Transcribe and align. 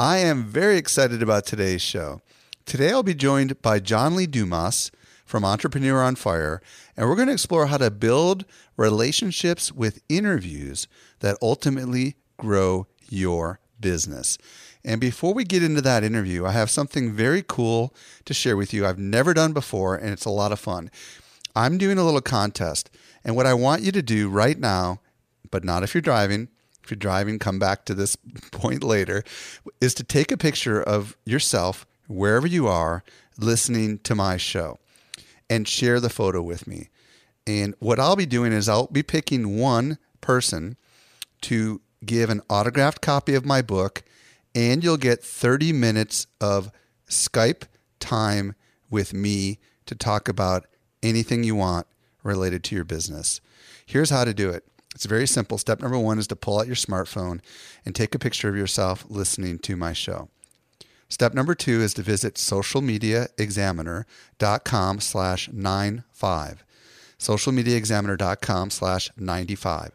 I 0.00 0.16
am 0.16 0.44
very 0.44 0.78
excited 0.78 1.22
about 1.22 1.44
today's 1.44 1.82
show. 1.82 2.22
Today 2.64 2.90
I'll 2.90 3.02
be 3.02 3.12
joined 3.12 3.60
by 3.60 3.80
John 3.80 4.16
Lee 4.16 4.26
Dumas 4.26 4.90
from 5.26 5.44
Entrepreneur 5.44 6.02
on 6.02 6.16
Fire, 6.16 6.62
and 6.96 7.06
we're 7.06 7.16
going 7.16 7.26
to 7.26 7.34
explore 7.34 7.66
how 7.66 7.76
to 7.76 7.90
build 7.90 8.46
relationships 8.78 9.70
with 9.70 10.00
interviews 10.08 10.88
that 11.18 11.36
ultimately 11.42 12.16
grow 12.38 12.86
your 13.10 13.60
business. 13.78 14.38
And 14.82 15.02
before 15.02 15.34
we 15.34 15.44
get 15.44 15.62
into 15.62 15.82
that 15.82 16.02
interview, 16.02 16.46
I 16.46 16.52
have 16.52 16.70
something 16.70 17.12
very 17.12 17.44
cool 17.46 17.94
to 18.24 18.32
share 18.32 18.56
with 18.56 18.72
you 18.72 18.86
I've 18.86 18.98
never 18.98 19.34
done 19.34 19.52
before, 19.52 19.96
and 19.96 20.08
it's 20.08 20.24
a 20.24 20.30
lot 20.30 20.50
of 20.50 20.58
fun. 20.58 20.90
I'm 21.54 21.76
doing 21.76 21.98
a 21.98 22.04
little 22.04 22.22
contest, 22.22 22.88
and 23.22 23.36
what 23.36 23.44
I 23.44 23.52
want 23.52 23.82
you 23.82 23.92
to 23.92 24.00
do 24.00 24.30
right 24.30 24.58
now, 24.58 25.02
but 25.50 25.62
not 25.62 25.82
if 25.82 25.92
you're 25.92 26.00
driving, 26.00 26.48
if 26.90 26.96
you're 26.96 26.98
driving, 27.12 27.38
come 27.38 27.60
back 27.60 27.84
to 27.84 27.94
this 27.94 28.16
point 28.50 28.82
later, 28.82 29.22
is 29.80 29.94
to 29.94 30.02
take 30.02 30.32
a 30.32 30.36
picture 30.36 30.82
of 30.82 31.16
yourself 31.24 31.86
wherever 32.08 32.46
you 32.46 32.66
are 32.66 33.04
listening 33.38 33.98
to 33.98 34.14
my 34.16 34.36
show 34.36 34.78
and 35.48 35.68
share 35.68 36.00
the 36.00 36.10
photo 36.10 36.42
with 36.42 36.66
me. 36.66 36.88
And 37.46 37.74
what 37.78 38.00
I'll 38.00 38.16
be 38.16 38.26
doing 38.26 38.52
is 38.52 38.68
I'll 38.68 38.88
be 38.88 39.04
picking 39.04 39.56
one 39.56 39.98
person 40.20 40.76
to 41.42 41.80
give 42.04 42.28
an 42.28 42.42
autographed 42.50 43.00
copy 43.00 43.34
of 43.34 43.46
my 43.46 43.62
book, 43.62 44.02
and 44.52 44.82
you'll 44.82 44.96
get 44.96 45.22
30 45.22 45.72
minutes 45.72 46.26
of 46.40 46.72
Skype 47.08 47.62
time 48.00 48.56
with 48.90 49.14
me 49.14 49.60
to 49.86 49.94
talk 49.94 50.28
about 50.28 50.66
anything 51.04 51.44
you 51.44 51.54
want 51.54 51.86
related 52.24 52.64
to 52.64 52.74
your 52.74 52.84
business. 52.84 53.40
Here's 53.86 54.10
how 54.10 54.24
to 54.24 54.34
do 54.34 54.50
it 54.50 54.64
it's 55.00 55.06
very 55.06 55.26
simple. 55.26 55.56
Step 55.56 55.80
number 55.80 55.98
one 55.98 56.18
is 56.18 56.26
to 56.26 56.36
pull 56.36 56.60
out 56.60 56.66
your 56.66 56.76
smartphone 56.76 57.40
and 57.86 57.94
take 57.94 58.14
a 58.14 58.18
picture 58.18 58.50
of 58.50 58.56
yourself 58.56 59.06
listening 59.08 59.58
to 59.60 59.74
my 59.74 59.94
show. 59.94 60.28
Step 61.08 61.32
number 61.32 61.54
two 61.54 61.80
is 61.80 61.94
to 61.94 62.02
visit 62.02 62.34
socialmediaexaminer.com 62.34 65.00
slash 65.00 65.48
95. 65.50 66.64
Socialmediaexaminer.com 67.18 68.68
slash 68.68 69.10
95. 69.16 69.92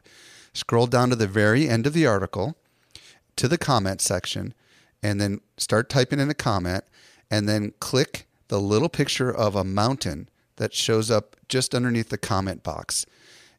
Scroll 0.53 0.87
down 0.87 1.11
to 1.11 1.15
the 1.15 1.27
very 1.27 1.69
end 1.69 1.85
of 1.85 1.93
the 1.93 2.07
article 2.07 2.57
to 3.35 3.47
the 3.47 3.59
comment 3.59 4.01
section 4.01 4.55
and 5.03 5.21
then 5.21 5.39
start 5.57 5.87
typing 5.87 6.19
in 6.19 6.31
a 6.31 6.33
comment 6.33 6.83
and 7.29 7.47
then 7.47 7.73
click 7.79 8.25
the 8.47 8.59
little 8.59 8.89
picture 8.89 9.31
of 9.31 9.55
a 9.55 9.63
mountain 9.63 10.29
that 10.55 10.73
shows 10.73 11.11
up 11.11 11.35
just 11.47 11.75
underneath 11.75 12.09
the 12.09 12.17
comment 12.17 12.63
box 12.63 13.05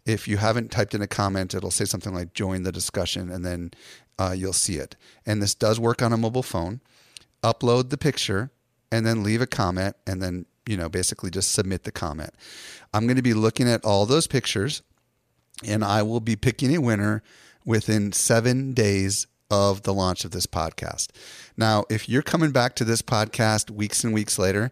if 0.06 0.28
you 0.28 0.36
haven't 0.36 0.70
typed 0.70 0.94
in 0.94 1.02
a 1.02 1.06
comment, 1.06 1.52
it'll 1.52 1.70
say 1.70 1.84
something 1.84 2.14
like 2.14 2.32
join 2.32 2.62
the 2.62 2.72
discussion 2.72 3.30
and 3.30 3.44
then 3.44 3.72
uh, 4.18 4.34
you'll 4.36 4.52
see 4.52 4.76
it. 4.76 4.96
And 5.26 5.42
this 5.42 5.54
does 5.54 5.80
work 5.80 6.00
on 6.00 6.12
a 6.12 6.16
mobile 6.16 6.44
phone. 6.44 6.80
Upload 7.42 7.90
the 7.90 7.98
picture 7.98 8.50
and 8.90 9.04
then 9.04 9.24
leave 9.24 9.42
a 9.42 9.46
comment 9.46 9.96
and 10.06 10.22
then, 10.22 10.46
you 10.64 10.76
know, 10.76 10.88
basically 10.88 11.30
just 11.30 11.52
submit 11.52 11.82
the 11.82 11.92
comment. 11.92 12.30
I'm 12.94 13.06
going 13.06 13.16
to 13.16 13.22
be 13.22 13.34
looking 13.34 13.68
at 13.68 13.84
all 13.84 14.06
those 14.06 14.28
pictures 14.28 14.82
and 15.64 15.84
I 15.84 16.02
will 16.02 16.20
be 16.20 16.36
picking 16.36 16.74
a 16.74 16.80
winner 16.80 17.22
within 17.64 18.12
seven 18.12 18.72
days 18.72 19.26
of 19.50 19.82
the 19.82 19.94
launch 19.94 20.24
of 20.24 20.30
this 20.30 20.46
podcast. 20.46 21.08
Now, 21.56 21.84
if 21.90 22.08
you're 22.08 22.22
coming 22.22 22.52
back 22.52 22.74
to 22.76 22.84
this 22.84 23.02
podcast 23.02 23.70
weeks 23.70 24.04
and 24.04 24.14
weeks 24.14 24.38
later, 24.38 24.70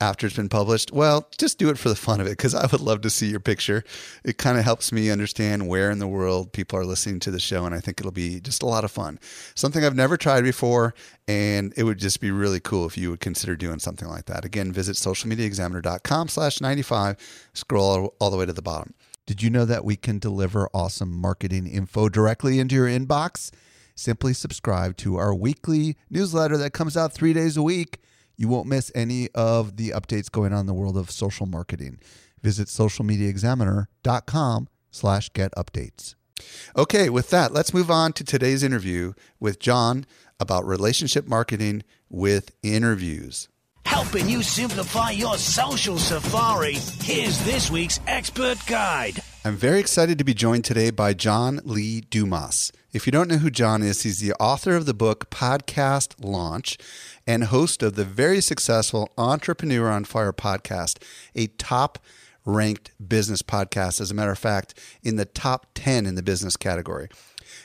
after 0.00 0.26
it's 0.26 0.36
been 0.36 0.48
published, 0.48 0.92
well, 0.92 1.28
just 1.38 1.58
do 1.58 1.70
it 1.70 1.78
for 1.78 1.88
the 1.88 1.96
fun 1.96 2.20
of 2.20 2.26
it 2.26 2.30
because 2.30 2.54
I 2.54 2.66
would 2.66 2.80
love 2.80 3.00
to 3.00 3.10
see 3.10 3.26
your 3.28 3.40
picture. 3.40 3.82
It 4.24 4.38
kind 4.38 4.56
of 4.56 4.64
helps 4.64 4.92
me 4.92 5.10
understand 5.10 5.66
where 5.66 5.90
in 5.90 5.98
the 5.98 6.06
world 6.06 6.52
people 6.52 6.78
are 6.78 6.84
listening 6.84 7.18
to 7.20 7.32
the 7.32 7.40
show, 7.40 7.66
and 7.66 7.74
I 7.74 7.80
think 7.80 8.00
it'll 8.00 8.12
be 8.12 8.40
just 8.40 8.62
a 8.62 8.66
lot 8.66 8.84
of 8.84 8.92
fun. 8.92 9.18
Something 9.56 9.84
I've 9.84 9.96
never 9.96 10.16
tried 10.16 10.44
before, 10.44 10.94
and 11.26 11.72
it 11.76 11.82
would 11.82 11.98
just 11.98 12.20
be 12.20 12.30
really 12.30 12.60
cool 12.60 12.86
if 12.86 12.96
you 12.96 13.10
would 13.10 13.20
consider 13.20 13.56
doing 13.56 13.80
something 13.80 14.08
like 14.08 14.26
that. 14.26 14.44
Again, 14.44 14.72
visit 14.72 14.94
socialmediaexaminer.com 14.94 16.28
slash 16.28 16.60
95, 16.60 17.16
scroll 17.52 18.14
all 18.20 18.30
the 18.30 18.36
way 18.36 18.46
to 18.46 18.52
the 18.52 18.62
bottom. 18.62 18.94
Did 19.26 19.42
you 19.42 19.50
know 19.50 19.64
that 19.64 19.84
we 19.84 19.96
can 19.96 20.18
deliver 20.20 20.70
awesome 20.72 21.12
marketing 21.12 21.66
info 21.66 22.08
directly 22.08 22.60
into 22.60 22.76
your 22.76 22.86
inbox? 22.86 23.50
Simply 23.96 24.32
subscribe 24.32 24.96
to 24.98 25.16
our 25.16 25.34
weekly 25.34 25.96
newsletter 26.08 26.56
that 26.56 26.72
comes 26.72 26.96
out 26.96 27.12
three 27.12 27.32
days 27.32 27.56
a 27.56 27.62
week 27.62 27.98
you 28.38 28.48
won't 28.48 28.66
miss 28.66 28.90
any 28.94 29.28
of 29.34 29.76
the 29.76 29.90
updates 29.90 30.30
going 30.30 30.54
on 30.54 30.60
in 30.60 30.66
the 30.66 30.72
world 30.72 30.96
of 30.96 31.10
social 31.10 31.44
marketing. 31.44 31.98
Visit 32.42 32.68
socialmediaexaminer.com 32.68 34.68
slash 34.90 35.28
get 35.34 35.52
updates. 35.56 36.14
Okay, 36.76 37.10
with 37.10 37.30
that, 37.30 37.52
let's 37.52 37.74
move 37.74 37.90
on 37.90 38.12
to 38.14 38.24
today's 38.24 38.62
interview 38.62 39.12
with 39.40 39.58
John 39.58 40.06
about 40.38 40.64
relationship 40.64 41.26
marketing 41.26 41.82
with 42.08 42.52
interviews. 42.62 43.48
Helping 43.84 44.28
you 44.28 44.42
simplify 44.42 45.10
your 45.10 45.36
social 45.36 45.98
safari, 45.98 46.74
here's 47.02 47.42
this 47.44 47.70
week's 47.70 47.98
expert 48.06 48.58
guide. 48.66 49.20
I'm 49.44 49.56
very 49.56 49.80
excited 49.80 50.18
to 50.18 50.24
be 50.24 50.34
joined 50.34 50.66
today 50.66 50.90
by 50.90 51.14
John 51.14 51.60
Lee 51.64 52.02
Dumas. 52.02 52.70
If 52.92 53.06
you 53.06 53.12
don't 53.12 53.28
know 53.28 53.38
who 53.38 53.50
John 53.50 53.82
is, 53.82 54.02
he's 54.02 54.20
the 54.20 54.34
author 54.34 54.76
of 54.76 54.84
the 54.84 54.94
book 54.94 55.30
Podcast 55.30 56.22
Launch 56.22 56.76
and 57.28 57.44
host 57.44 57.82
of 57.82 57.94
the 57.94 58.06
very 58.06 58.40
successful 58.40 59.12
Entrepreneur 59.18 59.90
on 59.90 60.02
Fire 60.04 60.32
podcast, 60.32 60.96
a 61.34 61.48
top 61.58 61.98
ranked 62.46 62.90
business 63.06 63.42
podcast. 63.42 64.00
As 64.00 64.10
a 64.10 64.14
matter 64.14 64.30
of 64.30 64.38
fact, 64.38 64.72
in 65.02 65.16
the 65.16 65.26
top 65.26 65.66
10 65.74 66.06
in 66.06 66.14
the 66.14 66.22
business 66.22 66.56
category. 66.56 67.08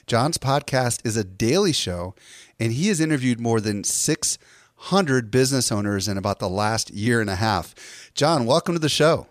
John's 0.06 0.38
podcast 0.38 1.00
is 1.06 1.16
a 1.16 1.24
daily 1.24 1.72
show, 1.72 2.13
and 2.59 2.74
he 2.74 2.90
has 2.90 3.00
interviewed 3.00 3.40
more 3.40 3.62
than 3.62 3.85
600 3.85 5.31
business 5.31 5.72
owners 5.72 6.09
in 6.09 6.18
about 6.18 6.40
the 6.40 6.50
last 6.50 6.91
year 6.91 7.22
and 7.22 7.30
a 7.30 7.38
half. 7.38 8.12
John, 8.13 8.45
welcome 8.45 8.75
to 8.75 8.80
the 8.80 8.90
show. 8.90 9.28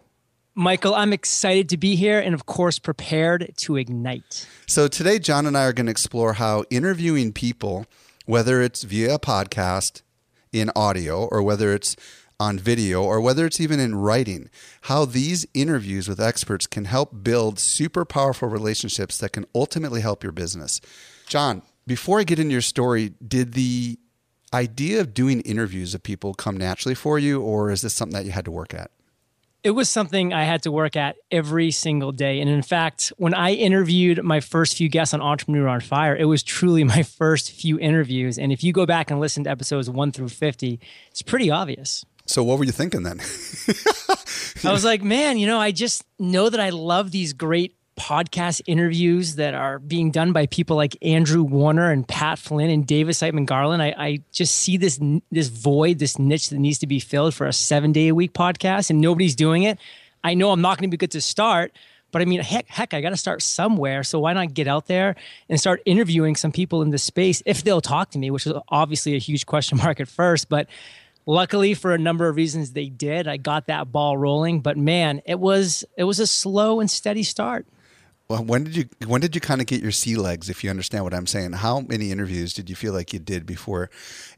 Michael, 0.55 0.95
I'm 0.95 1.13
excited 1.13 1.69
to 1.69 1.77
be 1.77 1.95
here 1.95 2.19
and, 2.19 2.35
of 2.35 2.47
course, 2.47 2.79
prepared 2.79 3.53
to 3.57 3.77
ignite. 3.77 4.47
So, 4.67 4.89
today, 4.89 5.19
John 5.19 5.45
and 5.45 5.59
I 5.59 5.65
are 5.65 5.75
going 5.75 5.87
to 5.87 5.93
explore 5.93 6.35
how 6.35 6.65
interviewing 6.71 7.35
people, 7.35 7.85
whether 8.25 8.63
it's 8.63 8.83
via 8.83 9.17
a 9.17 9.19
podcast, 9.19 10.01
in 10.53 10.71
audio, 10.77 11.25
or 11.25 11.43
whether 11.43 11.73
it's 11.73 11.97
on 12.39 12.59
video, 12.59 13.03
or 13.03 13.21
whether 13.21 13.47
it's 13.47 13.61
even 13.61 13.79
in 13.79 13.95
writing, 13.95 14.51
how 14.83 15.05
these 15.05 15.47
interviews 15.55 16.09
with 16.09 16.21
experts 16.21 16.67
can 16.67 16.87
help 16.87 17.23
build 17.23 17.59
super 17.59 18.05
powerful 18.05 18.49
relationships 18.49 19.19
that 19.19 19.33
can 19.33 19.47
ultimately 19.55 20.01
help 20.01 20.23
your 20.23 20.33
business. 20.33 20.81
John, 21.27 21.63
before 21.87 22.19
I 22.19 22.25
get 22.25 22.39
into 22.39 22.53
your 22.53 22.61
story, 22.61 23.13
did 23.27 23.55
the 23.55 23.99
idea 24.53 25.01
of 25.01 25.15
doing 25.15 25.41
interviews 25.43 25.95
of 25.95 26.03
people 26.03 26.35
come 26.35 26.57
naturally 26.57 26.95
for 26.95 27.19
you, 27.19 27.41
or 27.41 27.71
is 27.71 27.83
this 27.83 27.95
something 27.95 28.19
that 28.19 28.27
you 28.27 28.33
had 28.33 28.45
to 28.45 28.51
work 28.51 28.75
at? 28.75 28.91
It 29.65 29.71
was 29.71 29.89
something 29.89 30.33
I 30.33 30.45
had 30.45 30.63
to 30.65 30.73
work 30.73 30.97
at 30.97 31.17
every 31.31 31.71
single 31.71 32.11
day. 32.11 32.41
And 32.41 32.51
in 32.51 32.63
fact, 32.63 33.13
when 33.17 33.33
I 33.33 33.53
interviewed 33.53 34.23
my 34.23 34.41
first 34.41 34.77
few 34.77 34.89
guests 34.89 35.15
on 35.15 35.21
Entrepreneur 35.21 35.69
on 35.69 35.81
Fire, 35.81 36.17
it 36.17 36.25
was 36.25 36.43
truly 36.43 36.85
my 36.97 37.03
first 37.03 37.53
few 37.53 37.79
interviews. 37.79 38.39
And 38.39 38.53
if 38.53 38.65
you 38.65 38.73
go 38.73 38.87
back 38.87 39.11
and 39.11 39.21
listen 39.21 39.45
to 39.45 39.51
episodes 39.51 39.89
one 39.89 40.11
through 40.13 40.31
50, 40.31 40.81
it's 41.11 41.23
pretty 41.23 41.51
obvious. 41.51 42.05
So, 42.25 42.43
what 42.45 42.59
were 42.59 42.65
you 42.65 42.73
thinking 42.73 43.03
then? 43.03 43.21
I 44.65 44.73
was 44.73 44.85
like, 44.85 45.03
man, 45.03 45.39
you 45.39 45.47
know, 45.47 45.59
I 45.59 45.73
just 45.73 46.05
know 46.21 46.49
that 46.49 46.61
I 46.61 46.71
love 46.71 47.11
these 47.11 47.33
great 47.33 47.77
podcast 48.03 48.61
interviews 48.67 49.37
that 49.37 49.55
are 49.55 49.79
being 49.79 50.11
done 50.11 50.33
by 50.33 50.47
people 50.47 50.75
like 50.75 50.97
Andrew 51.03 51.45
Warner 51.45 51.93
and 51.93 52.07
Pat 52.07 52.37
Flynn 52.37 52.69
and 52.69 52.85
David 52.85 53.15
Siteman 53.15 53.47
Garland, 53.47 53.81
I, 53.81 53.95
I 53.97 54.21
just 54.33 54.57
see 54.57 54.77
this 54.77 54.99
this 55.31 55.47
void, 55.47 56.01
this 56.01 56.19
niche 56.19 56.49
that 56.49 56.59
needs 56.59 56.79
to 56.79 56.89
be 56.89 56.99
filled 56.99 57.33
for 57.33 57.47
a 57.47 57.53
seven 57.53 57.93
day 57.93 58.09
a 58.09 58.15
week 58.15 58.33
podcast, 58.33 58.91
and 58.91 59.01
nobody's 59.01 59.37
doing 59.37 59.63
it. 59.63 59.79
I 60.25 60.35
know 60.35 60.51
I'm 60.51 60.61
not 60.61 60.79
going 60.79 60.91
to 60.91 60.95
be 60.95 60.97
good 60.97 61.13
to 61.13 61.21
start, 61.21 61.73
but 62.11 62.23
I 62.23 62.25
mean, 62.25 62.41
heck, 62.41 62.67
heck, 62.67 62.93
I 62.93 63.01
got 63.01 63.11
to 63.11 63.17
start 63.17 63.41
somewhere. 63.41 64.03
So 64.03 64.19
why 64.19 64.33
not 64.33 64.53
get 64.53 64.67
out 64.67 64.87
there 64.87 65.15
and 65.49 65.61
start 65.61 65.81
interviewing 65.85 66.35
some 66.35 66.51
people 66.51 66.83
in 66.83 66.91
the 66.91 66.99
space 66.99 67.41
if 67.47 67.63
they'll 67.63 67.81
talk 67.81 68.11
to 68.11 68.19
me, 68.19 68.33
which 68.33 68.49
is 68.49 68.53
obviously 68.69 69.15
a 69.15 69.19
huge 69.19 69.47
question 69.47 69.79
mark 69.79 70.01
at 70.01 70.09
first, 70.09 70.49
but 70.49 70.69
luckily 71.25 71.75
for 71.75 71.95
a 71.95 71.99
number 71.99 72.27
of 72.27 72.35
reasons 72.35 72.73
they 72.73 72.89
did 72.89 73.29
i 73.29 73.37
got 73.37 73.69
that 73.69 73.93
ball 73.93 74.19
rolling 74.19 74.61
but 74.61 74.77
man 74.77 75.23
it 75.25 75.39
was 75.39 75.85
it 75.97 76.03
was 76.03 76.19
a 76.19 76.27
slow 76.27 76.81
and 76.81 76.91
steady 76.91 77.23
start 77.23 77.65
well 78.33 78.45
when 78.45 78.65
did 78.65 78.75
you 78.75 78.89
when 79.07 79.21
did 79.21 79.35
you 79.35 79.43
kind 79.43 79.61
of 79.61 79.67
get 79.67 79.83
your 79.83 79.93
sea 79.93 80.17
legs 80.17 80.49
if 80.49 80.65
you 80.65 80.71
understand 80.71 81.05
what 81.05 81.13
i'm 81.13 81.27
saying? 81.27 81.53
How 81.53 81.81
many 81.81 82.11
interviews 82.11 82.55
did 82.55 82.71
you 82.71 82.77
feel 82.77 82.95
like 82.95 83.13
you 83.13 83.19
did 83.19 83.45
before? 83.45 83.91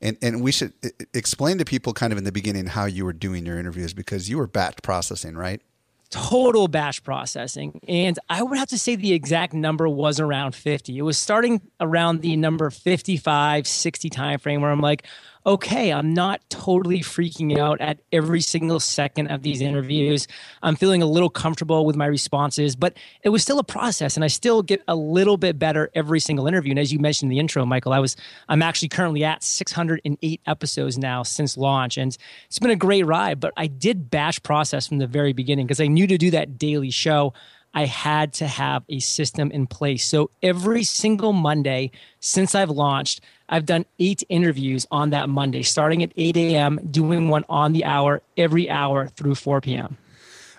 And 0.02 0.17
and 0.20 0.43
we 0.43 0.50
should 0.50 0.73
explain 1.14 1.58
to 1.58 1.64
people 1.64 1.93
kind 1.93 2.12
of 2.12 2.19
in 2.19 2.25
the 2.25 2.32
beginning 2.32 2.67
how 2.67 2.87
you 2.87 3.05
were 3.05 3.12
doing 3.12 3.46
your 3.46 3.56
interviews 3.56 3.94
because 3.94 4.29
you 4.29 4.38
were 4.38 4.49
batch 4.49 4.82
processing 4.82 5.37
right? 5.37 5.62
Total 6.11 6.69
batch 6.69 7.02
processing 7.02 7.81
and 7.88 8.19
i 8.29 8.41
would 8.43 8.58
have 8.58 8.69
to 8.69 8.79
say 8.79 8.94
the 8.94 9.12
exact 9.12 9.52
number 9.52 9.88
was 9.88 10.20
around 10.20 10.55
50 10.55 10.97
it 10.97 11.02
was 11.02 11.19
starting 11.19 11.61
around 11.81 12.20
the 12.20 12.37
number 12.37 12.70
55 12.70 13.67
60 13.67 14.11
time 14.11 14.38
frame 14.38 14.61
where 14.61 14.70
i'm 14.70 14.81
like 14.81 15.05
okay, 15.46 15.93
I'm 15.93 16.14
not 16.14 16.41
totally 16.49 17.00
freaking 17.00 17.58
out 17.58 17.81
at 17.81 17.99
every 18.12 18.41
single 18.41 18.81
second 18.81 19.29
of 19.29 19.43
these 19.43 19.61
interviews. 19.61 20.26
I'm 20.62 20.75
feeling 20.75 21.02
a 21.02 21.06
little 21.06 21.29
comfortable 21.29 21.85
with 21.85 21.96
my 21.96 22.06
responses, 22.06 22.75
but 22.76 22.96
it 23.23 23.29
was 23.29 23.43
still 23.43 23.58
a 23.58 23.64
process 23.64 24.17
and 24.17 24.25
I 24.25 24.29
still 24.29 24.62
get 24.62 24.82
a 24.88 24.96
little 24.96 25.37
bit 25.37 25.58
better 25.58 25.91
every 25.94 26.20
single 26.20 26.46
interview. 26.46 26.70
And 26.70 26.79
as 26.79 26.93
you 26.93 26.99
mentioned 26.99 27.31
in 27.31 27.37
the 27.37 27.41
intro, 27.41 27.67
Michael, 27.67 27.93
I 27.93 27.99
was 27.99 28.17
I'm 28.49 28.62
actually 28.62 28.88
currently 28.88 29.23
at 29.25 29.43
608 29.43 30.41
episodes 30.46 30.96
now 30.96 31.23
since 31.23 31.56
launch 31.58 31.99
and 31.99 32.17
it's 32.47 32.58
been 32.58 32.70
a 32.70 32.76
great 32.76 33.05
ride, 33.05 33.38
but 33.38 33.52
I 33.56 33.67
did 33.67 34.11
batch 34.11 34.43
process 34.43 34.87
from 34.87 34.99
the 34.99 35.06
very 35.06 35.35
beginning 35.35 35.67
because 35.67 35.81
I 35.81 35.88
knew 35.88 36.06
to 36.06 36.17
do 36.17 36.31
that 36.31 36.56
daily 36.56 36.90
show 36.90 37.35
I 37.75 37.87
had 37.87 38.32
to 38.35 38.47
have 38.47 38.85
a 38.88 39.00
system 39.00 39.50
in 39.50 39.67
place. 39.67 40.06
So 40.06 40.31
every 40.43 40.85
single 40.85 41.32
Monday 41.32 41.90
since 42.20 42.55
I've 42.55 42.70
launched, 42.70 43.20
I've 43.49 43.67
done 43.67 43.85
eight 43.99 44.23
interviews 44.29 44.87
on 44.91 45.11
that 45.11 45.29
Monday, 45.29 45.62
starting 45.62 46.02
at 46.02 46.12
8 46.17 46.37
a.m., 46.37 46.81
doing 46.91 47.29
one 47.29 47.44
on 47.49 47.73
the 47.73 47.85
hour 47.85 48.23
every 48.37 48.70
hour 48.70 49.08
through 49.08 49.35
4 49.35 49.61
p.m. 49.61 49.96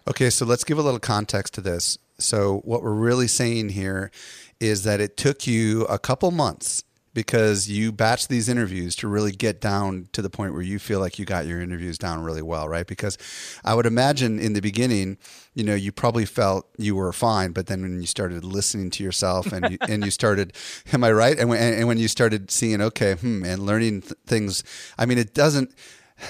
Okay, 0.08 0.30
so 0.30 0.46
let's 0.46 0.64
give 0.64 0.78
a 0.78 0.82
little 0.84 1.00
context 1.00 1.56
to 1.56 1.62
this. 1.62 1.98
So, 2.18 2.60
what 2.64 2.84
we're 2.84 2.94
really 2.94 3.28
saying 3.28 3.70
here 3.70 4.12
is 4.60 4.84
that 4.84 5.02
it 5.02 5.18
took 5.18 5.48
you 5.48 5.84
a 5.86 6.00
couple 6.00 6.32
months 6.32 6.84
because 7.16 7.70
you 7.70 7.94
batch 7.94 8.28
these 8.28 8.50
interviews 8.50 8.96
to 8.98 9.08
really 9.08 9.32
get 9.32 9.62
down 9.62 10.10
to 10.12 10.22
the 10.22 10.30
point 10.30 10.54
where 10.54 10.62
you 10.62 10.78
feel 10.78 11.00
like 11.00 11.18
you 11.18 11.24
got 11.26 11.48
your 11.48 11.62
interviews 11.62 11.98
down 11.98 12.22
really 12.22 12.42
well, 12.42 12.68
right? 12.68 12.86
Because 12.86 13.18
I 13.64 13.74
would 13.74 13.86
imagine 13.86 14.38
in 14.38 14.52
the 14.52 14.60
beginning, 14.60 15.18
you 15.54 15.64
know, 15.64 15.74
you 15.74 15.94
probably 15.94 16.26
felt 16.26 16.68
you 16.78 16.94
were 16.94 17.14
fine, 17.14 17.54
but 17.54 17.68
then 17.68 17.82
when 17.82 18.02
you 18.02 18.06
started 18.06 18.44
listening 18.44 18.90
to 18.92 19.04
yourself 19.04 19.52
and 19.54 19.72
you, 19.72 19.78
and 19.88 20.04
you 20.04 20.12
started, 20.12 20.54
am 20.94 21.06
I 21.06 21.12
right? 21.14 21.40
And 21.40 21.50
when, 21.50 21.74
and 21.74 21.88
when 21.88 21.98
you 21.98 22.10
started 22.10 22.52
seeing, 22.52 22.82
okay, 22.82 23.14
hmm, 23.16 23.46
and 23.46 23.66
learning 23.66 24.02
th- 24.02 24.14
things, 24.28 24.64
I 24.98 25.06
mean, 25.06 25.18
it 25.18 25.34
doesn't. 25.34 25.74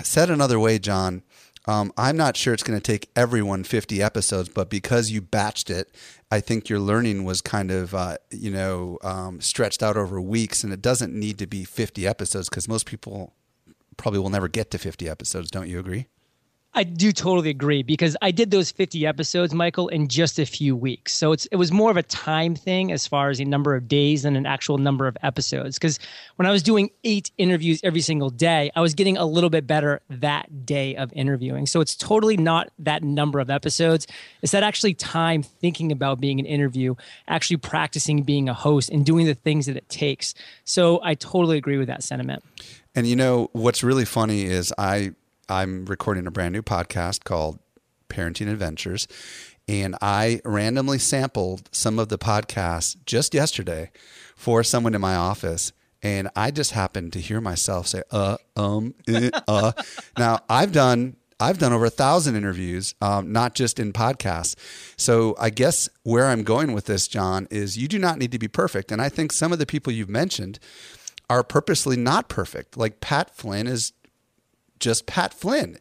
Said 0.02 0.32
another 0.32 0.60
way, 0.60 0.80
John, 0.80 1.22
um, 1.68 1.92
I'm 1.98 2.16
not 2.18 2.38
sure 2.38 2.54
it's 2.54 2.64
going 2.64 2.80
to 2.80 2.84
take 2.84 3.10
everyone 3.16 3.64
50 3.64 4.02
episodes, 4.02 4.50
but 4.50 4.70
because 4.70 5.10
you 5.10 5.22
batched 5.22 5.70
it, 5.70 5.96
I 6.32 6.40
think 6.40 6.70
your 6.70 6.80
learning 6.80 7.24
was 7.24 7.42
kind 7.42 7.72
of, 7.72 7.96
uh, 7.96 8.18
you 8.32 8.52
know, 8.52 9.00
um, 9.04 9.42
stretched 9.42 9.82
out 9.82 9.98
over 9.98 10.22
weeks, 10.22 10.64
and 10.64 10.72
it 10.72 10.82
doesn't 10.82 11.14
need 11.14 11.38
to 11.40 11.48
be 11.48 11.64
50 11.64 12.06
episodes 12.06 12.50
because 12.50 12.68
most 12.68 12.86
people 12.86 13.34
probably 13.98 14.20
will 14.20 14.30
never 14.30 14.48
get 14.48 14.72
to 14.72 14.78
50 14.78 15.10
episodes. 15.10 15.50
Don't 15.50 15.70
you 15.70 15.80
agree? 15.80 16.08
I 16.78 16.84
do 16.84 17.14
totally 17.14 17.50
agree 17.50 17.84
because 17.84 18.18
I 18.22 18.32
did 18.32 18.52
those 18.52 18.70
50 18.70 19.08
episodes, 19.08 19.54
Michael, 19.54 19.88
in 19.88 20.10
just 20.10 20.38
a 20.40 20.46
few 20.46 20.76
weeks. 20.76 21.14
So 21.14 21.32
it's 21.32 21.46
it 21.46 21.56
was 21.56 21.72
more 21.72 21.90
of 21.90 21.96
a 21.96 22.04
time 22.04 22.54
thing 22.54 22.92
as 22.92 23.08
far 23.08 23.30
as 23.30 23.40
a 23.40 23.46
number 23.46 23.76
of 23.76 23.88
days 23.88 24.24
than 24.24 24.36
an 24.36 24.46
actual 24.46 24.78
number 24.78 25.08
of 25.08 25.16
episodes. 25.24 25.78
Because 25.78 26.00
when 26.36 26.46
I 26.46 26.52
was 26.52 26.62
doing 26.62 26.90
eight 27.06 27.32
interviews 27.38 27.80
every 27.82 28.02
single 28.02 28.30
day, 28.30 28.72
I 28.76 28.82
was 28.82 28.94
getting 28.94 29.16
a 29.16 29.26
little 29.26 29.50
bit 29.50 29.66
better 29.66 30.02
that 30.10 30.66
day 30.66 30.98
of 30.98 31.14
interviewing. 31.14 31.66
So 31.66 31.80
it's 31.80 31.96
totally 31.96 32.36
not 32.36 32.70
that 32.80 33.04
number 33.04 33.40
of 33.40 33.50
episodes. 33.50 34.06
It's 34.42 34.52
that 34.52 34.64
actually 34.64 34.96
time 34.96 35.44
thinking 35.44 35.94
about 35.94 36.20
being 36.20 36.42
an 36.42 36.46
interview, 36.46 36.96
actually 37.30 37.58
practicing 37.58 38.24
being 38.24 38.50
a 38.50 38.54
host 38.54 38.90
and 38.90 39.06
doing 39.06 39.28
the 39.28 39.34
things 39.34 39.68
that 39.68 39.78
it 39.78 39.88
takes. 39.88 40.34
So 40.66 41.00
I 41.04 41.14
totally 41.16 41.58
agree 41.58 41.78
with 41.78 41.88
that 41.88 42.04
sentiment. 42.04 42.44
And 42.94 43.08
you 43.08 43.16
know 43.16 43.50
what's 43.54 43.82
really 43.82 44.06
funny 44.06 44.44
is 44.44 44.74
I 44.78 45.14
I'm 45.50 45.86
recording 45.86 46.28
a 46.28 46.32
brand 46.32 46.54
new 46.54 46.62
podcast 46.62 47.24
called 47.24 47.60
Parenting 48.10 48.52
Adventures. 48.52 49.08
And 49.68 49.96
I 50.02 50.42
randomly 50.46 51.00
sampled 51.00 51.70
some 51.72 51.98
of 52.00 52.10
the 52.10 52.18
podcasts 52.18 52.96
just 53.06 53.34
yesterday 53.34 53.92
for 54.36 54.64
someone 54.64 54.94
in 54.94 55.02
my 55.02 55.16
office. 55.16 55.72
And 56.04 56.30
I 56.36 56.52
just 56.52 56.72
happened 56.72 57.14
to 57.14 57.20
hear 57.20 57.42
myself 57.42 57.88
say, 57.88 58.04
uh, 58.12 58.38
um, 58.56 58.94
uh. 59.08 59.30
uh. 59.48 59.72
now, 60.18 60.40
I've 60.50 60.72
done 60.72 61.16
I've 61.38 61.58
done 61.58 61.74
over 61.74 61.86
a 61.86 61.90
thousand 61.90 62.38
interviews, 62.38 62.96
um, 63.02 63.34
not 63.34 63.56
just 63.56 63.78
in 63.78 63.92
podcasts. 63.92 64.56
So 64.96 65.36
I 65.38 65.50
guess 65.50 65.90
where 66.04 66.28
I'm 66.28 66.44
going 66.44 66.72
with 66.72 66.86
this, 66.86 67.10
John, 67.10 67.46
is 67.52 67.78
you 67.78 67.90
do 67.90 68.00
not 68.00 68.18
need 68.18 68.32
to 68.32 68.40
be 68.40 68.48
perfect. 68.48 68.90
And 68.90 69.02
I 69.02 69.10
think 69.10 69.34
some 69.34 69.52
of 69.52 69.60
the 69.60 69.66
people 69.66 69.92
you've 69.92 70.08
mentioned 70.08 70.60
are 71.30 71.44
purposely 71.44 71.98
not 71.98 72.30
perfect. 72.30 72.78
Like 72.78 73.02
Pat 73.02 73.36
Flynn 73.36 73.68
is 73.68 73.92
just 74.86 75.08
Pat 75.08 75.34
Flynn. 75.34 75.78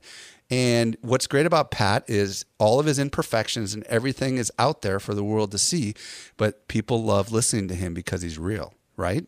And 0.50 0.96
what's 1.02 1.26
great 1.26 1.46
about 1.46 1.70
Pat 1.70 2.04
is 2.08 2.44
all 2.58 2.80
of 2.80 2.86
his 2.86 2.98
imperfections 2.98 3.74
and 3.74 3.84
everything 3.84 4.38
is 4.38 4.50
out 4.58 4.82
there 4.82 4.98
for 4.98 5.14
the 5.14 5.22
world 5.22 5.50
to 5.52 5.58
see, 5.58 5.94
but 6.36 6.66
people 6.68 7.04
love 7.04 7.30
listening 7.30 7.68
to 7.68 7.74
him 7.74 7.94
because 7.94 8.22
he's 8.22 8.38
real, 8.38 8.74
right? 8.96 9.26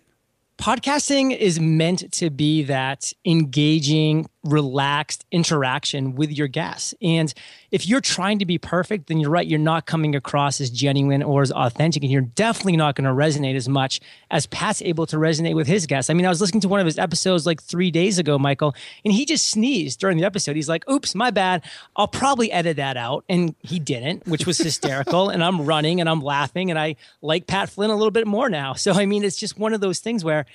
Podcasting 0.59 1.37
is 1.37 1.61
meant 1.61 2.11
to 2.13 2.31
be 2.31 2.63
that 2.65 3.13
engaging, 3.27 4.29
relaxed 4.47 5.25
interaction 5.31 6.15
with 6.15 6.31
your 6.31 6.49
guests. 6.49 6.95
And 7.03 7.33
if 7.71 7.87
you're 7.87 8.01
trying 8.01 8.39
to 8.39 8.47
be 8.47 8.59
perfect, 8.59 9.09
then 9.09 9.19
you're 9.19 9.31
right, 9.31 9.47
you're 9.47 9.59
not 9.59 9.87
coming 9.87 10.15
across 10.15 10.61
as 10.61 10.71
genuine 10.71 11.23
or 11.23 11.43
as 11.43 11.53
authentic. 11.53 12.03
And 12.03 12.13
you're 12.13 12.23
definitely 12.23 12.77
not 12.77 12.95
going 12.95 13.05
to 13.05 13.11
resonate 13.11 13.57
as 13.57 13.69
much 13.69 14.01
as 14.31 14.47
Pat's 14.47 14.81
able 14.83 15.07
to 15.07 15.17
resonate 15.17 15.55
with 15.55 15.67
his 15.67 15.87
guests. 15.87 16.09
I 16.11 16.15
mean, 16.15 16.27
I 16.27 16.29
was 16.29 16.41
listening 16.41 16.61
to 16.63 16.69
one 16.69 16.81
of 16.81 16.87
his 16.87 16.99
episodes 16.99 17.47
like 17.47 17.63
three 17.63 17.91
days 17.91 18.19
ago, 18.19 18.39
Michael, 18.39 18.75
and 19.05 19.13
he 19.13 19.25
just 19.25 19.49
sneezed 19.49 20.01
during 20.01 20.17
the 20.17 20.25
episode. 20.25 20.57
He's 20.57 20.69
like, 20.69 20.89
oops, 20.89 21.15
my 21.15 21.31
bad. 21.31 21.65
I'll 21.97 22.09
probably 22.09 22.51
edit 22.53 22.77
that 22.77 22.97
out. 22.97 23.25
And 23.29 23.55
he 23.61 23.79
didn't, 23.79 24.27
which 24.27 24.47
was 24.47 24.59
hysterical. 24.59 25.29
and 25.31 25.43
I'm 25.43 25.67
running 25.67 26.01
and 26.01 26.09
I'm 26.09 26.21
laughing. 26.21 26.71
And 26.71 26.79
I 26.79 26.97
like 27.23 27.47
Pat 27.47 27.69
Flynn 27.69 27.91
a 27.91 27.97
little 27.97 28.11
bit 28.11 28.27
more 28.27 28.49
now. 28.49 28.75
So, 28.75 28.93
I 28.93 29.07
mean, 29.07 29.25
it's 29.25 29.37
just 29.37 29.59
one 29.59 29.75
of 29.75 29.81
those 29.81 30.01
things 30.01 30.25
where 30.25 30.47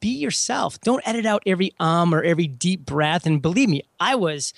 be 0.00 0.08
yourself. 0.08 0.80
Don't 0.80 1.06
edit 1.06 1.26
out 1.26 1.42
every 1.46 1.74
um 1.80 2.14
or 2.14 2.22
every 2.22 2.46
deep 2.46 2.84
breath. 2.84 3.26
And 3.26 3.40
believe 3.40 3.68
me, 3.68 3.82
I 3.98 4.14
was, 4.14 4.52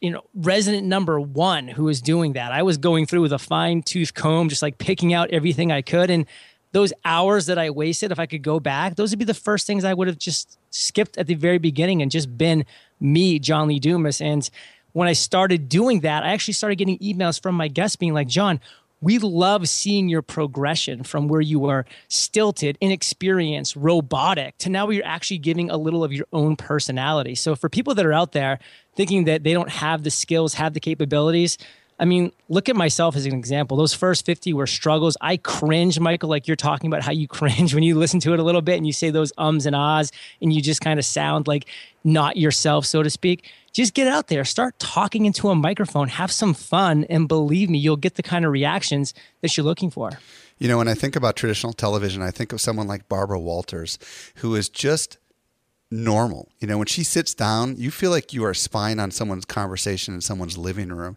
you 0.00 0.10
know, 0.10 0.22
resident 0.34 0.86
number 0.86 1.20
one 1.20 1.68
who 1.68 1.84
was 1.84 2.00
doing 2.00 2.34
that. 2.34 2.52
I 2.52 2.62
was 2.62 2.78
going 2.78 3.06
through 3.06 3.22
with 3.22 3.32
a 3.32 3.38
fine 3.38 3.82
tooth 3.82 4.14
comb, 4.14 4.48
just 4.48 4.62
like 4.62 4.78
picking 4.78 5.12
out 5.12 5.30
everything 5.30 5.72
I 5.72 5.82
could. 5.82 6.10
And 6.10 6.26
those 6.72 6.92
hours 7.04 7.46
that 7.46 7.58
I 7.58 7.70
wasted, 7.70 8.10
if 8.10 8.18
I 8.18 8.26
could 8.26 8.42
go 8.42 8.58
back, 8.58 8.96
those 8.96 9.10
would 9.10 9.18
be 9.18 9.24
the 9.24 9.32
first 9.32 9.66
things 9.66 9.84
I 9.84 9.94
would 9.94 10.08
have 10.08 10.18
just 10.18 10.58
skipped 10.70 11.16
at 11.16 11.28
the 11.28 11.34
very 11.34 11.58
beginning 11.58 12.02
and 12.02 12.10
just 12.10 12.36
been 12.36 12.64
me, 13.00 13.38
John 13.38 13.68
Lee 13.68 13.78
Dumas. 13.78 14.20
And 14.20 14.48
when 14.92 15.06
I 15.06 15.12
started 15.12 15.68
doing 15.68 16.00
that, 16.00 16.24
I 16.24 16.32
actually 16.32 16.54
started 16.54 16.76
getting 16.76 16.98
emails 16.98 17.40
from 17.40 17.54
my 17.54 17.68
guests 17.68 17.96
being 17.96 18.12
like, 18.12 18.26
John, 18.26 18.60
we 19.04 19.18
love 19.18 19.68
seeing 19.68 20.08
your 20.08 20.22
progression 20.22 21.04
from 21.04 21.28
where 21.28 21.42
you 21.42 21.58
were 21.58 21.84
stilted, 22.08 22.78
inexperienced, 22.80 23.76
robotic 23.76 24.56
to 24.58 24.70
now 24.70 24.86
where 24.86 24.94
you're 24.94 25.04
actually 25.04 25.36
giving 25.36 25.70
a 25.70 25.76
little 25.76 26.02
of 26.02 26.10
your 26.10 26.26
own 26.32 26.56
personality. 26.56 27.34
So 27.34 27.54
for 27.54 27.68
people 27.68 27.94
that 27.96 28.06
are 28.06 28.14
out 28.14 28.32
there 28.32 28.58
thinking 28.96 29.24
that 29.24 29.44
they 29.44 29.52
don't 29.52 29.68
have 29.68 30.04
the 30.04 30.10
skills, 30.10 30.54
have 30.54 30.72
the 30.72 30.80
capabilities, 30.80 31.58
I 32.00 32.06
mean, 32.06 32.32
look 32.48 32.70
at 32.70 32.76
myself 32.76 33.14
as 33.14 33.26
an 33.26 33.34
example. 33.34 33.76
Those 33.76 33.92
first 33.92 34.24
50 34.24 34.54
were 34.54 34.66
struggles. 34.66 35.18
I 35.20 35.36
cringe, 35.36 36.00
Michael, 36.00 36.30
like 36.30 36.48
you're 36.48 36.56
talking 36.56 36.88
about 36.88 37.02
how 37.02 37.12
you 37.12 37.28
cringe 37.38 37.74
when 37.74 37.82
you 37.84 37.96
listen 37.98 38.20
to 38.20 38.32
it 38.32 38.40
a 38.40 38.42
little 38.42 38.62
bit 38.62 38.78
and 38.78 38.86
you 38.86 38.94
say 38.94 39.10
those 39.10 39.34
ums 39.36 39.66
and 39.66 39.76
ahs 39.76 40.12
and 40.40 40.50
you 40.50 40.62
just 40.62 40.80
kind 40.80 40.98
of 40.98 41.04
sound 41.04 41.46
like 41.46 41.66
not 42.04 42.38
yourself, 42.38 42.86
so 42.86 43.02
to 43.02 43.10
speak 43.10 43.50
just 43.74 43.92
get 43.92 44.06
out 44.06 44.28
there, 44.28 44.44
start 44.44 44.78
talking 44.78 45.26
into 45.26 45.50
a 45.50 45.54
microphone, 45.54 46.08
have 46.08 46.30
some 46.30 46.54
fun, 46.54 47.04
and 47.10 47.28
believe 47.28 47.68
me, 47.68 47.76
you'll 47.76 47.96
get 47.96 48.14
the 48.14 48.22
kind 48.22 48.44
of 48.44 48.52
reactions 48.52 49.12
that 49.42 49.56
you're 49.56 49.66
looking 49.66 49.90
for. 49.90 50.12
You 50.58 50.68
know, 50.68 50.78
when 50.78 50.88
I 50.88 50.94
think 50.94 51.16
about 51.16 51.34
traditional 51.34 51.72
television, 51.72 52.22
I 52.22 52.30
think 52.30 52.52
of 52.52 52.60
someone 52.60 52.86
like 52.86 53.08
Barbara 53.08 53.38
Walters, 53.40 53.98
who 54.36 54.54
is 54.54 54.68
just 54.68 55.18
normal. 55.90 56.48
You 56.60 56.68
know, 56.68 56.78
when 56.78 56.86
she 56.86 57.02
sits 57.02 57.34
down, 57.34 57.74
you 57.76 57.90
feel 57.90 58.12
like 58.12 58.32
you 58.32 58.44
are 58.44 58.54
spying 58.54 59.00
on 59.00 59.10
someone's 59.10 59.44
conversation 59.44 60.14
in 60.14 60.20
someone's 60.20 60.56
living 60.56 60.90
room. 60.90 61.16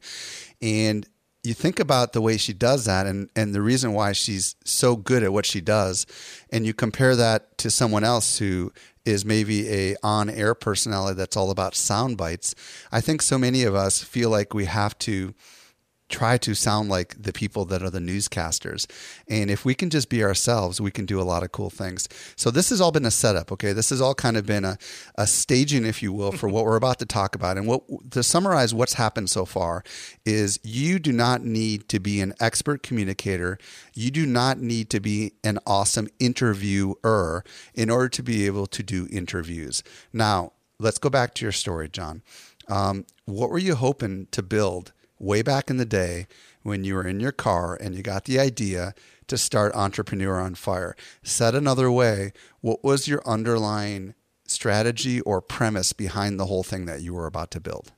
And 0.59 1.07
you 1.43 1.53
think 1.53 1.79
about 1.79 2.13
the 2.13 2.21
way 2.21 2.37
she 2.37 2.53
does 2.53 2.85
that 2.85 3.05
and, 3.05 3.29
and 3.35 3.53
the 3.53 3.61
reason 3.61 3.93
why 3.93 4.11
she's 4.11 4.55
so 4.65 4.95
good 4.95 5.23
at 5.23 5.31
what 5.31 5.45
she 5.45 5.61
does 5.61 6.05
and 6.51 6.65
you 6.65 6.73
compare 6.73 7.15
that 7.15 7.57
to 7.59 7.69
someone 7.69 8.03
else 8.03 8.39
who 8.39 8.73
is 9.07 9.25
maybe 9.25 9.69
a 9.69 9.95
on-air 10.03 10.53
personality 10.53 11.15
that's 11.15 11.37
all 11.37 11.49
about 11.51 11.75
sound 11.75 12.17
bites 12.17 12.53
i 12.91 12.99
think 13.01 13.21
so 13.21 13.37
many 13.37 13.63
of 13.63 13.73
us 13.73 14.03
feel 14.03 14.29
like 14.29 14.53
we 14.53 14.65
have 14.65 14.97
to 14.99 15.33
try 16.09 16.37
to 16.37 16.53
sound 16.53 16.89
like 16.89 17.21
the 17.21 17.33
people 17.33 17.65
that 17.65 17.83
are 17.83 17.89
the 17.89 17.99
newscasters. 17.99 18.85
And 19.27 19.51
if 19.51 19.65
we 19.65 19.75
can 19.75 19.89
just 19.89 20.09
be 20.09 20.23
ourselves, 20.23 20.79
we 20.79 20.91
can 20.91 21.05
do 21.05 21.19
a 21.19 21.23
lot 21.23 21.43
of 21.43 21.51
cool 21.51 21.69
things. 21.69 22.07
So 22.35 22.49
this 22.49 22.69
has 22.69 22.79
all 22.79 22.91
been 22.91 23.05
a 23.05 23.11
setup, 23.11 23.51
okay? 23.51 23.73
This 23.73 23.89
has 23.89 24.01
all 24.01 24.15
kind 24.15 24.37
of 24.37 24.45
been 24.45 24.63
a, 24.63 24.77
a 25.15 25.27
staging, 25.27 25.85
if 25.85 26.01
you 26.01 26.13
will, 26.13 26.31
for 26.31 26.47
what 26.47 26.65
we're 26.65 26.77
about 26.77 26.99
to 26.99 27.05
talk 27.05 27.35
about. 27.35 27.57
And 27.57 27.67
what 27.67 27.83
to 28.11 28.23
summarize 28.23 28.73
what's 28.73 28.93
happened 28.93 29.29
so 29.29 29.45
far 29.45 29.83
is 30.25 30.59
you 30.63 30.99
do 30.99 31.11
not 31.11 31.43
need 31.43 31.89
to 31.89 31.99
be 31.99 32.21
an 32.21 32.33
expert 32.39 32.83
communicator. 32.83 33.57
You 33.93 34.11
do 34.11 34.25
not 34.25 34.59
need 34.59 34.89
to 34.91 34.99
be 34.99 35.33
an 35.43 35.59
awesome 35.67 36.07
interviewer 36.19 37.43
in 37.73 37.89
order 37.89 38.09
to 38.09 38.23
be 38.23 38.45
able 38.45 38.67
to 38.67 38.83
do 38.83 39.07
interviews. 39.11 39.83
Now, 40.13 40.53
let's 40.79 40.99
go 40.99 41.09
back 41.09 41.33
to 41.35 41.45
your 41.45 41.51
story, 41.51 41.89
John. 41.89 42.21
Um, 42.69 43.05
what 43.25 43.49
were 43.49 43.57
you 43.57 43.75
hoping 43.75 44.27
to 44.31 44.41
build 44.41 44.93
way 45.19 45.41
back 45.41 45.69
in 45.69 45.77
the 45.77 45.85
day 45.85 46.27
when 46.63 46.83
you 46.83 46.95
were 46.95 47.07
in 47.07 47.19
your 47.19 47.31
car 47.31 47.77
and 47.79 47.95
you 47.95 48.03
got 48.03 48.25
the 48.25 48.39
idea 48.39 48.93
to 49.27 49.37
start 49.37 49.73
Entrepreneur 49.75 50.39
on 50.39 50.55
Fire. 50.55 50.95
Said 51.23 51.55
another 51.55 51.91
way, 51.91 52.31
what 52.61 52.83
was 52.83 53.07
your 53.07 53.21
underlying 53.25 54.13
strategy 54.47 55.21
or 55.21 55.41
premise 55.41 55.93
behind 55.93 56.39
the 56.39 56.45
whole 56.45 56.63
thing 56.63 56.85
that 56.85 57.01
you 57.01 57.13
were 57.13 57.25
about 57.25 57.51
to 57.51 57.59
build? 57.59 57.91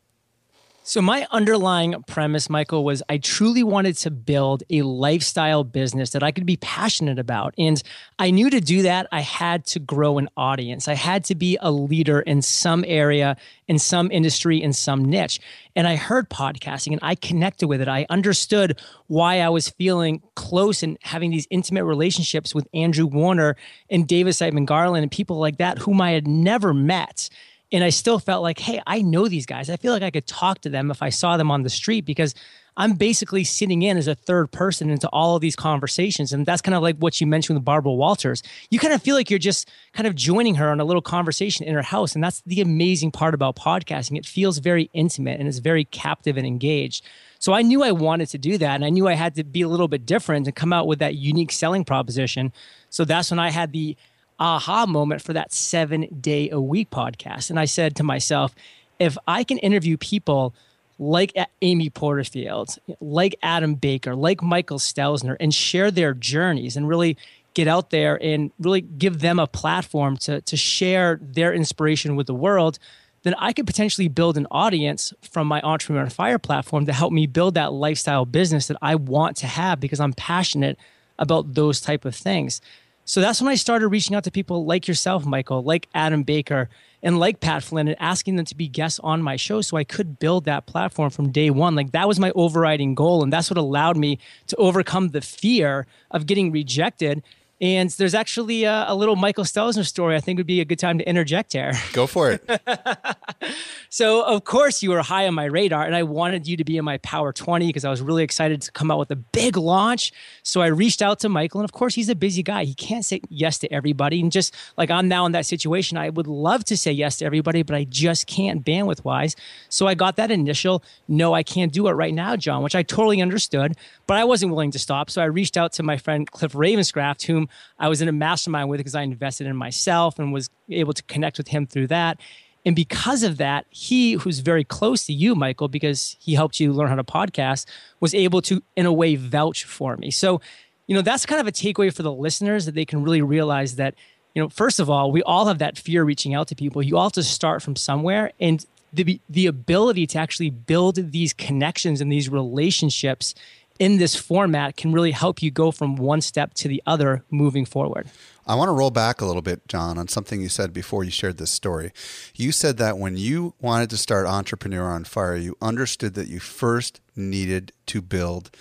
So, 0.83 1.01
my 1.01 1.27
underlying 1.29 2.01
premise, 2.07 2.49
Michael, 2.49 2.83
was 2.83 3.03
I 3.09 3.19
truly 3.19 3.63
wanted 3.63 3.95
to 3.97 4.09
build 4.09 4.63
a 4.71 4.81
lifestyle 4.81 5.63
business 5.63 6.11
that 6.11 6.23
I 6.23 6.31
could 6.31 6.45
be 6.45 6.57
passionate 6.57 7.19
about. 7.19 7.53
And 7.57 7.81
I 8.17 8.31
knew 8.31 8.49
to 8.49 8.59
do 8.59 8.81
that, 8.81 9.07
I 9.11 9.19
had 9.21 9.65
to 9.67 9.79
grow 9.79 10.17
an 10.17 10.29
audience. 10.35 10.87
I 10.87 10.95
had 10.95 11.25
to 11.25 11.35
be 11.35 11.57
a 11.61 11.71
leader 11.71 12.21
in 12.21 12.41
some 12.41 12.83
area, 12.87 13.37
in 13.67 13.77
some 13.77 14.09
industry, 14.09 14.61
in 14.61 14.73
some 14.73 15.05
niche. 15.05 15.39
And 15.75 15.87
I 15.87 15.95
heard 15.95 16.29
podcasting 16.29 16.93
and 16.93 16.99
I 17.03 17.13
connected 17.13 17.67
with 17.67 17.81
it. 17.81 17.87
I 17.87 18.07
understood 18.09 18.79
why 19.07 19.41
I 19.41 19.49
was 19.49 19.69
feeling 19.69 20.23
close 20.35 20.81
and 20.81 20.97
having 21.01 21.29
these 21.29 21.47
intimate 21.51 21.85
relationships 21.85 22.55
with 22.55 22.67
Andrew 22.73 23.05
Warner 23.05 23.57
and 23.91 24.07
David 24.07 24.33
Siteman 24.33 24.65
Garland 24.65 25.03
and 25.03 25.11
people 25.11 25.37
like 25.37 25.57
that, 25.57 25.79
whom 25.79 26.01
I 26.01 26.11
had 26.11 26.27
never 26.27 26.73
met 26.73 27.29
and 27.71 27.83
I 27.83 27.89
still 27.89 28.19
felt 28.19 28.41
like, 28.41 28.59
hey, 28.59 28.81
I 28.87 29.01
know 29.01 29.27
these 29.27 29.45
guys. 29.45 29.69
I 29.69 29.77
feel 29.77 29.93
like 29.93 30.03
I 30.03 30.11
could 30.11 30.25
talk 30.25 30.61
to 30.61 30.69
them 30.69 30.89
if 30.89 31.01
I 31.01 31.09
saw 31.09 31.37
them 31.37 31.51
on 31.51 31.63
the 31.63 31.69
street 31.69 32.05
because 32.05 32.33
I'm 32.77 32.93
basically 32.93 33.43
sitting 33.43 33.81
in 33.81 33.97
as 33.97 34.07
a 34.07 34.15
third 34.15 34.51
person 34.51 34.89
into 34.89 35.09
all 35.09 35.35
of 35.35 35.41
these 35.41 35.55
conversations. 35.55 36.31
And 36.31 36.45
that's 36.45 36.61
kind 36.61 36.75
of 36.75 36.81
like 36.81 36.95
what 36.97 37.19
you 37.19 37.27
mentioned 37.27 37.57
with 37.57 37.65
Barbara 37.65 37.91
Walters. 37.91 38.41
You 38.69 38.79
kind 38.79 38.93
of 38.93 39.01
feel 39.03 39.15
like 39.15 39.29
you're 39.29 39.37
just 39.37 39.69
kind 39.93 40.07
of 40.07 40.15
joining 40.15 40.55
her 40.55 40.69
on 40.69 40.79
a 40.79 40.85
little 40.85 41.01
conversation 41.01 41.65
in 41.65 41.73
her 41.75 41.81
house. 41.81 42.15
And 42.15 42.23
that's 42.23 42.41
the 42.45 42.61
amazing 42.61 43.11
part 43.11 43.33
about 43.33 43.57
podcasting. 43.57 44.17
It 44.17 44.25
feels 44.25 44.59
very 44.59 44.89
intimate 44.93 45.39
and 45.39 45.47
it's 45.47 45.57
very 45.57 45.83
captive 45.85 46.37
and 46.37 46.47
engaged. 46.47 47.05
So 47.37 47.53
I 47.53 47.61
knew 47.63 47.83
I 47.83 47.91
wanted 47.91 48.29
to 48.29 48.37
do 48.37 48.57
that. 48.57 48.75
And 48.75 48.85
I 48.85 48.89
knew 48.89 49.07
I 49.09 49.13
had 49.13 49.35
to 49.35 49.43
be 49.43 49.61
a 49.61 49.67
little 49.67 49.89
bit 49.89 50.05
different 50.05 50.47
and 50.47 50.55
come 50.55 50.71
out 50.71 50.87
with 50.87 50.99
that 50.99 51.15
unique 51.15 51.51
selling 51.51 51.83
proposition. 51.83 52.53
So 52.89 53.03
that's 53.03 53.29
when 53.29 53.39
I 53.39 53.49
had 53.49 53.73
the 53.73 53.97
aha 54.39 54.85
moment 54.85 55.21
for 55.21 55.33
that 55.33 55.53
seven 55.53 56.07
day 56.21 56.49
a 56.49 56.59
week 56.59 56.89
podcast. 56.89 57.49
And 57.49 57.59
I 57.59 57.65
said 57.65 57.95
to 57.97 58.03
myself, 58.03 58.55
if 58.99 59.17
I 59.27 59.43
can 59.43 59.57
interview 59.59 59.97
people 59.97 60.53
like 60.97 61.33
Amy 61.61 61.89
Porterfield, 61.89 62.75
like 62.99 63.35
Adam 63.41 63.75
Baker, 63.75 64.15
like 64.15 64.41
Michael 64.41 64.79
Stelzner, 64.79 65.37
and 65.39 65.53
share 65.53 65.91
their 65.91 66.13
journeys 66.13 66.75
and 66.75 66.87
really 66.87 67.17
get 67.53 67.67
out 67.67 67.89
there 67.89 68.21
and 68.21 68.51
really 68.59 68.81
give 68.81 69.19
them 69.19 69.39
a 69.39 69.47
platform 69.47 70.17
to, 70.17 70.41
to 70.41 70.57
share 70.57 71.19
their 71.21 71.53
inspiration 71.53 72.15
with 72.15 72.27
the 72.27 72.33
world, 72.33 72.77
then 73.23 73.33
I 73.37 73.53
could 73.53 73.67
potentially 73.67 74.07
build 74.07 74.37
an 74.37 74.47
audience 74.51 75.13
from 75.21 75.47
my 75.47 75.61
Entrepreneur 75.61 76.03
on 76.03 76.09
Fire 76.09 76.39
platform 76.39 76.85
to 76.85 76.93
help 76.93 77.11
me 77.11 77.27
build 77.27 77.55
that 77.55 77.73
lifestyle 77.73 78.25
business 78.25 78.67
that 78.67 78.77
I 78.81 78.95
want 78.95 79.37
to 79.37 79.47
have 79.47 79.79
because 79.79 79.99
I'm 79.99 80.13
passionate 80.13 80.77
about 81.17 81.53
those 81.53 81.81
type 81.81 82.05
of 82.05 82.15
things. 82.15 82.61
So 83.09 83.21
that's 83.21 83.41
when 83.41 83.49
I 83.49 83.55
started 83.55 83.87
reaching 83.87 84.15
out 84.15 84.25
to 84.25 84.31
people 84.31 84.65
like 84.65 84.87
yourself, 84.87 85.25
Michael, 85.25 85.63
like 85.63 85.89
Adam 85.95 86.21
Baker, 86.21 86.69
and 87.01 87.17
like 87.17 87.39
Pat 87.39 87.63
Flynn, 87.63 87.87
and 87.87 87.99
asking 87.99 88.35
them 88.35 88.45
to 88.45 88.55
be 88.55 88.67
guests 88.67 88.99
on 89.03 89.23
my 89.23 89.35
show 89.35 89.61
so 89.61 89.77
I 89.77 89.83
could 89.83 90.19
build 90.19 90.45
that 90.45 90.67
platform 90.67 91.09
from 91.09 91.31
day 91.31 91.49
one. 91.49 91.73
Like 91.73 91.93
that 91.93 92.07
was 92.07 92.19
my 92.19 92.31
overriding 92.35 92.93
goal. 92.93 93.23
And 93.23 93.33
that's 93.33 93.49
what 93.49 93.57
allowed 93.57 93.97
me 93.97 94.19
to 94.45 94.55
overcome 94.57 95.09
the 95.09 95.21
fear 95.21 95.87
of 96.11 96.27
getting 96.27 96.51
rejected 96.51 97.23
and 97.61 97.89
there's 97.91 98.13
actually 98.13 98.63
a, 98.63 98.85
a, 98.87 98.95
little 98.95 99.17
Michael 99.17 99.43
Stelzner 99.43 99.85
story 99.85 100.15
I 100.15 100.21
think 100.21 100.37
would 100.37 100.47
be 100.47 100.61
a 100.61 100.65
good 100.65 100.79
time 100.79 100.97
to 100.97 101.07
interject 101.07 101.51
here. 101.53 101.73
Go 101.93 102.07
for 102.07 102.31
it. 102.31 102.49
so, 103.89 104.23
of 104.23 104.45
course, 104.45 104.81
you 104.81 104.91
were 104.91 105.01
high 105.01 105.27
on 105.27 105.33
my 105.33 105.43
radar, 105.43 105.83
and 105.83 105.93
I 105.93 106.03
wanted 106.03 106.47
you 106.47 106.55
to 106.55 106.63
be 106.63 106.77
in 106.77 106.85
my 106.85 106.99
Power 106.99 107.33
20 107.33 107.67
because 107.67 107.83
I 107.83 107.89
was 107.89 108.01
really 108.01 108.23
excited 108.23 108.61
to 108.61 108.71
come 108.71 108.89
out 108.91 108.99
with 108.99 109.11
a 109.11 109.17
big 109.17 109.57
launch. 109.57 110.13
So, 110.41 110.61
I 110.61 110.67
reached 110.67 111.01
out 111.01 111.19
to 111.19 111.29
Michael, 111.29 111.59
and 111.59 111.65
of 111.65 111.73
course, 111.73 111.95
he's 111.95 112.07
a 112.07 112.15
busy 112.15 112.43
guy. 112.43 112.63
He 112.63 112.73
can't 112.73 113.03
say 113.03 113.21
yes 113.29 113.59
to 113.59 113.73
everybody. 113.73 114.21
And 114.21 114.31
just 114.31 114.55
like 114.77 114.89
I'm 114.89 115.09
now 115.09 115.25
in 115.25 115.33
that 115.33 115.45
situation, 115.45 115.97
I 115.97 116.09
would 116.09 116.27
love 116.27 116.63
to 116.65 116.77
say 116.77 116.93
yes 116.93 117.17
to 117.17 117.25
everybody, 117.25 117.61
but 117.63 117.75
I 117.75 117.83
just 117.83 118.25
can't 118.25 118.63
bandwidth 118.63 119.03
wise. 119.03 119.35
So, 119.67 119.85
I 119.85 119.95
got 119.95 120.15
that 120.15 120.31
initial 120.31 120.81
no, 121.09 121.33
I 121.33 121.43
can't 121.43 121.73
do 121.73 121.87
it 121.89 121.91
right 121.91 122.13
now, 122.13 122.37
John, 122.37 122.63
which 122.63 122.75
I 122.75 122.83
totally 122.83 123.21
understood, 123.21 123.75
but 124.07 124.15
I 124.15 124.23
wasn't 124.23 124.51
willing 124.51 124.71
to 124.71 124.79
stop. 124.79 125.09
So, 125.09 125.21
I 125.21 125.25
reached 125.25 125.57
out 125.57 125.73
to 125.73 125.83
my 125.83 125.97
friend 125.97 126.29
Cliff 126.31 126.53
Ravenscraft, 126.53 127.23
whom 127.23 127.48
I 127.77 127.87
was 127.87 128.01
in 128.01 128.07
a 128.07 128.11
mastermind 128.11 128.69
with 128.69 128.79
because 128.79 128.95
I 128.95 129.01
invested 129.01 129.47
in 129.47 129.55
myself 129.55 130.19
and 130.19 130.31
was 130.33 130.49
able 130.69 130.93
to 130.93 131.03
connect 131.03 131.37
with 131.37 131.47
him 131.47 131.65
through 131.65 131.87
that. 131.87 132.19
And 132.65 132.75
because 132.75 133.23
of 133.23 133.37
that, 133.37 133.65
he, 133.69 134.13
who's 134.13 134.39
very 134.39 134.63
close 134.63 135.05
to 135.05 135.13
you, 135.13 135.33
Michael, 135.33 135.69
because 135.69 136.17
he 136.19 136.33
helped 136.33 136.59
you 136.59 136.73
learn 136.73 136.89
how 136.89 136.95
to 136.95 137.03
podcast, 137.03 137.65
was 137.99 138.13
able 138.13 138.41
to, 138.43 138.61
in 138.75 138.85
a 138.85 138.93
way, 138.93 139.15
vouch 139.15 139.63
for 139.63 139.95
me. 139.97 140.11
So, 140.11 140.41
you 140.87 140.95
know, 140.95 141.01
that's 141.01 141.25
kind 141.25 141.39
of 141.39 141.47
a 141.47 141.51
takeaway 141.51 141.93
for 141.93 142.03
the 142.03 142.11
listeners 142.11 142.65
that 142.65 142.75
they 142.75 142.85
can 142.85 143.01
really 143.01 143.21
realize 143.21 143.75
that, 143.77 143.95
you 144.35 144.41
know, 144.41 144.49
first 144.49 144.79
of 144.79 144.89
all, 144.89 145.11
we 145.11 145.23
all 145.23 145.45
have 145.45 145.59
that 145.59 145.77
fear 145.77 146.03
reaching 146.03 146.33
out 146.33 146.47
to 146.49 146.55
people. 146.55 146.83
You 146.83 146.97
all 146.97 147.05
have 147.05 147.13
to 147.13 147.23
start 147.23 147.61
from 147.61 147.75
somewhere. 147.75 148.31
And 148.39 148.65
the, 148.91 149.21
the 149.29 149.45
ability 149.45 150.07
to 150.07 150.19
actually 150.19 150.49
build 150.49 151.11
these 151.11 151.33
connections 151.33 152.01
and 152.01 152.11
these 152.11 152.29
relationships 152.29 153.35
in 153.79 153.97
this 153.97 154.15
format 154.15 154.75
can 154.77 154.91
really 154.91 155.11
help 155.11 155.41
you 155.41 155.49
go 155.49 155.71
from 155.71 155.95
one 155.95 156.21
step 156.21 156.53
to 156.55 156.67
the 156.67 156.83
other 156.85 157.23
moving 157.31 157.65
forward. 157.65 158.09
I 158.45 158.55
want 158.55 158.67
to 158.67 158.73
roll 158.73 158.91
back 158.91 159.21
a 159.21 159.25
little 159.25 159.41
bit, 159.41 159.67
John, 159.67 159.97
on 159.97 160.07
something 160.07 160.41
you 160.41 160.49
said 160.49 160.73
before 160.73 161.03
you 161.03 161.11
shared 161.11 161.37
this 161.37 161.51
story. 161.51 161.91
You 162.35 162.51
said 162.51 162.77
that 162.77 162.97
when 162.97 163.15
you 163.15 163.53
wanted 163.61 163.89
to 163.91 163.97
start 163.97 164.27
Entrepreneur 164.27 164.85
on 164.89 165.05
Fire, 165.05 165.35
you 165.35 165.55
understood 165.61 166.13
that 166.15 166.27
you 166.27 166.39
first 166.39 166.99
needed 167.15 167.71
to 167.87 168.01
build 168.01 168.51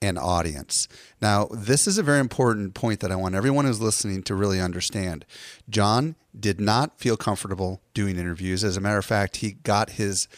an 0.00 0.16
audience. 0.16 0.86
Now, 1.20 1.48
this 1.50 1.88
is 1.88 1.98
a 1.98 2.02
very 2.02 2.20
important 2.20 2.74
point 2.74 3.00
that 3.00 3.10
I 3.10 3.16
want 3.16 3.34
everyone 3.34 3.64
who's 3.64 3.80
listening 3.80 4.22
to 4.24 4.34
really 4.34 4.60
understand. 4.60 5.24
John 5.68 6.14
did 6.38 6.60
not 6.60 7.00
feel 7.00 7.16
comfortable 7.16 7.80
doing 7.94 8.16
interviews. 8.16 8.62
As 8.62 8.76
a 8.76 8.80
matter 8.80 8.98
of 8.98 9.04
fact, 9.04 9.38
he 9.38 9.52
got 9.52 9.90
his 9.90 10.28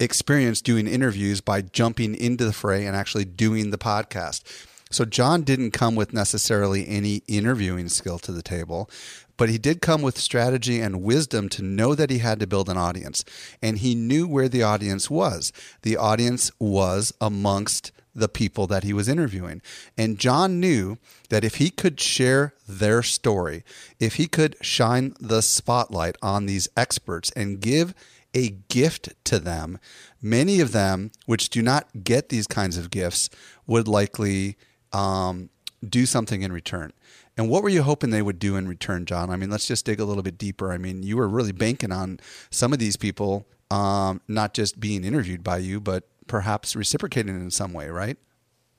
experience 0.00 0.62
doing 0.62 0.86
interviews 0.86 1.40
by 1.40 1.62
jumping 1.62 2.14
into 2.14 2.44
the 2.44 2.52
fray 2.52 2.86
and 2.86 2.96
actually 2.96 3.24
doing 3.24 3.70
the 3.70 3.78
podcast. 3.78 4.42
So 4.90 5.04
John 5.04 5.42
didn't 5.42 5.72
come 5.72 5.94
with 5.94 6.12
necessarily 6.12 6.88
any 6.88 7.22
interviewing 7.28 7.88
skill 7.88 8.18
to 8.20 8.32
the 8.32 8.42
table, 8.42 8.88
but 9.36 9.48
he 9.48 9.58
did 9.58 9.82
come 9.82 10.02
with 10.02 10.18
strategy 10.18 10.80
and 10.80 11.02
wisdom 11.02 11.48
to 11.50 11.62
know 11.62 11.94
that 11.94 12.10
he 12.10 12.18
had 12.18 12.40
to 12.40 12.46
build 12.46 12.68
an 12.68 12.78
audience. 12.78 13.24
And 13.60 13.78
he 13.78 13.94
knew 13.94 14.26
where 14.26 14.48
the 14.48 14.62
audience 14.62 15.10
was. 15.10 15.52
The 15.82 15.96
audience 15.96 16.50
was 16.58 17.12
amongst 17.20 17.92
the 18.14 18.28
people 18.28 18.66
that 18.66 18.82
he 18.82 18.92
was 18.92 19.08
interviewing. 19.08 19.62
And 19.96 20.18
John 20.18 20.58
knew 20.58 20.98
that 21.28 21.44
if 21.44 21.56
he 21.56 21.70
could 21.70 22.00
share 22.00 22.54
their 22.66 23.02
story, 23.02 23.62
if 24.00 24.14
he 24.14 24.26
could 24.26 24.56
shine 24.60 25.14
the 25.20 25.40
spotlight 25.40 26.16
on 26.20 26.46
these 26.46 26.68
experts 26.76 27.30
and 27.36 27.60
give 27.60 27.94
a 28.34 28.50
gift 28.68 29.10
to 29.24 29.38
them. 29.38 29.78
Many 30.20 30.60
of 30.60 30.72
them, 30.72 31.10
which 31.26 31.50
do 31.50 31.62
not 31.62 31.88
get 32.04 32.28
these 32.28 32.46
kinds 32.46 32.76
of 32.76 32.90
gifts, 32.90 33.30
would 33.66 33.88
likely 33.88 34.56
um, 34.92 35.50
do 35.86 36.06
something 36.06 36.42
in 36.42 36.52
return. 36.52 36.92
And 37.36 37.48
what 37.48 37.62
were 37.62 37.68
you 37.68 37.82
hoping 37.82 38.10
they 38.10 38.22
would 38.22 38.38
do 38.38 38.56
in 38.56 38.66
return, 38.66 39.06
John? 39.06 39.30
I 39.30 39.36
mean, 39.36 39.50
let's 39.50 39.66
just 39.66 39.84
dig 39.84 40.00
a 40.00 40.04
little 40.04 40.24
bit 40.24 40.36
deeper. 40.36 40.72
I 40.72 40.78
mean, 40.78 41.04
you 41.04 41.16
were 41.16 41.28
really 41.28 41.52
banking 41.52 41.92
on 41.92 42.18
some 42.50 42.72
of 42.72 42.78
these 42.78 42.96
people 42.96 43.46
um, 43.70 44.20
not 44.26 44.54
just 44.54 44.80
being 44.80 45.04
interviewed 45.04 45.44
by 45.44 45.58
you, 45.58 45.80
but 45.80 46.04
perhaps 46.26 46.74
reciprocating 46.74 47.36
in 47.36 47.50
some 47.50 47.72
way, 47.72 47.88
right? 47.88 48.16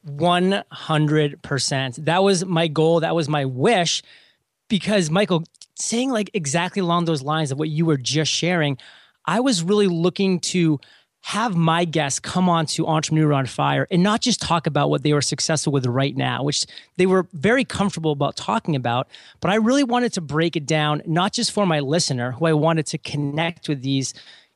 100%. 0.05 2.05
That 2.05 2.23
was 2.23 2.45
my 2.45 2.67
goal. 2.67 2.99
That 2.99 3.15
was 3.15 3.29
my 3.29 3.45
wish. 3.45 4.03
Because, 4.67 5.09
Michael, 5.09 5.43
saying 5.75 6.11
like 6.11 6.29
exactly 6.33 6.81
along 6.81 7.05
those 7.05 7.21
lines 7.21 7.51
of 7.51 7.59
what 7.59 7.69
you 7.69 7.85
were 7.85 7.97
just 7.97 8.31
sharing, 8.31 8.77
I 9.25 9.39
was 9.39 9.63
really 9.63 9.87
looking 9.87 10.39
to 10.39 10.79
have 11.21 11.55
my 11.55 11.85
guests 11.85 12.19
come 12.19 12.47
on 12.47 12.65
to 12.65 12.87
Entrepreneur 12.87 13.33
on 13.33 13.45
Fire 13.45 13.87
and 13.91 14.01
not 14.01 14.21
just 14.21 14.41
talk 14.41 14.65
about 14.65 14.89
what 14.89 15.03
they 15.03 15.13
were 15.13 15.21
successful 15.21 15.73
with 15.73 15.85
right 15.85 16.15
now, 16.15 16.43
which 16.43 16.65
they 16.97 17.05
were 17.05 17.27
very 17.33 17.65
comfortable 17.65 18.11
about 18.11 18.37
talking 18.37 18.75
about, 18.75 19.07
but 19.41 19.51
I 19.51 19.55
really 19.55 19.83
wanted 19.83 20.13
to 20.13 20.21
break 20.21 20.55
it 20.55 20.65
down, 20.65 21.01
not 21.05 21.33
just 21.33 21.51
for 21.51 21.65
my 21.65 21.81
listener, 21.81 22.31
who 22.31 22.45
I 22.45 22.53
wanted 22.53 22.85
to 22.87 22.97
connect 22.97 23.67
with 23.67 23.81
these 23.81 24.13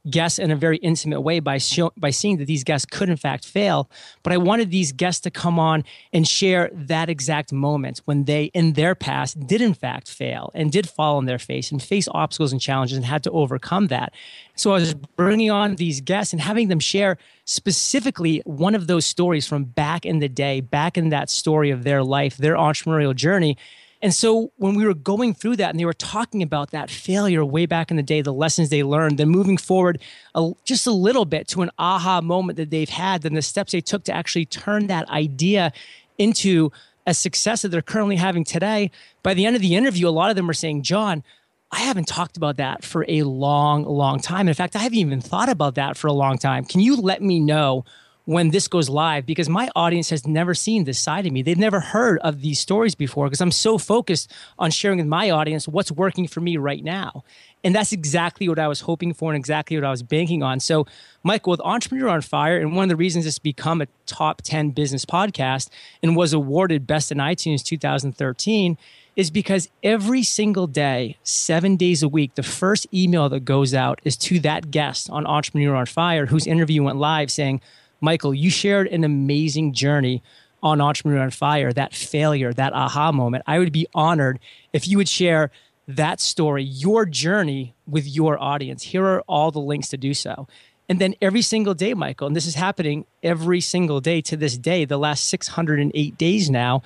guests 0.10 0.39
in 0.39 0.51
a 0.51 0.55
very 0.55 0.77
intimate 0.77 1.22
way 1.22 1.39
by 1.39 1.57
show, 1.57 1.91
by 1.95 2.10
seeing 2.10 2.38
that 2.38 2.45
these 2.45 2.63
guests 2.63 2.86
could 2.86 3.10
in 3.10 3.17
fact 3.17 3.45
fail. 3.45 3.89
But 4.22 4.33
i 4.33 4.38
wanted 4.38 4.72
these 4.72 4.91
guests 4.91 5.22
to 5.22 5.31
come 5.31 5.60
on 5.60 5.83
and 6.12 6.27
share 6.27 6.69
that 6.74 7.10
exact 7.10 7.53
moment 7.53 8.01
when 8.05 8.25
they 8.25 8.45
in 8.45 8.74
their 8.74 8.95
past 8.95 9.48
did 9.48 9.62
in 9.62 9.74
fact 9.74 10.10
fail 10.10 10.51
and 10.53 10.72
did 10.72 10.89
fall 10.89 11.17
on 11.17 11.25
their 11.25 11.39
face 11.39 11.72
and 11.72 11.81
face 11.81 12.07
obstacles 12.12 12.51
and 12.51 12.62
challenges 12.62 12.98
and 12.98 13.05
had 13.05 13.24
to 13.24 13.31
overcome 13.31 13.88
that. 13.88 14.13
So 14.55 14.72
i 14.72 14.75
was 14.75 14.93
bringing 14.93 15.51
on 15.51 15.75
these 15.75 16.01
guests 16.01 16.33
and 16.33 16.41
having 16.41 16.67
them 16.67 16.79
share 16.79 17.17
specifically 17.45 18.41
one 18.45 18.75
of 18.75 18.88
those 18.88 19.05
stories 19.05 19.48
from 19.48 19.63
back 19.63 20.05
in 20.05 20.19
the 20.19 20.29
day 20.29 20.62
back 20.62 20.98
in 20.98 21.10
that 21.10 21.29
story 21.29 21.72
of 21.72 21.83
their 21.83 22.03
life 22.03 22.38
their 22.38 22.55
entrepreneurial 22.55 23.15
journey 23.15 23.57
and 24.03 24.13
so 24.13 24.51
when 24.57 24.75
we 24.75 24.86
were 24.86 24.93
going 24.93 25.33
through 25.33 25.55
that 25.55 25.69
and 25.69 25.79
they 25.79 25.86
were 25.86 25.93
talking 25.93 26.43
about 26.43 26.72
that 26.72 26.91
failure 26.91 27.45
way 27.45 27.65
back 27.65 27.89
in 27.89 27.95
the 27.95 28.03
day, 28.03 28.22
the 28.22 28.33
lessons 28.33 28.67
they 28.67 28.83
learned, 28.83 29.17
then 29.17 29.29
moving 29.29 29.55
forward 29.55 30.01
a, 30.36 30.51
just 30.65 30.86
a 30.86 30.91
little 30.91 31.24
bit 31.24 31.48
to 31.48 31.62
an 31.62 31.72
aha 31.79 32.19
moment 32.19 32.57
that 32.57 32.69
they've 32.69 32.89
had, 32.89 33.22
then 33.22 33.33
the 33.33 33.41
steps 33.41 33.72
they 33.72 33.79
took 33.79 34.03
to 34.03 34.13
actually 34.13 34.43
turn 34.45 34.88
that 34.88 35.07
idea 35.10 35.72
into 36.17 36.69
a 37.07 37.13
success 37.13 37.62
that 37.62 37.69
they're 37.69 37.81
currently 37.81 38.17
having 38.17 38.43
today. 38.43 38.91
By 39.24 39.33
the 39.36 39.45
end 39.45 39.55
of 39.55 39.62
the 39.62 39.74
interview, 39.74 40.10
a 40.10 40.10
lot 40.10 40.29
of 40.29 40.36
them 40.36 40.48
were 40.48 40.53
saying, 40.53 40.83
John, 40.83 41.24
I 41.72 41.79
haven't 41.79 42.10
talked 42.10 42.36
about 42.36 42.57
that 42.57 42.83
for 42.83 43.05
a 43.07 43.24
long, 43.24 43.86
long 43.86 44.19
time. 44.19 44.50
In 44.50 44.53
fact, 44.53 44.75
I 44.75 44.79
haven't 44.79 44.98
even 44.98 45.22
thought 45.22 45.48
about 45.48 45.75
that 45.75 45.95
for 45.95 46.07
a 46.07 46.13
long 46.13 46.38
time. 46.38 46.65
Can 46.65 46.81
you 46.81 46.98
let 46.98 47.22
me 47.22 47.39
know 47.39 47.86
when 48.25 48.51
this 48.51 48.68
goes 48.68 48.89
live 48.89 49.25
because 49.25 49.50
my 49.50 49.70
audience 49.75 50.10
has 50.10 50.25
never 50.25 50.53
seen 50.53 50.86
this 50.86 51.00
side 51.00 51.25
of 51.25 51.34
me. 51.34 51.42
They've 51.42 51.58
never 51.58 51.80
heard 51.80 52.20
of 52.20 52.42
these 52.42 52.60
stories 52.60 52.96
before 52.96 53.25
because 53.25 53.42
I'm 53.42 53.51
so 53.51 53.77
focused 53.77 54.32
on 54.58 54.72
sharing 54.72 55.00
with 55.00 55.08
my 55.08 55.30
audience 55.30 55.68
what's 55.68 55.92
working 55.92 56.27
for 56.27 56.39
me 56.39 56.56
right 56.58 56.84
now. 56.84 57.24
And 57.65 57.74
that's 57.74 57.92
exactly 57.92 58.48
what 58.50 58.60
I 58.60 58.68
was 58.68 58.82
hoping 58.82 59.13
for 59.13 59.32
and 59.32 59.38
exactly 59.38 59.77
what 59.77 59.86
I 59.86 59.89
was 59.89 60.03
banking 60.03 60.44
on. 60.44 60.60
So, 60.60 60.86
Michael, 61.24 61.51
with 61.51 61.62
Entrepreneur 61.62 62.10
on 62.10 62.22
Fire, 62.22 62.58
and 62.58 62.75
one 62.75 62.84
of 62.84 62.89
the 62.89 62.96
reasons 62.98 63.25
it's 63.25 63.39
become 63.39 63.82
a 63.82 63.88
top 64.06 64.42
10 64.42 64.72
business 64.72 65.06
podcast 65.06 65.70
and 66.01 66.15
was 66.15 66.34
awarded 66.34 66.86
Best 66.86 67.12
in 67.12 67.20
iTunes 67.20 67.63
2013 67.63 68.77
is 69.15 69.30
because 69.30 69.70
every 69.84 70.24
single 70.24 70.68
day, 70.68 71.18
seven 71.24 71.77
days 71.77 72.01
a 72.01 72.08
week, 72.08 72.36
the 72.36 72.44
first 72.44 72.88
email 72.94 73.30
that 73.30 73.42
goes 73.46 73.74
out 73.74 74.01
is 74.03 74.18
to 74.18 74.39
that 74.39 74.72
guest 74.72 75.10
on 75.10 75.25
Entrepreneur 75.25 75.75
on 75.75 75.86
Fire 75.86 76.25
whose 76.25 76.48
interview 76.48 76.84
went 76.84 76.98
live 76.98 77.32
saying, 77.32 77.62
Michael, 78.03 78.33
you 78.33 78.50
shared 78.50 78.88
an 78.88 79.05
amazing 79.05 79.72
journey 79.72 80.22
on 80.62 80.81
Entrepreneur 80.81 81.22
on 81.22 81.31
Fire, 81.31 81.72
that 81.72 81.95
failure, 81.95 82.51
that 82.51 82.74
aha 82.74 83.13
moment. 83.13 83.45
I 83.48 83.60
would 83.60 83.72
be 83.72 83.88
honored 83.95 84.39
if 84.74 84.89
you 84.89 84.98
would 84.98 85.07
share 85.07 85.51
that 85.88 86.19
story, 86.19 86.63
your 86.63 87.05
journey 87.05 87.75
with 87.88 88.05
your 88.05 88.38
audience. 88.38 88.83
Here 88.83 89.05
are 89.05 89.22
all 89.22 89.51
the 89.51 89.62
links 89.62 89.88
to 89.89 89.98
do 89.98 90.13
so. 90.13 90.50
And 90.89 91.00
then 91.00 91.15
every 91.22 91.41
single 91.41 91.74
day, 91.74 91.93
Michael, 91.93 92.27
and 92.27 92.36
this 92.36 92.45
is 92.45 92.55
happening 92.55 93.05
every 93.24 93.62
single 93.62 94.01
day 94.01 94.19
to 94.24 94.36
this 94.36 94.57
day, 94.57 94.83
the 94.83 94.98
last 94.98 95.24
608 95.29 96.17
days 96.17 96.50
now, 96.50 96.83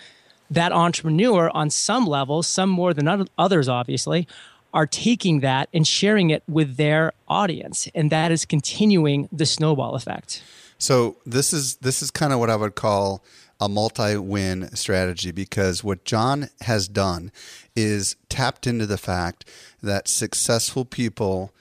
that 0.52 0.72
entrepreneur 0.72 1.50
on 1.50 1.72
some 1.72 2.06
levels, 2.06 2.46
some 2.46 2.70
more 2.70 2.94
than 2.94 3.28
others, 3.40 3.68
obviously, 3.68 4.28
are 4.72 4.86
taking 4.86 5.40
that 5.40 5.68
and 5.74 5.88
sharing 5.88 6.30
it 6.30 6.44
with 6.48 6.78
their 6.78 7.12
audience. 7.28 7.88
And 7.96 8.12
that 8.12 8.32
is 8.32 8.46
continuing 8.46 9.28
the 9.32 9.48
snowball 9.48 9.96
effect. 9.96 10.44
So 10.78 11.18
this 11.26 11.54
is 11.54 11.78
this 11.78 12.02
is 12.02 12.12
kind 12.12 12.34
of 12.34 12.40
what 12.40 12.50
I 12.50 12.56
would 12.56 12.76
call 12.76 13.24
a 13.60 13.68
multi-win 13.68 14.76
strategy 14.76 15.32
because 15.32 15.84
what 15.84 16.06
John 16.06 16.50
has 16.62 16.88
done 16.88 17.32
is 17.76 18.16
tapped 18.30 18.68
into 18.68 18.86
the 18.86 18.98
fact 18.98 19.50
that 19.82 20.08
successful 20.08 20.86
people 20.86 21.52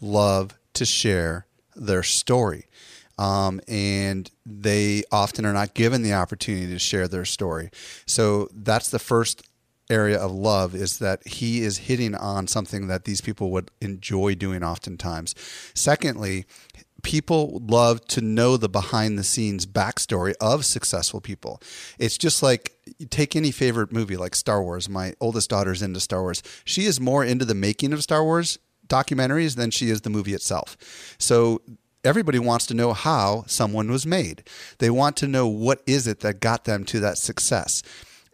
love 0.00 0.58
to 0.74 0.84
share 0.84 1.46
their 1.74 2.02
story. 2.02 2.66
Um, 3.18 3.62
and 3.66 4.30
they 4.44 5.04
often 5.10 5.46
are 5.46 5.54
not 5.54 5.72
given 5.72 6.02
the 6.02 6.12
opportunity 6.12 6.66
to 6.66 6.78
share 6.78 7.08
their 7.08 7.24
story. 7.24 7.70
So 8.04 8.50
that's 8.52 8.90
the 8.90 8.98
first 8.98 9.42
area 9.88 10.18
of 10.18 10.32
love 10.32 10.74
is 10.74 10.98
that 10.98 11.26
he 11.26 11.62
is 11.62 11.78
hitting 11.78 12.14
on 12.14 12.46
something 12.46 12.88
that 12.88 13.04
these 13.04 13.20
people 13.20 13.50
would 13.50 13.70
enjoy 13.80 14.34
doing 14.34 14.62
oftentimes. 14.62 15.34
Secondly, 15.74 16.46
people 17.02 17.62
love 17.64 18.04
to 18.08 18.20
know 18.20 18.56
the 18.56 18.68
behind 18.68 19.18
the 19.18 19.24
scenes 19.24 19.64
backstory 19.66 20.34
of 20.40 20.64
successful 20.64 21.20
people. 21.20 21.60
It's 21.98 22.18
just 22.18 22.42
like 22.42 22.72
take 23.10 23.36
any 23.36 23.50
favorite 23.50 23.92
movie 23.92 24.16
like 24.16 24.34
Star 24.34 24.62
Wars. 24.62 24.88
My 24.88 25.14
oldest 25.20 25.50
daughter's 25.50 25.82
into 25.82 26.00
Star 26.00 26.22
Wars. 26.22 26.42
She 26.64 26.84
is 26.84 27.00
more 27.00 27.24
into 27.24 27.44
the 27.44 27.54
making 27.54 27.92
of 27.92 28.02
Star 28.02 28.24
Wars 28.24 28.58
documentaries 28.88 29.56
than 29.56 29.70
she 29.70 29.90
is 29.90 30.02
the 30.02 30.10
movie 30.10 30.34
itself. 30.34 30.76
So 31.18 31.62
everybody 32.04 32.38
wants 32.38 32.66
to 32.66 32.74
know 32.74 32.92
how 32.92 33.44
someone 33.46 33.90
was 33.90 34.06
made. 34.06 34.42
They 34.78 34.90
want 34.90 35.16
to 35.18 35.28
know 35.28 35.46
what 35.46 35.82
is 35.86 36.06
it 36.06 36.20
that 36.20 36.40
got 36.40 36.64
them 36.64 36.84
to 36.86 37.00
that 37.00 37.18
success. 37.18 37.82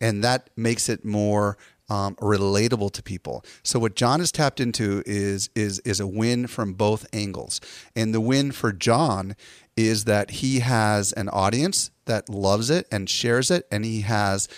And 0.02 0.22
that 0.22 0.50
makes 0.54 0.90
it 0.90 1.02
more 1.02 1.56
um, 1.92 2.14
relatable 2.16 2.90
to 2.92 3.02
people. 3.02 3.44
So 3.62 3.78
what 3.78 3.94
John 3.94 4.20
has 4.20 4.32
tapped 4.32 4.60
into 4.60 5.02
is 5.04 5.50
is 5.54 5.78
is 5.80 6.00
a 6.00 6.06
win 6.06 6.46
from 6.46 6.72
both 6.72 7.06
angles, 7.12 7.60
and 7.94 8.14
the 8.14 8.20
win 8.20 8.52
for 8.52 8.72
John 8.72 9.36
is 9.76 10.04
that 10.04 10.30
he 10.30 10.60
has 10.60 11.12
an 11.12 11.28
audience 11.28 11.90
that 12.06 12.28
loves 12.28 12.70
it 12.70 12.86
and 12.90 13.08
shares 13.10 13.50
it, 13.50 13.66
and 13.70 13.84
he 13.84 14.02
has 14.02 14.48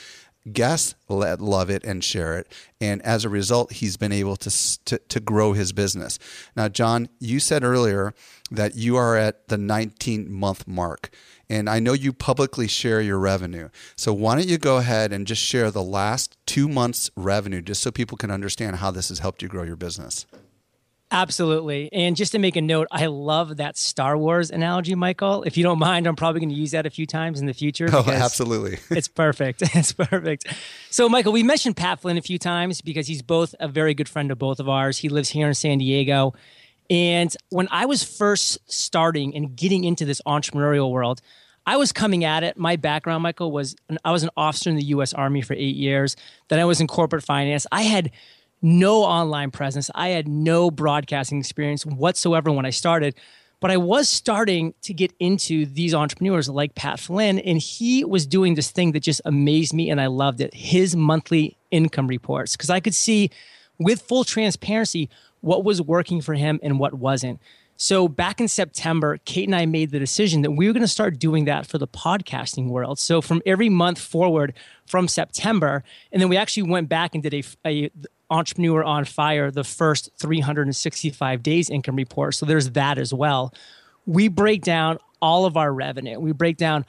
guests 0.52 0.94
that 1.08 1.40
love 1.40 1.70
it 1.70 1.82
and 1.84 2.04
share 2.04 2.38
it, 2.38 2.52
and 2.80 3.02
as 3.02 3.24
a 3.24 3.28
result, 3.28 3.72
he's 3.72 3.96
been 3.96 4.12
able 4.12 4.36
to 4.36 4.84
to, 4.84 4.98
to 4.98 5.18
grow 5.18 5.54
his 5.54 5.72
business. 5.72 6.20
Now, 6.54 6.68
John, 6.68 7.08
you 7.18 7.40
said 7.40 7.64
earlier 7.64 8.14
that 8.50 8.76
you 8.76 8.96
are 8.96 9.16
at 9.16 9.48
the 9.48 9.58
19 9.58 10.32
month 10.32 10.68
mark. 10.68 11.10
And 11.48 11.68
I 11.68 11.78
know 11.78 11.92
you 11.92 12.12
publicly 12.12 12.68
share 12.68 13.00
your 13.00 13.18
revenue. 13.18 13.68
So 13.96 14.12
why 14.12 14.36
don't 14.36 14.48
you 14.48 14.58
go 14.58 14.78
ahead 14.78 15.12
and 15.12 15.26
just 15.26 15.42
share 15.42 15.70
the 15.70 15.82
last 15.82 16.36
two 16.46 16.68
months' 16.68 17.10
revenue 17.16 17.60
just 17.60 17.82
so 17.82 17.90
people 17.90 18.16
can 18.16 18.30
understand 18.30 18.76
how 18.76 18.90
this 18.90 19.08
has 19.08 19.18
helped 19.18 19.42
you 19.42 19.48
grow 19.48 19.62
your 19.62 19.76
business? 19.76 20.26
Absolutely. 21.14 21.92
And 21.92 22.16
just 22.16 22.32
to 22.32 22.40
make 22.40 22.56
a 22.56 22.60
note, 22.60 22.88
I 22.90 23.06
love 23.06 23.58
that 23.58 23.76
Star 23.76 24.18
Wars 24.18 24.50
analogy, 24.50 24.96
Michael. 24.96 25.44
If 25.44 25.56
you 25.56 25.62
don't 25.62 25.78
mind, 25.78 26.08
I'm 26.08 26.16
probably 26.16 26.40
going 26.40 26.48
to 26.48 26.56
use 26.56 26.72
that 26.72 26.86
a 26.86 26.90
few 26.90 27.06
times 27.06 27.40
in 27.40 27.46
the 27.46 27.54
future. 27.54 27.88
Oh, 27.92 28.04
absolutely. 28.08 28.78
it's 28.96 29.08
perfect. 29.08 29.62
It's 29.74 29.92
perfect. 29.92 30.46
So, 30.90 31.08
Michael, 31.08 31.32
we 31.32 31.42
mentioned 31.42 31.76
Pat 31.76 32.00
Flynn 32.00 32.16
a 32.16 32.22
few 32.22 32.38
times 32.38 32.80
because 32.80 33.06
he's 33.06 33.22
both 33.22 33.54
a 33.60 33.68
very 33.68 33.92
good 33.92 34.08
friend 34.08 34.30
of 34.30 34.38
both 34.38 34.60
of 34.60 34.68
ours. 34.68 34.98
He 34.98 35.08
lives 35.08 35.28
here 35.28 35.46
in 35.46 35.54
San 35.54 35.78
Diego. 35.78 36.32
And 36.90 37.34
when 37.50 37.68
I 37.70 37.86
was 37.86 38.02
first 38.02 38.58
starting 38.66 39.34
and 39.34 39.56
getting 39.56 39.84
into 39.84 40.04
this 40.04 40.20
entrepreneurial 40.26 40.90
world, 40.90 41.20
I 41.66 41.76
was 41.76 41.92
coming 41.92 42.24
at 42.24 42.42
it. 42.42 42.58
My 42.58 42.76
background, 42.76 43.22
Michael, 43.22 43.50
was 43.50 43.74
I 44.04 44.12
was 44.12 44.22
an 44.22 44.30
officer 44.36 44.68
in 44.68 44.76
the 44.76 44.84
U.S. 44.84 45.14
Army 45.14 45.40
for 45.40 45.54
eight 45.54 45.76
years. 45.76 46.14
Then 46.48 46.58
I 46.58 46.64
was 46.64 46.80
in 46.80 46.86
corporate 46.86 47.24
finance. 47.24 47.66
I 47.72 47.82
had 47.82 48.10
no 48.60 49.02
online 49.02 49.50
presence. 49.50 49.90
I 49.94 50.08
had 50.08 50.28
no 50.28 50.70
broadcasting 50.70 51.38
experience 51.38 51.86
whatsoever 51.86 52.52
when 52.52 52.66
I 52.66 52.70
started. 52.70 53.14
But 53.60 53.70
I 53.70 53.78
was 53.78 54.10
starting 54.10 54.74
to 54.82 54.92
get 54.92 55.14
into 55.18 55.64
these 55.64 55.94
entrepreneurs 55.94 56.50
like 56.50 56.74
Pat 56.74 57.00
Flynn, 57.00 57.38
and 57.38 57.58
he 57.58 58.04
was 58.04 58.26
doing 58.26 58.56
this 58.56 58.70
thing 58.70 58.92
that 58.92 59.00
just 59.00 59.22
amazed 59.24 59.72
me, 59.72 59.88
and 59.88 60.00
I 60.00 60.06
loved 60.06 60.42
it 60.42 60.52
his 60.52 60.94
monthly 60.94 61.56
income 61.70 62.06
reports. 62.06 62.56
Because 62.56 62.68
I 62.68 62.80
could 62.80 62.94
see 62.94 63.30
with 63.78 64.02
full 64.02 64.24
transparency 64.24 65.08
what 65.44 65.64
was 65.64 65.80
working 65.82 66.20
for 66.20 66.34
him 66.34 66.58
and 66.62 66.78
what 66.78 66.94
wasn't. 66.94 67.40
So 67.76 68.08
back 68.08 68.40
in 68.40 68.48
September, 68.48 69.18
Kate 69.24 69.48
and 69.48 69.54
I 69.54 69.66
made 69.66 69.90
the 69.90 69.98
decision 69.98 70.42
that 70.42 70.52
we 70.52 70.66
were 70.66 70.72
going 70.72 70.82
to 70.82 70.88
start 70.88 71.18
doing 71.18 71.44
that 71.46 71.66
for 71.66 71.76
the 71.76 71.88
podcasting 71.88 72.68
world. 72.68 72.98
So 72.98 73.20
from 73.20 73.42
every 73.44 73.68
month 73.68 73.98
forward 73.98 74.54
from 74.86 75.08
September, 75.08 75.82
and 76.12 76.22
then 76.22 76.28
we 76.28 76.36
actually 76.36 76.62
went 76.64 76.88
back 76.88 77.14
and 77.14 77.22
did 77.22 77.34
a, 77.34 77.42
a 77.66 77.90
entrepreneur 78.30 78.82
on 78.84 79.04
fire 79.04 79.50
the 79.50 79.64
first 79.64 80.10
365 80.18 81.42
days 81.42 81.68
income 81.68 81.96
report. 81.96 82.36
So 82.36 82.46
there's 82.46 82.70
that 82.70 82.96
as 82.96 83.12
well. 83.12 83.52
We 84.06 84.28
break 84.28 84.62
down 84.62 84.98
all 85.20 85.44
of 85.44 85.56
our 85.56 85.72
revenue. 85.72 86.18
We 86.20 86.32
break 86.32 86.56
down 86.56 86.86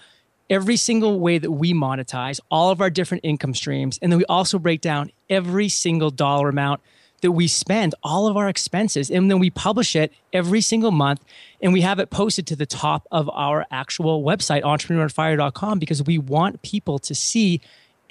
every 0.50 0.78
single 0.78 1.20
way 1.20 1.40
that 1.40 1.52
we 1.52 1.74
monetize 1.74 2.40
all 2.52 2.70
of 2.70 2.80
our 2.80 2.92
different 2.92 3.26
income 3.26 3.56
streams, 3.56 3.98
and 4.02 4.12
then 4.12 4.20
we 4.20 4.26
also 4.26 4.60
break 4.60 4.82
down 4.82 5.12
every 5.30 5.68
single 5.68 6.12
dollar 6.12 6.50
amount 6.50 6.82
that 7.26 7.32
we 7.32 7.48
spend 7.48 7.96
all 8.04 8.28
of 8.28 8.38
our 8.38 8.48
expenses 8.48 9.10
and 9.10 9.32
then 9.32 9.40
we 9.40 9.50
publish 9.50 9.96
it 9.96 10.14
every 10.32 10.62
single 10.62 10.92
month 10.92 11.26
and 11.60 11.74
we 11.74 11.82
have 11.82 11.98
it 11.98 12.12
posted 12.12 12.46
to 12.46 12.56
the 12.56 12.68
top 12.68 13.08
of 13.12 13.28
our 13.34 13.66
actual 13.72 14.24
website 14.24 14.62
entrepreneurfire.com 14.62 15.80
because 15.80 16.04
we 16.04 16.20
want 16.20 16.62
people 16.62 17.00
to 17.00 17.16
see 17.16 17.60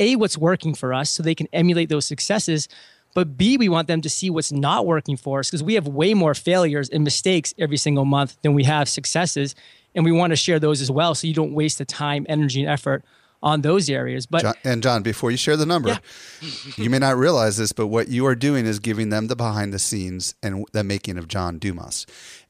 a 0.00 0.16
what's 0.16 0.36
working 0.36 0.74
for 0.74 0.92
us 0.92 1.10
so 1.10 1.22
they 1.22 1.36
can 1.36 1.46
emulate 1.52 1.88
those 1.88 2.04
successes 2.04 2.68
But 3.14 3.38
B, 3.38 3.56
we 3.56 3.68
want 3.68 3.86
them 3.86 4.00
to 4.00 4.10
see 4.10 4.28
what's 4.28 4.50
not 4.50 4.84
working 4.84 5.16
for 5.16 5.38
us 5.38 5.48
because 5.48 5.62
we 5.62 5.74
have 5.74 5.86
way 5.86 6.14
more 6.14 6.34
failures 6.34 6.88
and 6.90 7.04
mistakes 7.04 7.54
every 7.56 7.76
single 7.76 8.04
month 8.04 8.36
than 8.42 8.54
we 8.54 8.64
have 8.64 8.88
successes. 8.88 9.54
And 9.94 10.04
we 10.04 10.10
want 10.10 10.32
to 10.32 10.36
share 10.36 10.58
those 10.58 10.80
as 10.80 10.90
well 10.90 11.14
so 11.14 11.28
you 11.28 11.34
don't 11.34 11.54
waste 11.54 11.78
the 11.78 11.84
time, 11.84 12.26
energy, 12.28 12.60
and 12.60 12.68
effort 12.68 13.04
on 13.44 13.60
those 13.60 13.90
areas. 13.90 14.26
But 14.26 14.42
John, 14.42 14.54
and 14.64 14.82
John, 14.82 15.02
before 15.02 15.30
you 15.30 15.36
share 15.36 15.56
the 15.56 15.66
number, 15.66 15.90
Yeah. 15.90 16.48
you 16.76 16.88
may 16.90 16.98
not 16.98 17.16
realize 17.16 17.58
this, 17.58 17.72
but 17.72 17.88
what 17.88 18.08
you 18.08 18.26
are 18.26 18.34
doing 18.34 18.64
is 18.64 18.80
giving 18.80 19.10
them 19.10 19.28
the 19.28 19.36
behind 19.36 19.72
the 19.72 19.78
scenes 19.78 20.34
and 20.42 20.64
the 20.72 20.82
making 20.82 21.18
of 21.18 21.28
John 21.28 21.58
Dumas. 21.58 22.06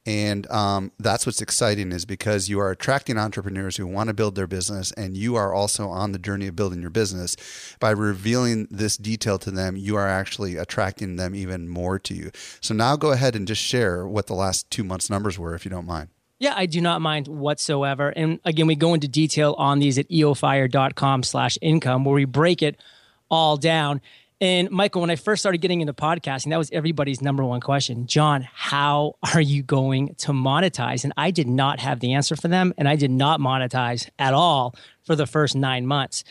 And 0.07 0.49
um, 0.51 0.91
that's 0.99 1.25
what's 1.25 1.41
exciting 1.41 1.91
is 1.91 2.05
because 2.05 2.47
you 2.47 2.59
are 2.59 2.71
attracting 2.71 3.17
entrepreneurs 3.17 3.75
who 3.75 3.87
want 3.87 4.07
to 4.07 4.13
build 4.13 4.35
their 4.35 4.47
business, 4.47 4.91
and 4.93 5.17
you 5.17 5.35
are 5.35 5.53
also 5.53 5.89
on 5.89 6.11
the 6.11 6.19
journey 6.19 6.47
of 6.47 6.55
building 6.55 6.79
your 6.79 6.91
business. 6.91 7.35
By 7.79 7.89
revealing 7.89 8.67
this 8.71 8.97
detail 8.97 9.37
to 9.39 9.51
them, 9.51 9.75
you 9.75 9.97
are 9.97 10.07
actually 10.07 10.55
attracting 10.55 11.17
them 11.17 11.35
even 11.35 11.67
more 11.67 11.99
to 11.99 12.13
you. 12.13 12.31
So 12.61 12.73
now 12.73 12.95
go 12.95 13.11
ahead 13.11 13.35
and 13.35 13.47
just 13.47 13.61
share 13.61 14.07
what 14.07 14.27
the 14.27 14.35
last 14.35 14.69
two 14.69 14.83
months' 14.83 15.09
numbers 15.09 15.37
were, 15.39 15.55
if 15.55 15.65
you 15.65 15.71
don't 15.71 15.87
mind. 15.87 16.09
Yeah, 16.39 16.53
I 16.55 16.65
do 16.65 16.81
not 16.81 17.01
mind 17.01 17.27
whatsoever. 17.27 18.09
And 18.09 18.39
again, 18.43 18.67
we 18.67 18.75
go 18.75 18.93
into 18.93 19.07
detail 19.07 19.55
on 19.57 19.79
these 19.79 19.97
at 19.97 20.09
eofire.com 20.09 21.23
slash 21.23 21.57
income 21.61 22.03
where 22.03 22.15
we 22.15 22.25
break 22.25 22.61
it 22.61 22.79
all 23.29 23.55
down. 23.57 24.01
And 24.41 24.69
Michael, 24.69 24.99
when 24.99 25.09
I 25.09 25.15
first 25.15 25.41
started 25.41 25.59
getting 25.59 25.79
into 25.79 25.93
podcasting, 25.93 26.49
that 26.49 26.57
was 26.57 26.69
everybody's 26.71 27.21
number 27.21 27.43
one 27.45 27.61
question. 27.61 28.05
John, 28.05 28.45
how 28.53 29.15
are 29.33 29.39
you 29.39 29.63
going 29.63 30.13
to 30.15 30.33
monetize? 30.33 31.05
And 31.05 31.13
I 31.15 31.31
did 31.31 31.47
not 31.47 31.79
have 31.79 32.01
the 32.01 32.13
answer 32.13 32.35
for 32.35 32.49
them. 32.49 32.73
And 32.77 32.87
I 32.89 32.97
did 32.97 33.11
not 33.11 33.39
monetize 33.39 34.09
at 34.19 34.33
all 34.33 34.75
for 35.03 35.15
the 35.15 35.25
first 35.25 35.55
nine 35.55 35.87
months. 35.87 36.25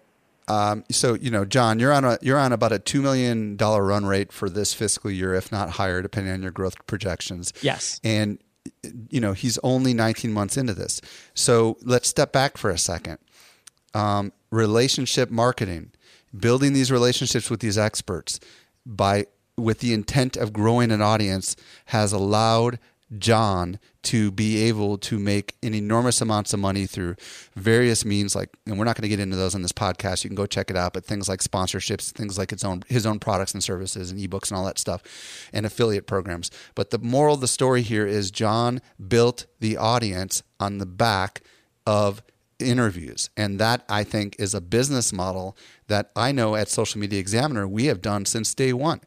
um, 0.48 0.84
so 0.90 1.14
you 1.14 1.30
know, 1.30 1.44
John, 1.44 1.78
you're 1.80 1.92
on 1.92 2.04
a 2.04 2.18
you're 2.22 2.38
on 2.38 2.52
about 2.52 2.72
a 2.72 2.78
two 2.78 3.02
million 3.02 3.56
dollar 3.56 3.84
run 3.84 4.06
rate 4.06 4.32
for 4.32 4.48
this 4.48 4.72
fiscal 4.72 5.10
year, 5.10 5.34
if 5.34 5.50
not 5.50 5.70
higher, 5.70 6.02
depending 6.02 6.32
on 6.32 6.42
your 6.42 6.52
growth 6.52 6.74
projections. 6.86 7.52
Yes. 7.62 8.00
And 8.04 8.38
you 9.10 9.20
know, 9.20 9.32
he's 9.32 9.58
only 9.62 9.94
19 9.94 10.32
months 10.32 10.56
into 10.56 10.74
this. 10.74 11.00
So 11.34 11.76
let's 11.82 12.08
step 12.08 12.32
back 12.32 12.56
for 12.56 12.70
a 12.70 12.78
second. 12.78 13.18
Um, 13.94 14.32
relationship 14.50 15.30
marketing, 15.30 15.92
building 16.36 16.72
these 16.72 16.90
relationships 16.92 17.50
with 17.50 17.60
these 17.60 17.78
experts 17.78 18.40
by 18.84 19.26
with 19.56 19.80
the 19.80 19.94
intent 19.94 20.36
of 20.36 20.52
growing 20.52 20.90
an 20.90 21.00
audience 21.00 21.56
has 21.86 22.12
allowed 22.12 22.78
John 23.18 23.78
to 24.02 24.30
be 24.32 24.64
able 24.64 24.98
to 24.98 25.18
make 25.18 25.54
an 25.62 25.74
enormous 25.74 26.20
amounts 26.20 26.52
of 26.52 26.60
money 26.60 26.86
through 26.86 27.16
various 27.54 28.04
means 28.04 28.34
like 28.34 28.50
and 28.66 28.78
we're 28.78 28.84
not 28.84 28.96
going 28.96 29.02
to 29.02 29.08
get 29.08 29.20
into 29.20 29.36
those 29.36 29.54
on 29.54 29.62
this 29.62 29.72
podcast. 29.72 30.24
You 30.24 30.30
can 30.30 30.36
go 30.36 30.46
check 30.46 30.70
it 30.70 30.76
out 30.76 30.92
but 30.92 31.04
things 31.04 31.28
like 31.28 31.40
sponsorships 31.40 32.10
things 32.10 32.36
like 32.36 32.52
its 32.52 32.64
own 32.64 32.82
his 32.88 33.06
own 33.06 33.18
products 33.18 33.54
and 33.54 33.62
services 33.62 34.10
and 34.10 34.20
ebooks 34.20 34.50
and 34.50 34.58
all 34.58 34.64
that 34.64 34.78
stuff 34.78 35.02
and 35.52 35.64
affiliate 35.64 36.06
programs. 36.06 36.50
But 36.74 36.90
the 36.90 36.98
moral 36.98 37.34
of 37.34 37.40
the 37.40 37.48
story 37.48 37.82
here 37.82 38.06
is 38.06 38.30
John 38.30 38.80
built 39.06 39.46
the 39.60 39.76
audience 39.76 40.42
on 40.58 40.78
the 40.78 40.86
back 40.86 41.42
of 41.86 42.22
interviews. 42.58 43.30
And 43.36 43.58
that 43.60 43.84
I 43.88 44.04
think 44.04 44.36
is 44.38 44.54
a 44.54 44.60
business 44.60 45.12
model 45.12 45.56
that 45.88 46.10
I 46.16 46.32
know 46.32 46.56
at 46.56 46.68
Social 46.68 47.00
Media 47.00 47.20
Examiner 47.20 47.68
we 47.68 47.86
have 47.86 48.00
done 48.00 48.24
since 48.24 48.54
day 48.54 48.72
1 48.72 49.00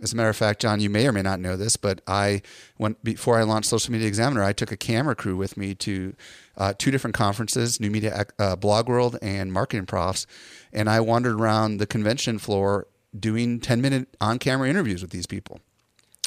as 0.00 0.12
a 0.12 0.16
matter 0.16 0.28
of 0.28 0.36
fact, 0.36 0.60
John, 0.60 0.80
you 0.80 0.90
may 0.90 1.06
or 1.06 1.12
may 1.12 1.22
not 1.22 1.40
know 1.40 1.56
this, 1.56 1.76
but 1.76 2.00
I 2.06 2.42
went 2.78 3.02
before 3.02 3.38
I 3.38 3.42
launched 3.42 3.68
Social 3.68 3.92
Media 3.92 4.06
Examiner. 4.06 4.44
I 4.44 4.52
took 4.52 4.70
a 4.70 4.76
camera 4.76 5.16
crew 5.16 5.36
with 5.36 5.56
me 5.56 5.74
to 5.76 6.14
uh, 6.56 6.74
two 6.78 6.90
different 6.90 7.14
conferences: 7.14 7.80
New 7.80 7.90
Media 7.90 8.26
uh, 8.38 8.56
Blog 8.56 8.88
World 8.88 9.18
and 9.22 9.52
Marketing 9.52 9.86
Profs, 9.86 10.26
and 10.72 10.88
I 10.88 11.00
wandered 11.00 11.40
around 11.40 11.78
the 11.78 11.86
convention 11.86 12.38
floor 12.38 12.86
doing 13.18 13.58
ten-minute 13.60 14.08
on-camera 14.20 14.68
interviews 14.68 15.02
with 15.02 15.10
these 15.10 15.26
people. 15.26 15.60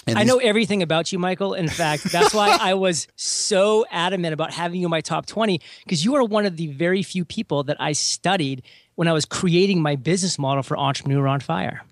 And 0.07 0.17
I 0.17 0.23
these- 0.23 0.29
know 0.33 0.39
everything 0.39 0.81
about 0.81 1.11
you, 1.11 1.19
Michael. 1.19 1.53
In 1.53 1.69
fact, 1.69 2.03
that's 2.05 2.33
why 2.33 2.57
I 2.59 2.73
was 2.73 3.07
so 3.15 3.85
adamant 3.91 4.33
about 4.33 4.51
having 4.51 4.81
you 4.81 4.87
in 4.87 4.89
my 4.91 5.01
top 5.01 5.27
20 5.27 5.61
because 5.83 6.03
you 6.03 6.15
are 6.15 6.23
one 6.23 6.47
of 6.47 6.57
the 6.57 6.67
very 6.67 7.03
few 7.03 7.23
people 7.23 7.63
that 7.65 7.77
I 7.79 7.91
studied 7.91 8.63
when 8.95 9.07
I 9.07 9.13
was 9.13 9.25
creating 9.25 9.79
my 9.79 9.95
business 9.95 10.39
model 10.39 10.63
for 10.63 10.75
Entrepreneur 10.75 11.27
on 11.27 11.39
Fire. 11.39 11.83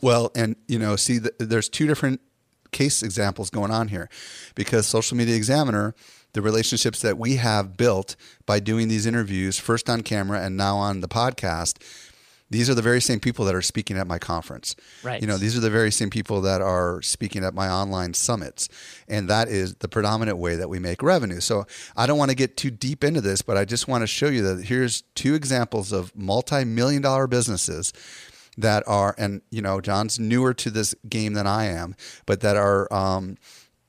Well, 0.00 0.30
and 0.34 0.56
you 0.66 0.78
know, 0.78 0.96
see, 0.96 1.20
th- 1.20 1.34
there's 1.38 1.68
two 1.68 1.86
different 1.86 2.20
case 2.72 3.02
examples 3.02 3.50
going 3.50 3.70
on 3.70 3.88
here, 3.88 4.08
because 4.54 4.86
Social 4.86 5.16
Media 5.16 5.36
Examiner, 5.36 5.94
the 6.32 6.42
relationships 6.42 7.00
that 7.02 7.18
we 7.18 7.36
have 7.36 7.76
built 7.76 8.16
by 8.46 8.60
doing 8.60 8.88
these 8.88 9.06
interviews, 9.06 9.58
first 9.58 9.88
on 9.88 10.02
camera 10.02 10.40
and 10.40 10.56
now 10.56 10.76
on 10.76 11.00
the 11.00 11.08
podcast, 11.08 11.82
these 12.50 12.70
are 12.70 12.74
the 12.74 12.82
very 12.82 13.00
same 13.00 13.20
people 13.20 13.44
that 13.44 13.54
are 13.54 13.62
speaking 13.62 13.98
at 13.98 14.06
my 14.06 14.18
conference. 14.18 14.74
Right. 15.02 15.20
You 15.20 15.26
know, 15.26 15.36
these 15.36 15.56
are 15.56 15.60
the 15.60 15.70
very 15.70 15.90
same 15.90 16.08
people 16.08 16.40
that 16.42 16.62
are 16.62 17.02
speaking 17.02 17.44
at 17.44 17.52
my 17.52 17.68
online 17.68 18.14
summits. 18.14 18.68
And 19.06 19.28
that 19.28 19.48
is 19.48 19.74
the 19.76 19.88
predominant 19.88 20.38
way 20.38 20.56
that 20.56 20.68
we 20.68 20.78
make 20.78 21.02
revenue. 21.02 21.40
So 21.40 21.66
I 21.96 22.06
don't 22.06 22.16
want 22.16 22.30
to 22.30 22.36
get 22.36 22.56
too 22.56 22.70
deep 22.70 23.04
into 23.04 23.20
this, 23.20 23.42
but 23.42 23.58
I 23.58 23.66
just 23.66 23.86
want 23.86 24.02
to 24.02 24.06
show 24.06 24.28
you 24.28 24.42
that 24.42 24.64
here's 24.64 25.02
two 25.14 25.34
examples 25.34 25.92
of 25.92 26.14
multi 26.16 26.64
million 26.64 27.02
dollar 27.02 27.26
businesses 27.26 27.92
that 28.58 28.82
are, 28.86 29.14
and 29.16 29.40
you 29.50 29.62
know, 29.62 29.80
John's 29.80 30.18
newer 30.18 30.52
to 30.52 30.70
this 30.70 30.94
game 31.08 31.32
than 31.32 31.46
I 31.46 31.66
am, 31.66 31.94
but 32.26 32.40
that 32.40 32.56
are, 32.56 32.92
um, 32.92 33.38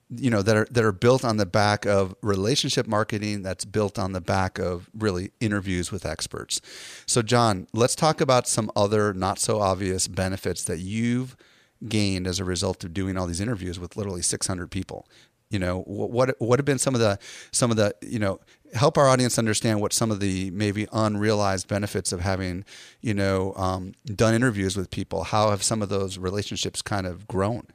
you 0.10 0.30
know, 0.30 0.42
that 0.42 0.56
are 0.56 0.68
that 0.72 0.84
are 0.84 0.92
built 0.92 1.26
on 1.26 1.38
the 1.38 1.46
back 1.46 1.86
of 1.86 2.16
relationship 2.22 2.88
marketing. 2.88 3.44
That's 3.44 3.66
built 3.66 4.00
on 4.00 4.14
the 4.14 4.22
back 4.22 4.58
of 4.58 4.90
really 4.98 5.32
interviews 5.40 5.92
with 5.92 6.06
experts. 6.06 6.62
So, 7.06 7.22
John, 7.22 7.68
let's 7.74 7.96
talk 7.96 8.22
about 8.22 8.48
some 8.48 8.72
other 8.76 9.14
not 9.14 9.40
so 9.40 9.60
obvious 9.60 10.08
benefits 10.08 10.64
that 10.64 10.80
you've 10.80 11.36
gained 11.88 12.28
as 12.28 12.40
a 12.40 12.46
result 12.46 12.84
of 12.84 12.94
doing 12.94 13.18
all 13.18 13.28
these 13.28 13.40
interviews 13.40 13.80
with 13.80 13.96
literally 13.96 14.22
600 14.22 14.70
people. 14.70 15.08
You 15.50 15.58
know, 15.58 15.82
what 15.82 16.36
what 16.40 16.60
have 16.60 16.66
been 16.66 16.78
some 16.78 16.94
of 16.94 17.02
the 17.02 17.18
some 17.52 17.72
of 17.72 17.78
the 17.78 17.96
you 18.02 18.20
know 18.20 18.40
help 18.74 18.98
our 18.98 19.08
audience 19.08 19.38
understand 19.38 19.82
what 19.82 19.94
some 19.94 20.12
of 20.12 20.20
the 20.20 20.52
maybe 20.52 20.88
unrealized 20.92 21.68
benefits 21.68 22.12
of 22.12 22.22
having 22.22 22.66
you 23.02 23.14
know 23.14 23.54
um, 23.56 23.94
done 24.06 24.34
interviews 24.34 24.78
with 24.78 24.92
people. 24.92 25.24
How 25.26 25.50
have 25.50 25.64
some 25.64 25.82
of 25.82 25.90
those 25.90 26.18
relationships 26.18 26.82
kind 26.82 27.08
of 27.08 27.28
grown? 27.28 27.68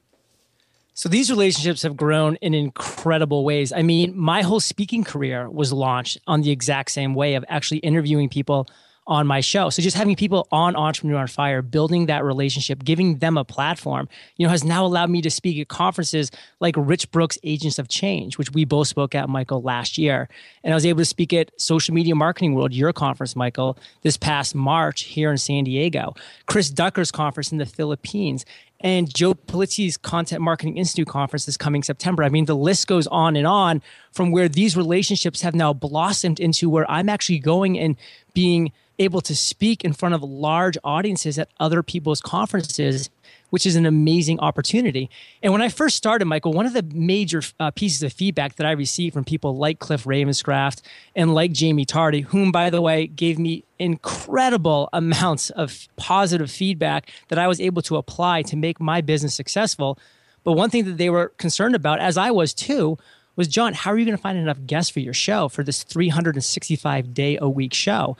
So 0.97 1.09
these 1.09 1.29
relationships 1.29 1.83
have 1.83 1.97
grown 1.97 2.37
in 2.37 2.55
incredible 2.55 3.45
ways. 3.45 3.73
I 3.73 3.83
mean, 3.83 4.17
my 4.17 4.43
whole 4.43 4.61
speaking 4.61 5.03
career 5.03 5.51
was 5.51 5.73
launched 5.73 6.19
on 6.29 6.43
the 6.43 6.53
exact 6.53 6.93
same 6.93 7.15
way 7.17 7.35
of 7.35 7.45
actually 7.49 7.79
interviewing 7.79 8.29
people 8.29 8.69
on 9.07 9.27
my 9.27 9.41
show. 9.41 9.69
So 9.69 9.83
just 9.83 9.97
having 9.97 10.17
people 10.17 10.49
on 10.51 10.77
Entrepreneur 10.77 11.19
on 11.19 11.27
Fire, 11.27 11.61
building 11.61 12.07
that 12.07 12.25
relationship, 12.25 12.83
giving 12.85 13.19
them 13.19 13.37
a 13.37 13.45
platform, 13.45 14.09
you 14.37 14.47
know, 14.47 14.51
has 14.51 14.65
now 14.65 14.87
allowed 14.87 15.11
me 15.11 15.21
to 15.23 15.31
speak 15.31 15.61
at 15.61 15.69
conferences 15.69 16.31
like 16.61 16.75
Rich 16.79 17.11
Brooks 17.11 17.39
Agents 17.43 17.79
of 17.79 17.89
Change, 17.89 18.39
which 18.39 18.53
we 18.53 18.65
both 18.65 18.89
spoke 18.89 19.15
at, 19.15 19.29
Michael, 19.29 19.61
last 19.61 19.99
year. 19.99 20.29
And 20.63 20.73
I 20.73 20.77
was 20.77 20.87
able 20.87 21.01
to 21.01 21.05
speak 21.05 21.33
at 21.35 21.51
Social 21.61 21.95
Media 21.95 22.15
Marketing 22.15 22.55
World, 22.55 22.73
your 22.73 22.93
conference, 22.93 23.37
Michael, 23.37 23.79
this 24.03 24.17
past 24.17 24.55
March 24.55 25.03
here 25.03 25.31
in 25.31 25.37
San 25.37 25.65
Diego, 25.65 26.15
Chris 26.47 26.71
Ducker's 26.71 27.11
conference 27.11 27.53
in 27.53 27.59
the 27.59 27.67
Philippines, 27.67 28.47
and 28.81 29.13
Joe 29.13 29.35
Pulizzi's 29.35 29.97
Content 29.97 30.43
Marketing 30.43 30.77
Institute 30.77 31.09
conference 31.09 31.49
is 31.49 31.57
coming 31.57 31.83
September. 31.83 32.23
I 32.23 32.29
mean, 32.29 32.45
the 32.45 32.57
list 32.57 32.87
goes 32.87 33.07
on 33.07 33.35
and 33.35 33.47
on 33.47 33.81
from 34.13 34.31
where 34.31 34.49
these 34.49 34.77
relationships 34.77 35.41
have 35.41 35.55
now 35.55 35.73
blossomed 35.73 36.39
into 36.39 36.69
where 36.69 36.91
I'm 36.91 37.09
actually 37.09 37.39
going 37.39 37.79
and 37.79 37.97
being 38.35 38.73
able 38.99 39.21
to 39.23 39.35
speak 39.35 39.85
in 39.85 39.93
front 39.93 40.15
of 40.15 40.23
large 40.23 40.79
audiences 40.85 41.39
at 41.39 41.49
other 41.59 41.83
people's 41.83 42.21
conferences 42.21 43.11
which 43.55 43.67
is 43.67 43.77
an 43.77 43.87
amazing 43.87 44.41
opportunity. 44.41 45.09
And 45.41 45.53
when 45.53 45.63
I 45.63 45.69
first 45.69 45.97
started, 45.97 46.25
Michael, 46.25 46.53
one 46.53 46.67
of 46.67 46.73
the 46.73 46.83
major 46.93 47.41
uh, 47.61 47.71
pieces 47.71 48.03
of 48.03 48.13
feedback 48.13 48.57
that 48.57 48.67
I 48.67 48.73
received 48.73 49.15
from 49.15 49.23
people 49.23 49.57
like 49.57 49.79
Cliff 49.79 50.03
Ravenscraft 50.03 50.83
and 51.15 51.33
like 51.35 51.57
Jaime 51.57 51.85
Tardy, 51.85 52.23
whom, 52.23 52.51
by 52.51 52.69
the 52.69 52.83
way, 52.83 53.07
gave 53.07 53.39
me 53.39 53.63
incredible 53.79 54.89
amounts 54.93 55.51
of 55.51 55.87
positive 55.95 56.51
feedback 56.51 57.09
that 57.29 57.39
I 57.39 57.47
was 57.47 57.61
able 57.61 57.81
to 57.83 57.97
apply 57.97 58.43
to 58.43 58.57
make 58.57 58.81
my 58.81 59.01
business 59.01 59.37
successful. 59.37 60.01
But 60.43 60.55
one 60.55 60.71
thing 60.71 60.87
that 60.87 60.97
they 60.97 61.09
were 61.09 61.29
concerned 61.39 61.77
about, 61.77 62.01
as 62.01 62.17
I 62.17 62.33
was 62.33 62.55
too, 62.55 62.99
was 63.37 63.47
John, 63.47 63.73
how 63.73 63.93
are 63.93 63.99
you 63.99 64.05
going 64.05 64.17
to 64.17 64.21
find 64.21 64.37
enough 64.37 64.67
guests 64.67 64.91
for 64.91 64.99
your 64.99 65.15
show 65.15 65.49
for 65.49 65.63
this 65.63 65.85
365 65.85 67.15
day 67.15 67.39
a 67.41 67.49
week 67.49 67.73
show? 67.73 68.17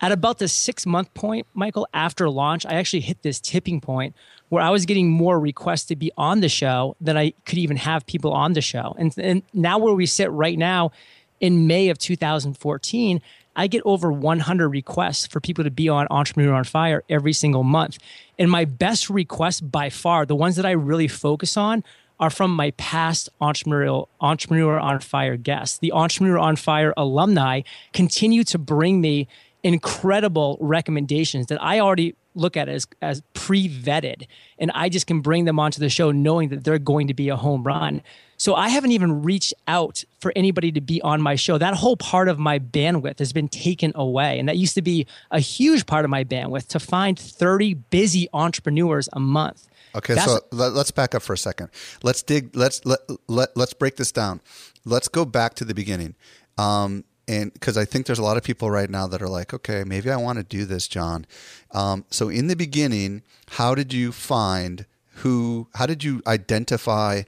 At 0.00 0.12
about 0.12 0.38
the 0.38 0.48
six 0.48 0.84
month 0.84 1.12
point, 1.14 1.46
Michael, 1.54 1.88
after 1.94 2.28
launch, 2.28 2.66
I 2.66 2.74
actually 2.74 3.00
hit 3.00 3.22
this 3.22 3.40
tipping 3.40 3.80
point 3.80 4.14
where 4.48 4.62
I 4.62 4.70
was 4.70 4.86
getting 4.86 5.10
more 5.10 5.40
requests 5.40 5.86
to 5.86 5.96
be 5.96 6.12
on 6.16 6.40
the 6.40 6.48
show 6.48 6.96
than 7.00 7.16
I 7.16 7.32
could 7.44 7.58
even 7.58 7.76
have 7.78 8.06
people 8.06 8.32
on 8.32 8.52
the 8.52 8.60
show. 8.60 8.94
And, 8.98 9.16
and 9.18 9.42
now, 9.52 9.78
where 9.78 9.94
we 9.94 10.06
sit 10.06 10.30
right 10.30 10.58
now 10.58 10.92
in 11.40 11.66
May 11.66 11.88
of 11.88 11.98
2014, 11.98 13.20
I 13.56 13.66
get 13.66 13.82
over 13.86 14.12
100 14.12 14.68
requests 14.68 15.26
for 15.26 15.40
people 15.40 15.64
to 15.64 15.70
be 15.70 15.88
on 15.88 16.06
Entrepreneur 16.10 16.52
on 16.52 16.64
Fire 16.64 17.02
every 17.08 17.32
single 17.32 17.64
month. 17.64 17.98
And 18.38 18.50
my 18.50 18.66
best 18.66 19.08
requests 19.08 19.62
by 19.62 19.88
far, 19.88 20.26
the 20.26 20.36
ones 20.36 20.56
that 20.56 20.66
I 20.66 20.72
really 20.72 21.08
focus 21.08 21.56
on, 21.56 21.82
are 22.20 22.30
from 22.30 22.50
my 22.54 22.70
past 22.72 23.28
entrepreneurial 23.40 24.08
entrepreneur 24.20 24.78
on 24.78 25.00
fire 25.00 25.36
guests. 25.36 25.78
The 25.78 25.92
entrepreneur 25.92 26.38
on 26.38 26.56
fire 26.56 26.94
alumni 26.96 27.62
continue 27.92 28.44
to 28.44 28.58
bring 28.58 29.00
me 29.00 29.28
incredible 29.66 30.56
recommendations 30.60 31.46
that 31.46 31.62
I 31.62 31.80
already 31.80 32.14
look 32.34 32.56
at 32.56 32.68
as 32.68 32.86
as 33.02 33.22
pre-vetted 33.32 34.26
and 34.58 34.70
I 34.74 34.88
just 34.88 35.06
can 35.06 35.20
bring 35.20 35.46
them 35.46 35.58
onto 35.58 35.80
the 35.80 35.88
show 35.88 36.12
knowing 36.12 36.50
that 36.50 36.64
they're 36.64 36.78
going 36.78 37.08
to 37.08 37.14
be 37.14 37.30
a 37.30 37.36
home 37.36 37.64
run. 37.64 38.02
So 38.36 38.54
I 38.54 38.68
haven't 38.68 38.92
even 38.92 39.22
reached 39.22 39.54
out 39.66 40.04
for 40.20 40.32
anybody 40.36 40.70
to 40.72 40.80
be 40.82 41.00
on 41.00 41.22
my 41.22 41.34
show. 41.34 41.56
That 41.56 41.74
whole 41.74 41.96
part 41.96 42.28
of 42.28 42.38
my 42.38 42.58
bandwidth 42.58 43.18
has 43.18 43.32
been 43.32 43.48
taken 43.48 43.92
away 43.94 44.38
and 44.38 44.48
that 44.48 44.58
used 44.58 44.74
to 44.74 44.82
be 44.82 45.06
a 45.30 45.40
huge 45.40 45.86
part 45.86 46.04
of 46.04 46.10
my 46.10 46.22
bandwidth 46.22 46.68
to 46.68 46.78
find 46.78 47.18
30 47.18 47.74
busy 47.74 48.28
entrepreneurs 48.32 49.08
a 49.14 49.20
month. 49.20 49.66
Okay, 49.94 50.14
That's, 50.14 50.30
so 50.30 50.40
let, 50.52 50.74
us 50.74 50.90
back 50.90 51.14
up 51.14 51.22
for 51.22 51.32
a 51.32 51.38
second. 51.38 51.70
Let's 52.02 52.22
dig 52.22 52.54
let's 52.54 52.84
let, 52.84 53.00
let 53.26 53.56
let's 53.56 53.72
break 53.72 53.96
this 53.96 54.12
down. 54.12 54.42
Let's 54.84 55.08
go 55.08 55.24
back 55.24 55.54
to 55.54 55.64
the 55.64 55.74
beginning. 55.74 56.14
Um, 56.58 57.04
and 57.28 57.52
because 57.52 57.76
I 57.76 57.84
think 57.84 58.06
there's 58.06 58.18
a 58.18 58.22
lot 58.22 58.36
of 58.36 58.44
people 58.44 58.70
right 58.70 58.88
now 58.88 59.06
that 59.08 59.20
are 59.20 59.28
like, 59.28 59.52
okay, 59.52 59.82
maybe 59.84 60.10
I 60.10 60.16
want 60.16 60.38
to 60.38 60.44
do 60.44 60.64
this, 60.64 60.86
John. 60.86 61.26
Um, 61.72 62.04
so 62.10 62.28
in 62.28 62.46
the 62.46 62.56
beginning, 62.56 63.22
how 63.50 63.74
did 63.74 63.92
you 63.92 64.12
find 64.12 64.86
who? 65.16 65.68
How 65.74 65.86
did 65.86 66.04
you 66.04 66.22
identify 66.26 67.22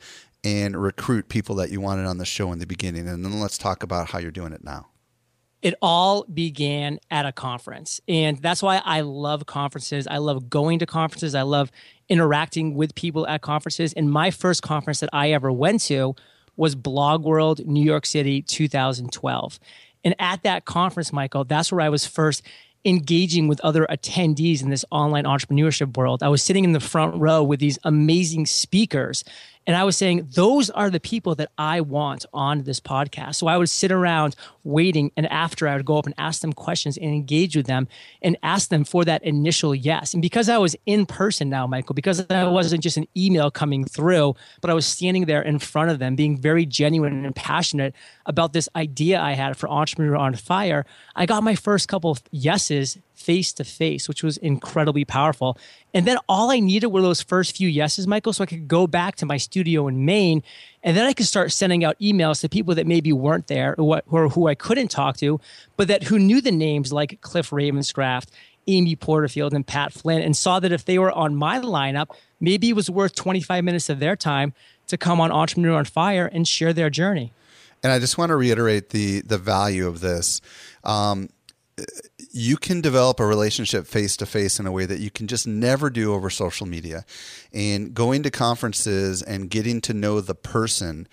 and 0.44 0.80
recruit 0.80 1.28
people 1.28 1.56
that 1.56 1.70
you 1.70 1.80
wanted 1.80 2.06
on 2.06 2.18
the 2.18 2.24
show 2.24 2.52
in 2.52 2.58
the 2.61 2.66
beginning? 2.66 3.08
And 3.08 3.24
then 3.24 3.40
let's 3.40 3.58
talk 3.58 3.82
about 3.82 4.11
how 4.11 4.18
you're 4.18 4.30
doing 4.30 4.52
it 4.52 4.62
now. 4.62 4.87
It 5.61 5.74
all 5.82 6.24
began 6.32 7.00
at 7.11 7.26
a 7.26 7.32
conference. 7.32 8.00
And 8.06 8.38
that's 8.38 8.62
why 8.62 8.80
I 8.84 9.00
love 9.00 9.46
conferences. 9.46 10.06
I 10.06 10.18
love 10.18 10.48
going 10.48 10.78
to 10.78 10.87
conferences. 10.87 11.34
I 11.34 11.42
love 11.42 11.72
interacting 12.08 12.76
with 12.76 12.94
people 12.94 13.26
at 13.26 13.42
conferences. 13.42 13.92
And 13.94 14.08
my 14.08 14.30
first 14.30 14.62
conference 14.62 15.00
that 15.00 15.11
I 15.12 15.32
ever 15.32 15.50
went 15.50 15.80
to 15.82 16.14
was 16.56 16.74
Blog 16.74 17.24
World 17.24 17.66
New 17.66 17.82
York 17.82 18.04
City 18.04 18.42
2012. 18.42 19.58
And 20.04 20.14
at 20.18 20.42
that 20.42 20.64
conference, 20.64 21.12
Michael, 21.12 21.44
that's 21.44 21.72
where 21.72 21.80
I 21.80 21.88
was 21.88 22.06
first 22.06 22.42
engaging 22.84 23.48
with 23.48 23.61
other 23.61 23.87
attendees 23.90 24.62
in 24.62 24.70
this 24.70 24.84
online 24.90 25.24
entrepreneurship 25.24 25.96
world. 25.96 26.22
I 26.22 26.28
was 26.28 26.42
sitting 26.42 26.64
in 26.64 26.72
the 26.72 26.80
front 26.80 27.20
row 27.20 27.42
with 27.42 27.61
these 27.61 27.78
amazing 27.84 28.46
speakers 28.46 29.24
and 29.68 29.76
I 29.76 29.85
was 29.85 29.98
saying, 29.98 30.31
those 30.35 30.70
are 30.70 30.88
the 30.88 30.98
people 30.98 31.35
that 31.35 31.50
I 31.59 31.83
want 31.83 32.24
on 32.33 32.62
this 32.62 32.81
podcast. 32.81 33.35
So 33.35 33.48
I 33.48 33.59
would 33.59 33.68
sit 33.68 33.92
around 33.92 34.35
waiting, 34.64 35.12
and 35.14 35.31
after 35.31 35.68
I 35.68 35.76
would 35.76 35.85
go 35.85 35.98
up 35.98 36.07
and 36.07 36.14
ask 36.16 36.40
them 36.40 36.54
questions 36.54 36.96
and 36.96 37.12
engage 37.12 37.54
with 37.54 37.66
them 37.66 37.87
and 38.22 38.38
ask 38.42 38.70
them 38.70 38.83
for 38.83 39.04
that 39.04 39.22
initial 39.24 39.74
yes. 39.74 40.14
And 40.14 40.22
because 40.22 40.48
I 40.48 40.57
was 40.57 40.74
in 40.87 41.04
person 41.04 41.50
now, 41.50 41.66
Michael, 41.66 41.94
because 41.94 42.24
I 42.31 42.44
wasn't 42.44 42.83
just 42.83 42.96
an 42.96 43.07
email 43.14 43.50
coming 43.50 43.85
through, 43.85 44.37
but 44.62 44.70
I 44.70 44.74
was 44.74 44.87
standing 44.87 45.26
there 45.26 45.42
in 45.42 45.59
front 45.59 45.90
of 45.90 45.98
them, 45.98 46.16
being 46.16 46.38
very 46.38 46.64
genuine 46.64 47.26
and 47.26 47.37
passionate 47.37 47.94
about 48.24 48.54
this 48.54 48.70
idea 48.74 49.20
I 49.20 49.33
had 49.33 49.54
for 49.59 49.68
Entrepreneur 49.68 50.16
on 50.16 50.35
Fire, 50.35 50.87
I 51.14 51.26
got 51.26 51.42
my 51.42 51.54
first 51.54 51.88
couple 51.88 52.11
of 52.11 52.22
yeses 52.31 52.96
face 53.18 53.52
to 53.52 53.64
face, 53.64 54.09
which 54.09 54.22
was 54.22 54.37
incredibly 54.37 55.04
powerful. 55.04 55.59
And 55.92 56.07
then 56.07 56.18
all 56.28 56.50
I 56.50 56.61
needed 56.61 56.87
were 56.87 57.02
those 57.02 57.20
first 57.20 57.57
few 57.57 57.68
yeses, 57.68 58.07
Michael, 58.07 58.33
so 58.33 58.44
I 58.44 58.46
could 58.46 58.68
go 58.68 58.87
back 58.87 59.16
to 59.16 59.26
my 59.26 59.37
studio 59.37 59.88
in 59.88 60.04
Maine. 60.04 60.42
And 60.83 60.96
then 60.96 61.04
I 61.04 61.12
could 61.12 61.26
start 61.26 61.52
sending 61.52 61.85
out 61.85 61.98
emails 61.98 62.40
to 62.42 62.48
people 62.48 62.74
that 62.76 62.87
maybe 62.87 63.12
weren't 63.12 63.48
there 63.48 63.74
or, 63.78 64.28
who 64.28 64.46
I 64.46 64.54
couldn't 64.54 64.88
talk 64.88 65.16
to, 65.18 65.40
but 65.76 65.88
that 65.88 66.04
who 66.04 66.18
knew 66.18 66.40
the 66.40 66.52
names 66.52 66.92
like 66.92 67.20
Cliff 67.20 67.50
Ravenscraft, 67.50 68.28
Amy 68.68 68.94
Porterfield, 68.94 69.52
and 69.52 69.66
Pat 69.66 69.92
Flynn, 69.92 70.22
and 70.22 70.37
saw 70.37 70.61
that 70.61 70.72
if 70.72 70.85
they 70.85 70.98
were 70.98 71.12
on 71.12 71.35
my 71.35 71.59
lineup, 71.59 72.07
maybe 72.40 72.70
it 72.70 72.76
was 72.76 72.88
worth 72.88 73.14
25 73.14 73.64
minutes 73.64 73.88
of 73.88 73.98
their 73.98 74.16
time 74.16 74.54
to 74.87 74.96
come 74.96 75.20
on 75.20 75.33
Entrepreneur 75.33 75.76
on 75.76 75.85
Fire 75.85 76.26
and 76.26 76.46
share 76.46 76.72
their 76.72 76.88
journey. 76.88 77.33
And 77.83 77.92
I 77.92 77.98
just 77.98 78.16
want 78.18 78.31
to 78.31 78.37
reiterate 78.37 78.90
the 78.90 79.20
the 79.20 79.38
value 79.38 79.87
of 79.87 80.00
this. 80.00 80.40
Um, 80.83 81.28
you 82.30 82.56
can 82.56 82.80
develop 82.80 83.20
a 83.20 83.26
relationship 83.26 83.86
face 83.86 84.16
to 84.18 84.26
face 84.26 84.58
in 84.58 84.66
a 84.66 84.72
way 84.72 84.86
that 84.86 85.00
you 85.00 85.10
can 85.10 85.26
just 85.26 85.46
never 85.46 85.90
do 85.90 86.14
over 86.14 86.30
social 86.30 86.66
media. 86.66 87.04
And 87.52 87.94
going 87.94 88.22
to 88.24 88.30
conferences 88.30 89.22
and 89.22 89.50
getting 89.50 89.80
to 89.82 89.94
know 89.94 90.20
the 90.20 90.34
person 90.34 91.08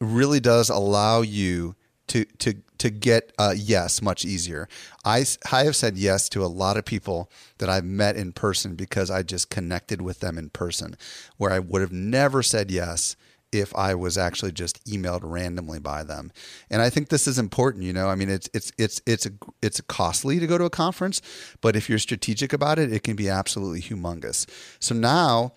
really 0.00 0.40
does 0.40 0.68
allow 0.68 1.22
you 1.22 1.76
to 2.08 2.24
to 2.24 2.54
to 2.78 2.90
get 2.90 3.32
a 3.38 3.54
yes 3.54 4.02
much 4.02 4.24
easier. 4.24 4.68
I, 5.04 5.24
I 5.50 5.64
have 5.64 5.76
said 5.76 5.96
yes 5.96 6.28
to 6.30 6.44
a 6.44 6.46
lot 6.46 6.76
of 6.76 6.84
people 6.84 7.30
that 7.58 7.70
I've 7.70 7.84
met 7.84 8.16
in 8.16 8.32
person 8.32 8.74
because 8.74 9.10
I 9.10 9.22
just 9.22 9.48
connected 9.48 10.02
with 10.02 10.20
them 10.20 10.36
in 10.36 10.50
person, 10.50 10.96
where 11.38 11.50
I 11.50 11.60
would 11.60 11.80
have 11.80 11.92
never 11.92 12.42
said 12.42 12.70
yes 12.70 13.16
if 13.54 13.74
I 13.76 13.94
was 13.94 14.18
actually 14.18 14.52
just 14.52 14.84
emailed 14.84 15.20
randomly 15.22 15.78
by 15.78 16.02
them. 16.02 16.32
And 16.68 16.82
I 16.82 16.90
think 16.90 17.08
this 17.08 17.28
is 17.28 17.38
important, 17.38 17.84
you 17.84 17.92
know. 17.92 18.08
I 18.08 18.16
mean, 18.16 18.28
it's 18.28 18.50
it's 18.52 18.72
it's 18.76 19.00
it's 19.06 19.26
a, 19.26 19.30
it's 19.62 19.80
costly 19.82 20.40
to 20.40 20.46
go 20.46 20.58
to 20.58 20.64
a 20.64 20.70
conference, 20.70 21.22
but 21.60 21.76
if 21.76 21.88
you're 21.88 22.00
strategic 22.00 22.52
about 22.52 22.78
it, 22.78 22.92
it 22.92 23.04
can 23.04 23.14
be 23.14 23.28
absolutely 23.28 23.80
humongous. 23.80 24.46
So 24.80 24.94
now, 24.94 25.52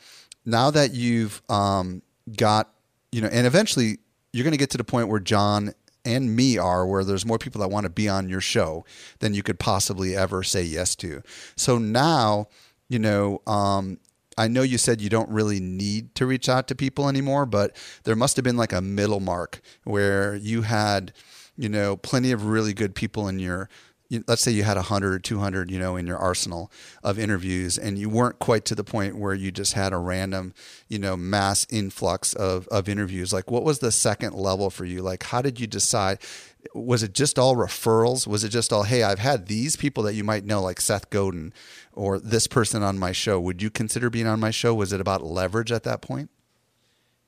now 0.45 0.69
that 0.71 0.93
you've 0.93 1.41
um, 1.49 2.03
got, 2.37 2.71
you 3.11 3.21
know, 3.21 3.29
and 3.29 3.47
eventually 3.47 3.97
you're 4.31 4.43
going 4.43 4.51
to 4.51 4.57
get 4.57 4.69
to 4.71 4.77
the 4.77 4.83
point 4.83 5.07
where 5.07 5.19
John 5.19 5.73
and 6.05 6.35
me 6.35 6.57
are 6.57 6.85
where 6.85 7.03
there's 7.03 7.25
more 7.25 7.37
people 7.39 7.59
that 7.61 7.69
want 7.69 7.83
to 7.85 7.89
be 7.89 8.07
on 8.07 8.29
your 8.29 8.41
show 8.41 8.85
than 9.19 9.33
you 9.33 9.43
could 9.43 9.59
possibly 9.59 10.15
ever 10.15 10.43
say 10.43 10.61
yes 10.61 10.95
to. 10.95 11.21
So 11.55 11.77
now, 11.77 12.47
you 12.87 12.99
know, 12.99 13.41
um, 13.47 13.99
I 14.37 14.47
know 14.47 14.61
you 14.61 14.77
said 14.77 15.01
you 15.01 15.09
don't 15.09 15.29
really 15.29 15.59
need 15.59 16.13
to 16.15 16.25
reach 16.25 16.47
out 16.47 16.67
to 16.67 16.75
people 16.75 17.09
anymore, 17.09 17.45
but 17.45 17.75
there 18.03 18.15
must 18.15 18.35
have 18.35 18.43
been 18.43 18.57
like 18.57 18.73
a 18.73 18.81
middle 18.81 19.19
mark 19.19 19.61
where 19.83 20.35
you 20.35 20.61
had, 20.61 21.13
you 21.57 21.69
know, 21.69 21.97
plenty 21.97 22.31
of 22.31 22.45
really 22.45 22.73
good 22.73 22.95
people 22.95 23.27
in 23.27 23.39
your 23.39 23.69
let's 24.27 24.41
say 24.41 24.51
you 24.51 24.63
had 24.63 24.77
100 24.77 25.13
or 25.13 25.19
200 25.19 25.69
you 25.69 25.79
know 25.79 25.95
in 25.95 26.07
your 26.07 26.17
arsenal 26.17 26.71
of 27.03 27.19
interviews 27.19 27.77
and 27.77 27.97
you 27.97 28.09
weren't 28.09 28.39
quite 28.39 28.65
to 28.65 28.75
the 28.75 28.83
point 28.83 29.17
where 29.17 29.33
you 29.33 29.51
just 29.51 29.73
had 29.73 29.91
a 29.91 29.97
random 29.97 30.53
you 30.87 30.97
know 30.97 31.17
mass 31.17 31.67
influx 31.69 32.33
of, 32.33 32.67
of 32.69 32.87
interviews. 32.87 33.33
Like 33.33 33.51
what 33.51 33.63
was 33.63 33.79
the 33.79 33.91
second 33.91 34.33
level 34.33 34.69
for 34.69 34.85
you? 34.85 35.01
Like 35.01 35.23
how 35.23 35.41
did 35.41 35.59
you 35.59 35.67
decide 35.67 36.19
was 36.73 37.03
it 37.03 37.13
just 37.13 37.39
all 37.39 37.55
referrals? 37.55 38.27
Was 38.27 38.43
it 38.43 38.49
just 38.49 38.71
all, 38.71 38.83
hey, 38.83 39.03
I've 39.03 39.19
had 39.19 39.47
these 39.47 39.75
people 39.75 40.03
that 40.03 40.13
you 40.13 40.23
might 40.23 40.45
know, 40.45 40.61
like 40.61 40.81
Seth 40.81 41.09
Godin 41.09 41.53
or 41.93 42.19
this 42.19 42.47
person 42.47 42.83
on 42.83 42.97
my 42.97 43.11
show? 43.11 43.39
Would 43.39 43.61
you 43.61 43.69
consider 43.69 44.09
being 44.09 44.27
on 44.27 44.39
my 44.39 44.51
show? 44.51 44.73
Was 44.73 44.93
it 44.93 45.01
about 45.01 45.23
leverage 45.23 45.71
at 45.71 45.83
that 45.83 46.01
point? 46.01 46.29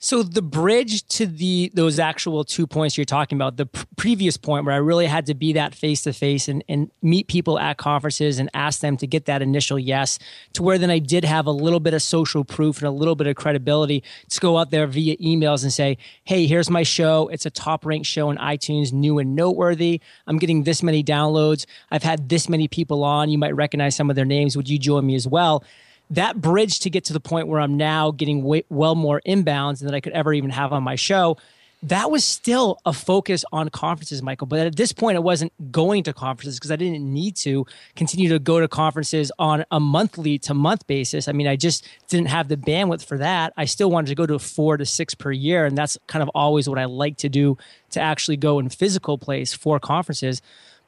So 0.02 0.24
the 0.24 0.42
bridge 0.42 1.06
to 1.10 1.26
the 1.26 1.72
those 1.74 2.00
actual 2.00 2.46
two 2.46 2.66
points 2.66 2.98
you're 2.98 3.04
talking 3.04 3.38
about, 3.38 3.58
the 3.58 3.66
pr- 3.66 3.86
previous 3.98 4.38
point 4.38 4.66
where 4.66 4.74
I 4.74 4.78
really 4.78 5.08
had 5.08 5.26
to 5.26 5.34
be 5.34 5.52
that 5.54 5.76
face 5.76 6.04
to 6.04 6.14
face 6.14 6.48
and 6.48 6.64
and 6.70 6.90
meet 7.02 7.28
people 7.28 7.60
at 7.60 7.76
conferences 7.78 8.40
and 8.40 8.50
ask 8.54 8.80
them 8.80 8.96
to 8.96 9.06
get 9.08 9.26
that 9.26 9.42
initial 9.42 9.78
yes, 9.78 10.18
to 10.54 10.64
where 10.64 10.78
then 10.78 10.90
I 10.90 11.00
did 11.00 11.26
have 11.26 11.48
a 11.48 11.52
little 11.52 11.82
bit 11.82 11.94
of 11.94 12.02
social 12.02 12.46
proof 12.46 12.78
and 12.78 12.88
a 12.88 12.92
little 12.92 13.16
bit 13.16 13.28
of 13.28 13.36
credibility 13.36 14.02
to 14.30 14.40
go 14.40 14.58
out 14.58 14.72
there 14.72 14.88
via 14.88 15.18
emails 15.18 15.64
and 15.64 15.74
say, 15.74 15.98
hey, 16.24 16.48
here's 16.48 16.70
my 16.70 16.84
show. 16.84 17.28
It's 17.28 17.46
a 17.46 17.52
top 17.52 17.86
ranked 17.86 18.08
show 18.08 18.32
in 18.32 18.38
iTunes, 18.38 18.94
new 18.94 19.20
and 19.20 19.36
noteworthy. 19.36 20.00
I'm 20.28 20.40
getting 20.40 20.64
this 20.64 20.82
many 20.82 21.04
downloads. 21.04 21.66
I've 21.92 22.04
had 22.04 22.30
this 22.30 22.48
many 22.48 22.70
people 22.70 23.04
on. 23.04 23.30
You 23.30 23.38
might 23.38 23.54
recognize 23.54 23.98
some 23.98 24.10
of 24.10 24.16
their 24.16 24.24
names. 24.24 24.56
Would 24.56 24.70
you 24.70 24.80
join 24.80 25.06
me 25.06 25.16
as 25.16 25.28
well? 25.28 25.66
That 26.12 26.42
bridge 26.42 26.80
to 26.82 26.90
get 26.90 27.06
to 27.06 27.14
the 27.14 27.20
point 27.20 27.48
where 27.48 27.60
I'm 27.60 27.78
now 27.78 28.12
getting 28.12 28.44
way, 28.44 28.64
well 28.70 28.96
more 28.96 29.22
inbounds 29.26 29.80
than 29.80 29.94
I 29.94 30.00
could 30.00 30.14
ever 30.14 30.34
even 30.34 30.50
have 30.50 30.74
on 30.74 30.84
my 30.84 30.96
show. 30.96 31.38
that 31.82 32.12
was 32.12 32.26
still 32.26 32.78
a 32.86 32.92
focus 32.92 33.46
on 33.54 33.70
conferences, 33.70 34.22
Michael. 34.22 34.48
But 34.48 34.60
at 34.60 34.76
this 34.76 34.92
point, 34.92 35.16
I 35.16 35.20
wasn't 35.20 35.54
going 35.72 36.04
to 36.04 36.14
conferences 36.14 36.58
because 36.60 36.72
I 36.72 36.76
didn't 36.76 37.02
need 37.02 37.38
to 37.38 37.66
continue 37.96 38.28
to 38.30 38.40
go 38.40 38.60
to 38.60 38.68
conferences 38.68 39.32
on 39.40 39.64
a 39.72 39.80
monthly 39.80 40.38
to 40.40 40.54
month 40.54 40.88
basis. 40.88 41.30
I 41.30 41.32
mean, 41.32 41.48
I 41.48 41.56
just 41.56 41.88
didn't 42.10 42.28
have 42.28 42.50
the 42.50 42.58
bandwidth 42.58 43.06
for 43.06 43.18
that. 43.20 43.54
I 43.56 43.64
still 43.64 43.90
wanted 43.90 44.08
to 44.08 44.16
go 44.16 44.26
to 44.26 44.40
four 44.40 44.76
to 44.76 44.86
six 44.86 45.14
per 45.14 45.32
year. 45.32 45.66
And 45.66 45.78
that's 45.78 45.98
kind 46.08 46.22
of 46.22 46.30
always 46.36 46.68
what 46.68 46.78
I 46.78 46.86
like 46.86 47.18
to 47.18 47.30
do 47.30 47.58
to 47.92 48.02
actually 48.02 48.38
go 48.38 48.60
in 48.60 48.68
physical 48.68 49.18
place 49.18 49.54
for 49.54 49.80
conferences. 49.80 50.42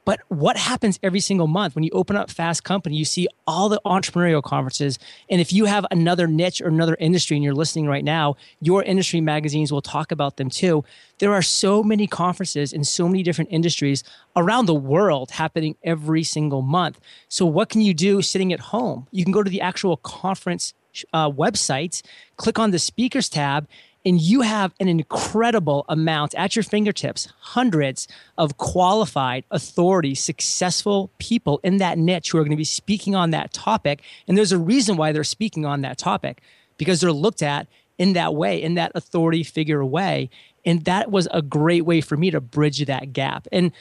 But 0.04 0.20
what 0.28 0.56
happens 0.56 0.98
every 1.02 1.20
single 1.20 1.46
month 1.46 1.74
when 1.74 1.84
you 1.84 1.90
open 1.92 2.16
up 2.16 2.30
Fast 2.30 2.64
Company? 2.64 2.96
You 2.96 3.04
see 3.04 3.28
all 3.46 3.68
the 3.68 3.80
entrepreneurial 3.86 4.42
conferences. 4.42 4.98
And 5.30 5.40
if 5.40 5.52
you 5.52 5.66
have 5.66 5.86
another 5.90 6.26
niche 6.26 6.60
or 6.60 6.68
another 6.68 6.96
industry 6.98 7.36
and 7.36 7.44
you're 7.44 7.54
listening 7.54 7.86
right 7.86 8.04
now, 8.04 8.36
your 8.60 8.82
industry 8.82 9.20
magazines 9.20 9.70
will 9.70 9.82
talk 9.82 10.10
about 10.10 10.38
them 10.38 10.50
too. 10.50 10.84
There 11.18 11.32
are 11.32 11.42
so 11.42 11.84
many 11.84 12.08
conferences 12.08 12.72
in 12.72 12.82
so 12.82 13.06
many 13.06 13.22
different 13.22 13.52
industries 13.52 14.02
around 14.34 14.66
the 14.66 14.74
world 14.74 15.30
happening 15.30 15.76
every 15.84 16.24
single 16.24 16.62
month. 16.62 16.98
So, 17.28 17.46
what 17.46 17.68
can 17.68 17.80
you 17.80 17.94
do 17.94 18.22
sitting 18.22 18.52
at 18.52 18.60
home? 18.60 19.06
You 19.12 19.24
can 19.24 19.32
go 19.32 19.42
to 19.42 19.50
the 19.50 19.60
actual 19.60 19.98
conference 19.98 20.74
uh, 21.12 21.30
website, 21.30 22.02
click 22.36 22.58
on 22.58 22.70
the 22.70 22.78
speakers 22.78 23.28
tab, 23.28 23.68
and 24.04 24.20
you 24.20 24.40
have 24.40 24.72
an 24.80 24.88
incredible 24.88 25.84
amount 25.88 26.34
at 26.34 26.56
your 26.56 26.62
fingertips 26.62 27.28
hundreds 27.40 28.08
of 28.36 28.56
qualified 28.56 29.44
authority 29.50 30.14
successful 30.14 31.10
people 31.18 31.60
in 31.62 31.76
that 31.76 31.98
niche 31.98 32.30
who 32.30 32.38
are 32.38 32.42
going 32.42 32.50
to 32.50 32.56
be 32.56 32.64
speaking 32.64 33.14
on 33.14 33.30
that 33.30 33.52
topic. 33.52 34.02
And 34.26 34.36
there's 34.36 34.52
a 34.52 34.58
reason 34.58 34.96
why 34.96 35.12
they're 35.12 35.24
speaking 35.24 35.64
on 35.64 35.82
that 35.82 35.98
topic 35.98 36.42
because 36.78 37.00
they're 37.00 37.12
looked 37.12 37.42
at 37.42 37.68
in 37.98 38.14
that 38.14 38.34
way 38.34 38.60
in 38.60 38.74
that 38.74 38.92
authority 38.94 39.44
figure 39.44 39.84
way. 39.84 40.30
And 40.64 40.84
that 40.84 41.10
was 41.10 41.28
a 41.30 41.42
great 41.42 41.84
way 41.84 42.00
for 42.00 42.16
me 42.16 42.30
to 42.30 42.40
bridge 42.40 42.84
that 42.84 43.12
gap. 43.12 43.46
And 43.52 43.72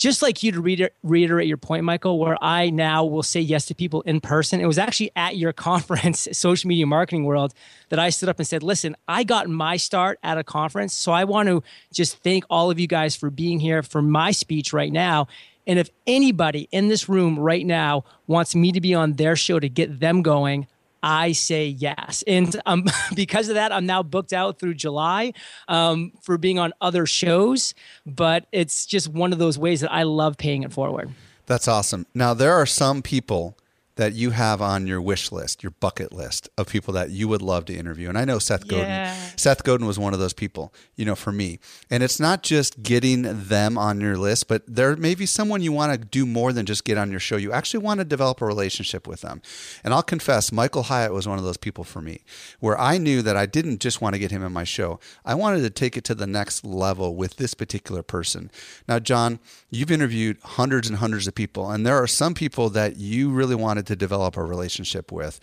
just 0.00 0.22
like 0.22 0.42
you 0.42 0.50
to 0.50 0.62
reiter- 0.62 0.90
reiterate 1.02 1.46
your 1.46 1.58
point, 1.58 1.84
Michael, 1.84 2.18
where 2.18 2.42
I 2.42 2.70
now 2.70 3.04
will 3.04 3.22
say 3.22 3.38
yes 3.38 3.66
to 3.66 3.74
people 3.74 4.00
in 4.02 4.18
person. 4.18 4.58
It 4.58 4.66
was 4.66 4.78
actually 4.78 5.10
at 5.14 5.36
your 5.36 5.52
conference, 5.70 6.26
Social 6.32 6.68
Media 6.68 6.86
Marketing 6.86 7.24
World, 7.24 7.52
that 7.90 7.98
I 7.98 8.08
stood 8.08 8.30
up 8.30 8.38
and 8.38 8.48
said, 8.48 8.62
listen, 8.62 8.96
I 9.06 9.24
got 9.24 9.48
my 9.50 9.76
start 9.76 10.18
at 10.22 10.38
a 10.38 10.42
conference. 10.42 10.94
So 10.94 11.12
I 11.12 11.24
want 11.24 11.50
to 11.50 11.62
just 11.92 12.16
thank 12.22 12.44
all 12.48 12.70
of 12.70 12.80
you 12.80 12.86
guys 12.86 13.14
for 13.14 13.28
being 13.28 13.60
here 13.60 13.82
for 13.82 14.00
my 14.00 14.30
speech 14.30 14.72
right 14.72 14.90
now. 14.90 15.28
And 15.66 15.78
if 15.78 15.90
anybody 16.06 16.66
in 16.72 16.88
this 16.88 17.06
room 17.06 17.38
right 17.38 17.66
now 17.66 18.04
wants 18.26 18.54
me 18.54 18.72
to 18.72 18.80
be 18.80 18.94
on 18.94 19.12
their 19.12 19.36
show 19.36 19.60
to 19.60 19.68
get 19.68 20.00
them 20.00 20.22
going, 20.22 20.66
I 21.02 21.32
say 21.32 21.66
yes. 21.66 22.24
And 22.26 22.60
um, 22.66 22.84
because 23.14 23.48
of 23.48 23.54
that, 23.54 23.72
I'm 23.72 23.86
now 23.86 24.02
booked 24.02 24.32
out 24.32 24.58
through 24.58 24.74
July 24.74 25.32
um, 25.68 26.12
for 26.22 26.38
being 26.38 26.58
on 26.58 26.72
other 26.80 27.06
shows. 27.06 27.74
But 28.06 28.46
it's 28.52 28.86
just 28.86 29.08
one 29.08 29.32
of 29.32 29.38
those 29.38 29.58
ways 29.58 29.80
that 29.80 29.92
I 29.92 30.04
love 30.04 30.36
paying 30.36 30.62
it 30.62 30.72
forward. 30.72 31.10
That's 31.46 31.66
awesome. 31.66 32.06
Now, 32.14 32.34
there 32.34 32.52
are 32.52 32.66
some 32.66 33.02
people 33.02 33.56
that 34.00 34.14
you 34.14 34.30
have 34.30 34.62
on 34.62 34.86
your 34.86 34.98
wish 34.98 35.30
list, 35.30 35.62
your 35.62 35.72
bucket 35.72 36.10
list 36.10 36.48
of 36.56 36.66
people 36.66 36.94
that 36.94 37.10
you 37.10 37.28
would 37.28 37.42
love 37.42 37.66
to 37.66 37.74
interview. 37.74 38.08
And 38.08 38.16
I 38.16 38.24
know 38.24 38.38
Seth 38.38 38.66
Godin. 38.66 38.86
Yeah. 38.86 39.14
Seth 39.36 39.62
Godin 39.62 39.86
was 39.86 39.98
one 39.98 40.14
of 40.14 40.18
those 40.18 40.32
people, 40.32 40.72
you 40.96 41.04
know, 41.04 41.14
for 41.14 41.32
me. 41.32 41.58
And 41.90 42.02
it's 42.02 42.18
not 42.18 42.42
just 42.42 42.82
getting 42.82 43.24
them 43.24 43.76
on 43.76 44.00
your 44.00 44.16
list, 44.16 44.48
but 44.48 44.62
there 44.66 44.96
may 44.96 45.14
be 45.14 45.26
someone 45.26 45.60
you 45.60 45.72
want 45.72 45.92
to 45.92 45.98
do 45.98 46.24
more 46.24 46.54
than 46.54 46.64
just 46.64 46.86
get 46.86 46.96
on 46.96 47.10
your 47.10 47.20
show. 47.20 47.36
You 47.36 47.52
actually 47.52 47.84
want 47.84 47.98
to 47.98 48.04
develop 48.06 48.40
a 48.40 48.46
relationship 48.46 49.06
with 49.06 49.20
them. 49.20 49.42
And 49.84 49.92
I'll 49.92 50.02
confess, 50.02 50.50
Michael 50.50 50.84
Hyatt 50.84 51.12
was 51.12 51.28
one 51.28 51.36
of 51.36 51.44
those 51.44 51.58
people 51.58 51.84
for 51.84 52.00
me, 52.00 52.22
where 52.58 52.80
I 52.80 52.96
knew 52.96 53.20
that 53.20 53.36
I 53.36 53.44
didn't 53.44 53.82
just 53.82 54.00
want 54.00 54.14
to 54.14 54.18
get 54.18 54.30
him 54.30 54.42
in 54.42 54.50
my 54.50 54.64
show. 54.64 54.98
I 55.26 55.34
wanted 55.34 55.60
to 55.60 55.68
take 55.68 55.98
it 55.98 56.04
to 56.04 56.14
the 56.14 56.26
next 56.26 56.64
level 56.64 57.16
with 57.16 57.36
this 57.36 57.52
particular 57.52 58.02
person. 58.02 58.50
Now, 58.88 58.98
John, 58.98 59.40
you've 59.68 59.90
interviewed 59.90 60.38
hundreds 60.42 60.88
and 60.88 60.96
hundreds 60.96 61.26
of 61.26 61.34
people, 61.34 61.70
and 61.70 61.84
there 61.84 62.02
are 62.02 62.06
some 62.06 62.32
people 62.32 62.70
that 62.70 62.96
you 62.96 63.28
really 63.30 63.54
wanted 63.54 63.89
to 63.90 63.96
develop 63.96 64.36
a 64.36 64.44
relationship 64.44 65.10
with. 65.10 65.40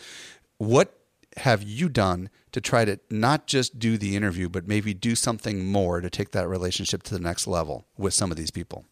What 0.57 0.97
have 1.35 1.61
you 1.61 1.89
done 1.89 2.29
to 2.53 2.61
try 2.61 2.85
to 2.85 2.97
not 3.11 3.45
just 3.45 3.77
do 3.77 3.97
the 3.97 4.15
interview, 4.15 4.47
but 4.47 4.67
maybe 4.67 4.93
do 4.93 5.15
something 5.15 5.65
more 5.65 5.99
to 5.99 6.09
take 6.09 6.31
that 6.31 6.47
relationship 6.47 7.03
to 7.03 7.13
the 7.13 7.19
next 7.19 7.45
level 7.45 7.85
with 7.97 8.13
some 8.13 8.31
of 8.31 8.37
these 8.37 8.49
people? 8.49 8.85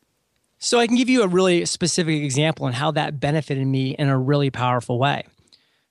So, 0.58 0.80
I 0.80 0.88
can 0.88 0.98
give 0.98 1.10
you 1.10 1.24
a 1.24 1.28
really 1.28 1.66
specific 1.66 2.22
example 2.22 2.66
on 2.66 2.74
how 2.74 2.92
that 2.92 3.20
benefited 3.20 3.66
me 3.66 3.92
in 3.92 4.10
a 4.10 4.18
really 4.18 4.50
powerful 4.50 5.00
way. 5.00 5.26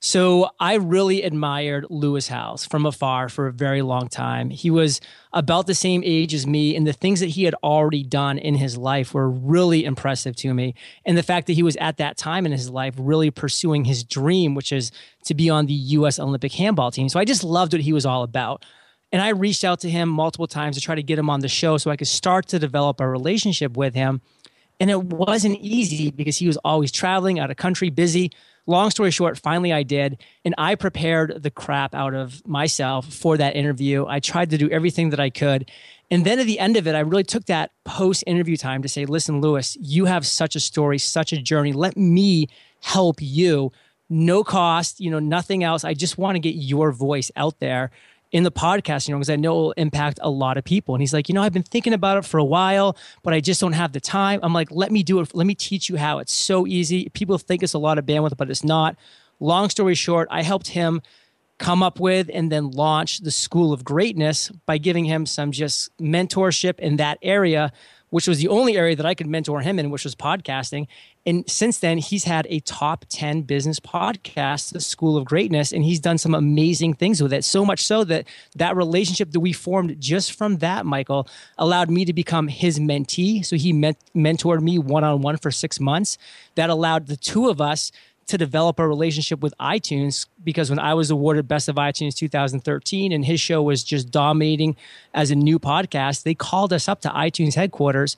So 0.06 0.50
I 0.60 0.74
really 0.74 1.22
admired 1.22 1.86
Lewis 1.88 2.28
Howes 2.28 2.66
from 2.66 2.84
afar 2.84 3.30
for 3.30 3.46
a 3.46 3.52
very 3.54 3.80
long 3.80 4.08
time. 4.08 4.50
He 4.50 4.70
was 4.70 5.00
about 5.32 5.66
the 5.66 5.74
same 5.74 6.02
age 6.04 6.34
as 6.34 6.46
me, 6.46 6.76
and 6.76 6.86
the 6.86 6.92
things 6.92 7.20
that 7.20 7.30
he 7.30 7.44
had 7.44 7.54
already 7.64 8.02
done 8.02 8.36
in 8.36 8.54
his 8.54 8.76
life 8.76 9.14
were 9.14 9.30
really 9.30 9.86
impressive 9.86 10.36
to 10.36 10.52
me. 10.52 10.74
And 11.06 11.16
the 11.16 11.22
fact 11.22 11.46
that 11.46 11.54
he 11.54 11.62
was 11.62 11.76
at 11.76 11.96
that 11.96 12.18
time 12.18 12.44
in 12.44 12.52
his 12.52 12.68
life 12.68 12.92
really 12.98 13.30
pursuing 13.30 13.86
his 13.86 14.04
dream, 14.04 14.54
which 14.54 14.72
is 14.72 14.92
to 15.24 15.34
be 15.34 15.48
on 15.48 15.64
the 15.64 15.72
U.S. 15.72 16.18
Olympic 16.18 16.52
handball 16.52 16.90
team. 16.90 17.08
So 17.08 17.18
I 17.18 17.24
just 17.24 17.42
loved 17.42 17.72
what 17.72 17.80
he 17.80 17.94
was 17.94 18.04
all 18.04 18.24
about. 18.24 18.62
And 19.10 19.22
I 19.22 19.30
reached 19.30 19.64
out 19.64 19.80
to 19.80 19.90
him 19.90 20.10
multiple 20.10 20.46
times 20.46 20.76
to 20.76 20.82
try 20.82 20.96
to 20.96 21.02
get 21.02 21.18
him 21.18 21.30
on 21.30 21.40
the 21.40 21.48
show 21.48 21.78
so 21.78 21.90
I 21.90 21.96
could 21.96 22.08
start 22.08 22.46
to 22.48 22.58
develop 22.58 23.00
a 23.00 23.08
relationship 23.08 23.74
with 23.74 23.94
him. 23.94 24.20
And 24.78 24.90
it 24.90 25.02
wasn't 25.02 25.60
easy 25.60 26.10
because 26.10 26.36
he 26.36 26.46
was 26.46 26.58
always 26.58 26.92
traveling 26.92 27.38
out 27.38 27.50
of 27.50 27.56
country, 27.56 27.88
busy 27.88 28.32
long 28.66 28.90
story 28.90 29.10
short, 29.10 29.38
finally 29.38 29.72
I 29.72 29.82
did. 29.82 30.18
And 30.44 30.54
I 30.58 30.74
prepared 30.74 31.42
the 31.42 31.50
crap 31.50 31.94
out 31.94 32.14
of 32.14 32.46
myself 32.46 33.12
for 33.12 33.36
that 33.36 33.56
interview. 33.56 34.06
I 34.06 34.20
tried 34.20 34.50
to 34.50 34.58
do 34.58 34.70
everything 34.70 35.10
that 35.10 35.20
I 35.20 35.30
could. 35.30 35.70
And 36.10 36.24
then 36.24 36.38
at 36.38 36.46
the 36.46 36.58
end 36.58 36.76
of 36.76 36.86
it, 36.86 36.94
I 36.94 37.00
really 37.00 37.24
took 37.24 37.46
that 37.46 37.72
post 37.84 38.24
interview 38.26 38.56
time 38.56 38.82
to 38.82 38.88
say, 38.88 39.06
listen, 39.06 39.40
Lewis, 39.40 39.76
you 39.80 40.04
have 40.04 40.26
such 40.26 40.54
a 40.54 40.60
story, 40.60 40.98
such 40.98 41.32
a 41.32 41.40
journey. 41.40 41.72
Let 41.72 41.96
me 41.96 42.48
help 42.82 43.16
you. 43.20 43.72
No 44.10 44.44
cost, 44.44 45.00
you 45.00 45.10
know, 45.10 45.18
nothing 45.18 45.64
else. 45.64 45.82
I 45.82 45.94
just 45.94 46.18
want 46.18 46.36
to 46.36 46.40
get 46.40 46.54
your 46.54 46.92
voice 46.92 47.30
out 47.36 47.58
there 47.58 47.90
in 48.34 48.42
the 48.42 48.50
podcast, 48.50 49.06
you 49.06 49.14
know, 49.14 49.18
because 49.18 49.30
I 49.30 49.36
know 49.36 49.52
it 49.52 49.62
will 49.62 49.72
impact 49.76 50.18
a 50.20 50.28
lot 50.28 50.56
of 50.56 50.64
people. 50.64 50.92
And 50.92 51.00
he's 51.00 51.14
like, 51.14 51.28
you 51.28 51.36
know, 51.36 51.42
I've 51.42 51.52
been 51.52 51.62
thinking 51.62 51.92
about 51.92 52.18
it 52.18 52.24
for 52.24 52.38
a 52.38 52.44
while, 52.44 52.96
but 53.22 53.32
I 53.32 53.38
just 53.38 53.60
don't 53.60 53.74
have 53.74 53.92
the 53.92 54.00
time. 54.00 54.40
I'm 54.42 54.52
like, 54.52 54.72
let 54.72 54.90
me 54.90 55.04
do 55.04 55.20
it. 55.20 55.32
Let 55.36 55.46
me 55.46 55.54
teach 55.54 55.88
you 55.88 55.96
how. 55.96 56.18
It's 56.18 56.32
so 56.32 56.66
easy. 56.66 57.08
People 57.10 57.38
think 57.38 57.62
it's 57.62 57.74
a 57.74 57.78
lot 57.78 57.96
of 57.96 58.06
bandwidth, 58.06 58.36
but 58.36 58.50
it's 58.50 58.64
not. 58.64 58.96
Long 59.38 59.70
story 59.70 59.94
short, 59.94 60.26
I 60.32 60.42
helped 60.42 60.66
him 60.66 61.00
come 61.58 61.80
up 61.80 62.00
with 62.00 62.28
and 62.34 62.50
then 62.50 62.72
launch 62.72 63.20
the 63.20 63.30
School 63.30 63.72
of 63.72 63.84
Greatness 63.84 64.50
by 64.66 64.78
giving 64.78 65.04
him 65.04 65.26
some 65.26 65.52
just 65.52 65.96
mentorship 65.98 66.80
in 66.80 66.96
that 66.96 67.18
area 67.22 67.72
which 68.14 68.28
was 68.28 68.38
the 68.38 68.46
only 68.46 68.76
area 68.76 68.94
that 68.94 69.04
I 69.04 69.14
could 69.14 69.26
mentor 69.26 69.60
him 69.60 69.76
in, 69.80 69.90
which 69.90 70.04
was 70.04 70.14
podcasting. 70.14 70.86
And 71.26 71.48
since 71.50 71.78
then, 71.78 71.98
he's 71.98 72.24
had 72.24 72.46
a 72.50 72.60
top 72.60 73.06
10 73.08 73.42
business 73.42 73.80
podcast, 73.80 74.72
the 74.72 74.80
School 74.80 75.16
of 75.16 75.24
Greatness, 75.24 75.72
and 75.72 75.82
he's 75.82 76.00
done 76.00 76.18
some 76.18 76.34
amazing 76.34 76.94
things 76.94 77.22
with 77.22 77.32
it. 77.32 77.44
So 77.44 77.64
much 77.64 77.84
so 77.84 78.04
that 78.04 78.26
that 78.56 78.76
relationship 78.76 79.32
that 79.32 79.40
we 79.40 79.52
formed 79.52 79.98
just 80.00 80.32
from 80.32 80.58
that, 80.58 80.84
Michael, 80.84 81.26
allowed 81.56 81.90
me 81.90 82.04
to 82.04 82.12
become 82.12 82.48
his 82.48 82.78
mentee. 82.78 83.44
So 83.44 83.56
he 83.56 83.72
ment- 83.72 83.98
mentored 84.14 84.60
me 84.60 84.78
one 84.78 85.04
on 85.04 85.22
one 85.22 85.38
for 85.38 85.50
six 85.50 85.80
months. 85.80 86.18
That 86.56 86.68
allowed 86.68 87.06
the 87.06 87.16
two 87.16 87.48
of 87.48 87.60
us 87.60 87.90
to 88.26 88.38
develop 88.38 88.78
a 88.78 88.88
relationship 88.88 89.40
with 89.40 89.54
iTunes 89.60 90.26
because 90.42 90.70
when 90.70 90.78
I 90.78 90.94
was 90.94 91.10
awarded 91.10 91.46
Best 91.46 91.68
of 91.68 91.76
iTunes 91.76 92.14
2013 92.14 93.12
and 93.12 93.24
his 93.24 93.40
show 93.40 93.62
was 93.62 93.84
just 93.84 94.10
dominating 94.10 94.76
as 95.12 95.30
a 95.30 95.34
new 95.34 95.58
podcast, 95.58 96.22
they 96.22 96.34
called 96.34 96.72
us 96.72 96.88
up 96.88 97.00
to 97.02 97.08
iTunes 97.10 97.54
headquarters 97.54 98.16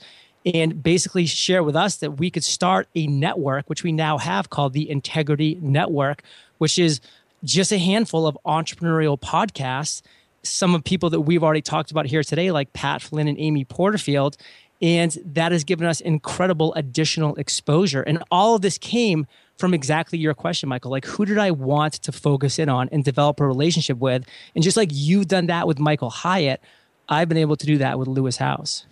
and 0.54 0.80
basically 0.82 1.26
share 1.26 1.64
with 1.64 1.74
us 1.74 1.96
that 1.96 2.12
we 2.12 2.30
could 2.30 2.44
start 2.44 2.88
a 2.94 3.06
network, 3.08 3.68
which 3.68 3.82
we 3.82 3.90
now 3.90 4.16
have 4.16 4.48
called 4.48 4.72
the 4.72 4.88
Integrity 4.88 5.58
Network, 5.60 6.22
which 6.58 6.78
is 6.78 7.00
just 7.42 7.72
a 7.72 7.78
handful 7.78 8.26
of 8.26 8.38
entrepreneurial 8.46 9.20
podcasts. 9.20 10.02
Some 10.44 10.74
of 10.74 10.84
people 10.84 11.10
that 11.10 11.22
we've 11.22 11.42
already 11.42 11.62
talked 11.62 11.90
about 11.90 12.06
here 12.06 12.22
today, 12.22 12.52
like 12.52 12.72
Pat 12.72 13.02
Flynn 13.02 13.26
and 13.26 13.38
Amy 13.40 13.64
Porterfield. 13.64 14.36
And 14.80 15.16
that 15.24 15.52
has 15.52 15.64
given 15.64 15.86
us 15.86 16.00
incredible 16.00 16.72
additional 16.74 17.34
exposure. 17.36 18.02
And 18.02 18.22
all 18.30 18.54
of 18.54 18.62
this 18.62 18.78
came 18.78 19.26
from 19.58 19.74
exactly 19.74 20.18
your 20.18 20.34
question, 20.34 20.68
Michael. 20.68 20.90
Like, 20.90 21.06
who 21.06 21.24
did 21.24 21.38
I 21.38 21.50
want 21.50 21.94
to 21.94 22.12
focus 22.12 22.58
in 22.58 22.68
on 22.68 22.88
and 22.92 23.02
develop 23.02 23.40
a 23.40 23.46
relationship 23.46 23.98
with? 23.98 24.24
And 24.54 24.62
just 24.62 24.76
like 24.76 24.90
you've 24.92 25.28
done 25.28 25.46
that 25.46 25.66
with 25.66 25.78
Michael 25.78 26.10
Hyatt, 26.10 26.60
I've 27.08 27.28
been 27.28 27.38
able 27.38 27.56
to 27.56 27.66
do 27.66 27.78
that 27.78 27.98
with 27.98 28.06
Lewis 28.06 28.36
Howes. 28.36 28.84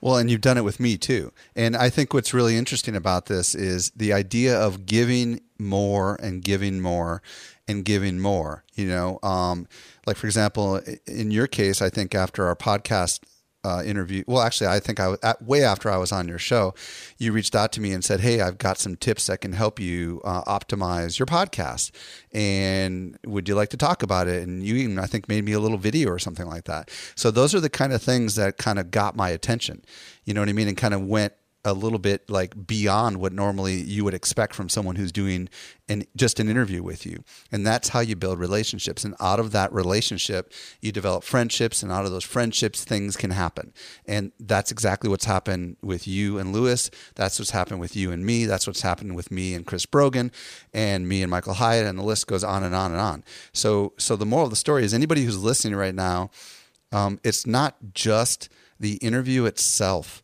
Well, 0.00 0.16
and 0.16 0.30
you've 0.30 0.40
done 0.40 0.58
it 0.58 0.64
with 0.64 0.80
me 0.80 0.96
too. 0.96 1.32
And 1.56 1.76
I 1.76 1.90
think 1.90 2.12
what's 2.12 2.34
really 2.34 2.56
interesting 2.56 2.94
about 2.96 3.26
this 3.26 3.54
is 3.54 3.90
the 3.96 4.12
idea 4.12 4.58
of 4.58 4.86
giving 4.86 5.40
more 5.58 6.16
and 6.16 6.42
giving 6.42 6.80
more 6.80 7.22
and 7.66 7.84
giving 7.84 8.20
more. 8.20 8.64
You 8.74 8.86
know, 8.86 9.18
um, 9.22 9.66
like 10.06 10.16
for 10.16 10.26
example, 10.26 10.80
in 11.06 11.30
your 11.30 11.46
case, 11.46 11.80
I 11.80 11.90
think 11.90 12.14
after 12.14 12.46
our 12.46 12.56
podcast 12.56 13.20
uh, 13.64 13.82
interview. 13.84 14.24
Well, 14.26 14.42
actually, 14.42 14.68
I 14.68 14.80
think 14.80 15.00
I 15.00 15.08
was 15.08 15.18
at, 15.22 15.42
way 15.42 15.64
after 15.64 15.90
I 15.90 15.96
was 15.96 16.12
on 16.12 16.28
your 16.28 16.38
show, 16.38 16.74
you 17.18 17.32
reached 17.32 17.54
out 17.54 17.72
to 17.72 17.80
me 17.80 17.92
and 17.92 18.04
said, 18.04 18.20
"Hey, 18.20 18.40
I've 18.40 18.58
got 18.58 18.78
some 18.78 18.96
tips 18.96 19.26
that 19.26 19.40
can 19.40 19.52
help 19.52 19.80
you 19.80 20.20
uh, 20.24 20.42
optimize 20.44 21.18
your 21.18 21.26
podcast, 21.26 21.90
and 22.32 23.18
would 23.26 23.48
you 23.48 23.54
like 23.54 23.70
to 23.70 23.76
talk 23.76 24.02
about 24.02 24.28
it?" 24.28 24.46
And 24.46 24.62
you 24.62 24.76
even, 24.76 24.98
I 24.98 25.06
think, 25.06 25.28
made 25.28 25.44
me 25.44 25.52
a 25.52 25.60
little 25.60 25.78
video 25.78 26.10
or 26.10 26.18
something 26.18 26.46
like 26.46 26.64
that. 26.64 26.90
So 27.14 27.30
those 27.30 27.54
are 27.54 27.60
the 27.60 27.70
kind 27.70 27.92
of 27.92 28.02
things 28.02 28.34
that 28.36 28.58
kind 28.58 28.78
of 28.78 28.90
got 28.90 29.16
my 29.16 29.30
attention. 29.30 29.84
You 30.24 30.34
know 30.34 30.40
what 30.40 30.48
I 30.48 30.52
mean? 30.52 30.68
And 30.68 30.76
kind 30.76 30.94
of 30.94 31.02
went 31.02 31.32
a 31.64 31.72
little 31.72 31.98
bit 31.98 32.28
like 32.28 32.66
beyond 32.66 33.18
what 33.18 33.32
normally 33.32 33.74
you 33.74 34.04
would 34.04 34.14
expect 34.14 34.54
from 34.54 34.68
someone 34.68 34.96
who's 34.96 35.12
doing 35.12 35.48
an 35.88 36.04
just 36.14 36.38
an 36.38 36.48
interview 36.48 36.82
with 36.82 37.06
you. 37.06 37.24
And 37.50 37.66
that's 37.66 37.88
how 37.88 38.00
you 38.00 38.16
build 38.16 38.38
relationships. 38.38 39.04
And 39.04 39.14
out 39.20 39.40
of 39.40 39.52
that 39.52 39.72
relationship 39.72 40.52
you 40.80 40.92
develop 40.92 41.24
friendships 41.24 41.82
and 41.82 41.90
out 41.90 42.04
of 42.04 42.10
those 42.10 42.24
friendships 42.24 42.84
things 42.84 43.16
can 43.16 43.30
happen. 43.30 43.72
And 44.06 44.32
that's 44.38 44.70
exactly 44.70 45.08
what's 45.08 45.24
happened 45.24 45.76
with 45.82 46.06
you 46.06 46.38
and 46.38 46.52
lewis. 46.52 46.90
That's 47.14 47.38
what's 47.38 47.50
happened 47.50 47.80
with 47.80 47.96
you 47.96 48.12
and 48.12 48.24
me. 48.26 48.44
That's 48.44 48.66
what's 48.66 48.82
happened 48.82 49.16
with 49.16 49.30
me 49.30 49.54
and 49.54 49.66
chris 49.66 49.86
brogan 49.86 50.32
and 50.72 51.08
me 51.08 51.22
and 51.22 51.30
michael 51.30 51.54
hyatt 51.54 51.86
and 51.86 51.98
the 51.98 52.04
list 52.04 52.26
goes 52.26 52.44
on 52.44 52.62
and 52.62 52.74
on 52.74 52.92
and 52.92 53.00
on. 53.00 53.24
So 53.52 53.94
so 53.98 54.16
the 54.16 54.26
moral 54.26 54.44
of 54.44 54.50
the 54.50 54.56
story 54.56 54.84
is 54.84 54.92
anybody 54.92 55.24
who's 55.24 55.42
listening 55.42 55.76
right 55.76 55.94
now 55.94 56.30
um, 56.92 57.18
it's 57.24 57.46
not 57.46 57.76
just 57.92 58.48
the 58.78 58.94
interview 58.96 59.46
itself 59.46 60.22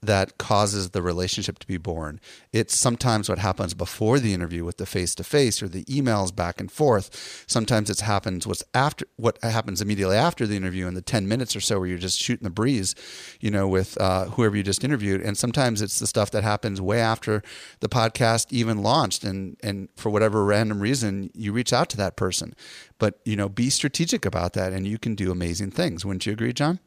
that 0.00 0.38
causes 0.38 0.90
the 0.90 1.02
relationship 1.02 1.58
to 1.58 1.66
be 1.66 1.76
born. 1.76 2.20
It's 2.52 2.76
sometimes 2.76 3.28
what 3.28 3.38
happens 3.38 3.74
before 3.74 4.20
the 4.20 4.32
interview 4.32 4.64
with 4.64 4.76
the 4.76 4.86
face 4.86 5.14
to 5.16 5.24
face 5.24 5.62
or 5.62 5.68
the 5.68 5.84
emails 5.84 6.34
back 6.34 6.60
and 6.60 6.70
forth. 6.70 7.44
Sometimes 7.48 7.90
it 7.90 8.00
happens 8.00 8.46
what's 8.46 8.62
after 8.74 9.06
what 9.16 9.42
happens 9.42 9.80
immediately 9.80 10.16
after 10.16 10.46
the 10.46 10.56
interview 10.56 10.86
in 10.86 10.94
the 10.94 11.02
10 11.02 11.26
minutes 11.26 11.56
or 11.56 11.60
so 11.60 11.80
where 11.80 11.88
you're 11.88 11.98
just 11.98 12.20
shooting 12.20 12.44
the 12.44 12.50
breeze, 12.50 12.94
you 13.40 13.50
know, 13.50 13.66
with 13.66 14.00
uh, 14.00 14.26
whoever 14.26 14.56
you 14.56 14.62
just 14.62 14.84
interviewed. 14.84 15.20
And 15.20 15.36
sometimes 15.36 15.82
it's 15.82 15.98
the 15.98 16.06
stuff 16.06 16.30
that 16.30 16.44
happens 16.44 16.80
way 16.80 17.00
after 17.00 17.42
the 17.80 17.88
podcast 17.88 18.52
even 18.52 18.82
launched 18.82 19.24
and 19.24 19.56
and 19.62 19.88
for 19.96 20.10
whatever 20.10 20.44
random 20.44 20.80
reason 20.80 21.30
you 21.34 21.52
reach 21.52 21.72
out 21.72 21.88
to 21.90 21.96
that 21.96 22.16
person. 22.16 22.54
But, 22.98 23.18
you 23.24 23.34
know, 23.36 23.48
be 23.48 23.70
strategic 23.70 24.24
about 24.24 24.52
that 24.52 24.72
and 24.72 24.86
you 24.86 24.98
can 24.98 25.14
do 25.14 25.32
amazing 25.32 25.72
things. 25.72 26.04
Wouldn't 26.04 26.26
you 26.26 26.32
agree, 26.32 26.52
John? 26.52 26.78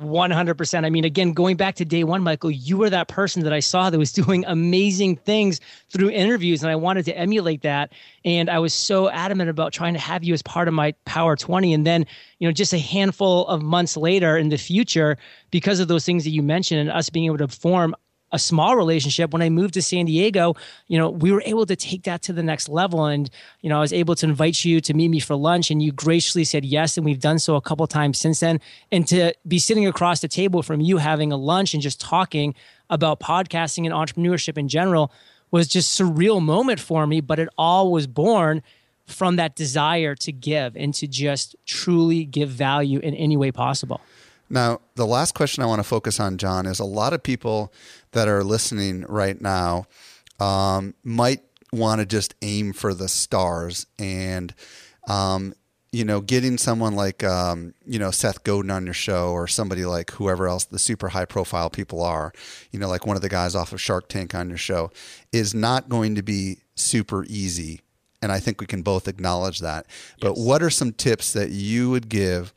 100%. 0.00 0.84
I 0.84 0.90
mean, 0.90 1.04
again, 1.04 1.32
going 1.32 1.56
back 1.56 1.74
to 1.76 1.84
day 1.84 2.04
one, 2.04 2.22
Michael, 2.22 2.50
you 2.50 2.76
were 2.76 2.90
that 2.90 3.08
person 3.08 3.42
that 3.44 3.52
I 3.52 3.60
saw 3.60 3.88
that 3.88 3.98
was 3.98 4.12
doing 4.26 4.44
amazing 4.46 5.16
things 5.16 5.60
through 5.88 6.10
interviews, 6.10 6.62
and 6.62 6.70
I 6.70 6.76
wanted 6.76 7.04
to 7.06 7.16
emulate 7.16 7.62
that. 7.62 7.92
And 8.24 8.50
I 8.50 8.58
was 8.58 8.74
so 8.74 9.08
adamant 9.08 9.48
about 9.48 9.72
trying 9.72 9.94
to 9.94 10.00
have 10.00 10.22
you 10.22 10.34
as 10.34 10.42
part 10.42 10.68
of 10.68 10.74
my 10.74 10.92
Power 11.06 11.36
20. 11.36 11.72
And 11.72 11.86
then, 11.86 12.04
you 12.38 12.48
know, 12.48 12.52
just 12.52 12.72
a 12.72 12.78
handful 12.78 13.46
of 13.46 13.62
months 13.62 13.96
later 13.96 14.36
in 14.36 14.50
the 14.50 14.58
future, 14.58 15.16
because 15.50 15.80
of 15.80 15.88
those 15.88 16.04
things 16.04 16.24
that 16.24 16.30
you 16.30 16.42
mentioned 16.42 16.80
and 16.80 16.90
us 16.90 17.08
being 17.08 17.26
able 17.26 17.38
to 17.38 17.48
form 17.48 17.94
a 18.36 18.38
small 18.38 18.76
relationship. 18.76 19.32
When 19.32 19.42
i 19.42 19.48
moved 19.48 19.74
to 19.74 19.82
san 19.82 20.06
diego 20.06 20.54
you 20.86 20.96
know 20.98 21.10
we 21.10 21.32
were 21.32 21.42
able 21.44 21.66
to 21.66 21.74
take 21.74 22.04
that 22.04 22.22
to 22.22 22.32
the 22.32 22.42
next 22.42 22.68
level. 22.68 23.04
And 23.06 23.28
you 23.62 23.68
know 23.68 23.78
i 23.78 23.80
was 23.80 23.92
able 23.92 24.14
to 24.16 24.26
invite 24.26 24.64
you 24.64 24.80
to 24.82 24.94
meet 24.94 25.08
me 25.08 25.20
for 25.20 25.34
lunch 25.34 25.70
and 25.70 25.82
you 25.82 25.90
graciously 25.90 26.44
said 26.44 26.64
yes 26.64 26.96
and 26.96 27.04
we've 27.04 27.20
done 27.20 27.38
so 27.38 27.56
a 27.56 27.60
couple 27.60 27.86
times 27.86 28.18
since 28.18 28.40
then. 28.40 28.60
And 28.92 29.08
to 29.08 29.32
be 29.48 29.58
sitting 29.58 29.86
across 29.86 30.20
the 30.20 30.28
table 30.28 30.62
from 30.62 30.80
you 30.80 30.98
having 30.98 31.32
a 31.32 31.36
lunch 31.36 31.74
and 31.74 31.82
just 31.82 32.00
talking 32.00 32.54
about 32.88 33.18
podcasting 33.18 33.84
and 33.84 33.92
entrepreneurship 33.94 34.56
in 34.56 34.68
general 34.68 35.10
was 35.50 35.66
just 35.66 35.98
surreal 35.98 36.40
moment 36.40 36.78
for 36.78 37.06
me 37.06 37.20
but 37.20 37.38
it 37.38 37.48
all 37.58 37.90
was 37.90 38.06
born 38.06 38.62
from 39.06 39.36
that 39.36 39.54
desire 39.54 40.14
to 40.16 40.32
give 40.32 40.76
and 40.76 40.92
to 40.94 41.06
just 41.06 41.56
truly 41.64 42.24
give 42.24 42.48
value 42.48 42.98
in 42.98 43.14
any 43.14 43.36
way 43.36 43.50
possible 43.50 44.00
now, 44.48 44.80
the 44.94 45.06
last 45.06 45.34
question 45.34 45.62
I 45.62 45.66
want 45.66 45.80
to 45.80 45.88
focus 45.88 46.20
on, 46.20 46.38
John, 46.38 46.66
is 46.66 46.78
a 46.78 46.84
lot 46.84 47.12
of 47.12 47.22
people 47.22 47.72
that 48.12 48.28
are 48.28 48.44
listening 48.44 49.04
right 49.08 49.40
now 49.40 49.86
um, 50.38 50.94
might 51.02 51.42
want 51.72 52.00
to 52.00 52.06
just 52.06 52.34
aim 52.42 52.72
for 52.72 52.94
the 52.94 53.08
stars 53.08 53.86
and, 53.98 54.54
um, 55.08 55.54
you 55.92 56.04
know, 56.04 56.20
getting 56.20 56.58
someone 56.58 56.94
like, 56.94 57.24
um, 57.24 57.74
you 57.86 57.98
know, 57.98 58.10
Seth 58.10 58.44
Godin 58.44 58.70
on 58.70 58.84
your 58.84 58.94
show 58.94 59.30
or 59.30 59.46
somebody 59.46 59.84
like 59.84 60.10
whoever 60.12 60.46
else 60.46 60.64
the 60.64 60.78
super 60.78 61.08
high 61.08 61.24
profile 61.24 61.70
people 61.70 62.02
are, 62.02 62.32
you 62.70 62.78
know, 62.78 62.88
like 62.88 63.06
one 63.06 63.16
of 63.16 63.22
the 63.22 63.28
guys 63.28 63.54
off 63.54 63.72
of 63.72 63.80
Shark 63.80 64.08
Tank 64.08 64.34
on 64.34 64.48
your 64.48 64.58
show 64.58 64.90
is 65.32 65.54
not 65.54 65.88
going 65.88 66.14
to 66.14 66.22
be 66.22 66.58
super 66.74 67.24
easy. 67.24 67.80
And 68.22 68.30
I 68.30 68.40
think 68.40 68.60
we 68.60 68.66
can 68.66 68.82
both 68.82 69.08
acknowledge 69.08 69.60
that. 69.60 69.86
But 70.20 70.36
what 70.36 70.62
are 70.62 70.70
some 70.70 70.92
tips 70.92 71.32
that 71.32 71.50
you 71.50 71.90
would 71.90 72.08
give? 72.08 72.52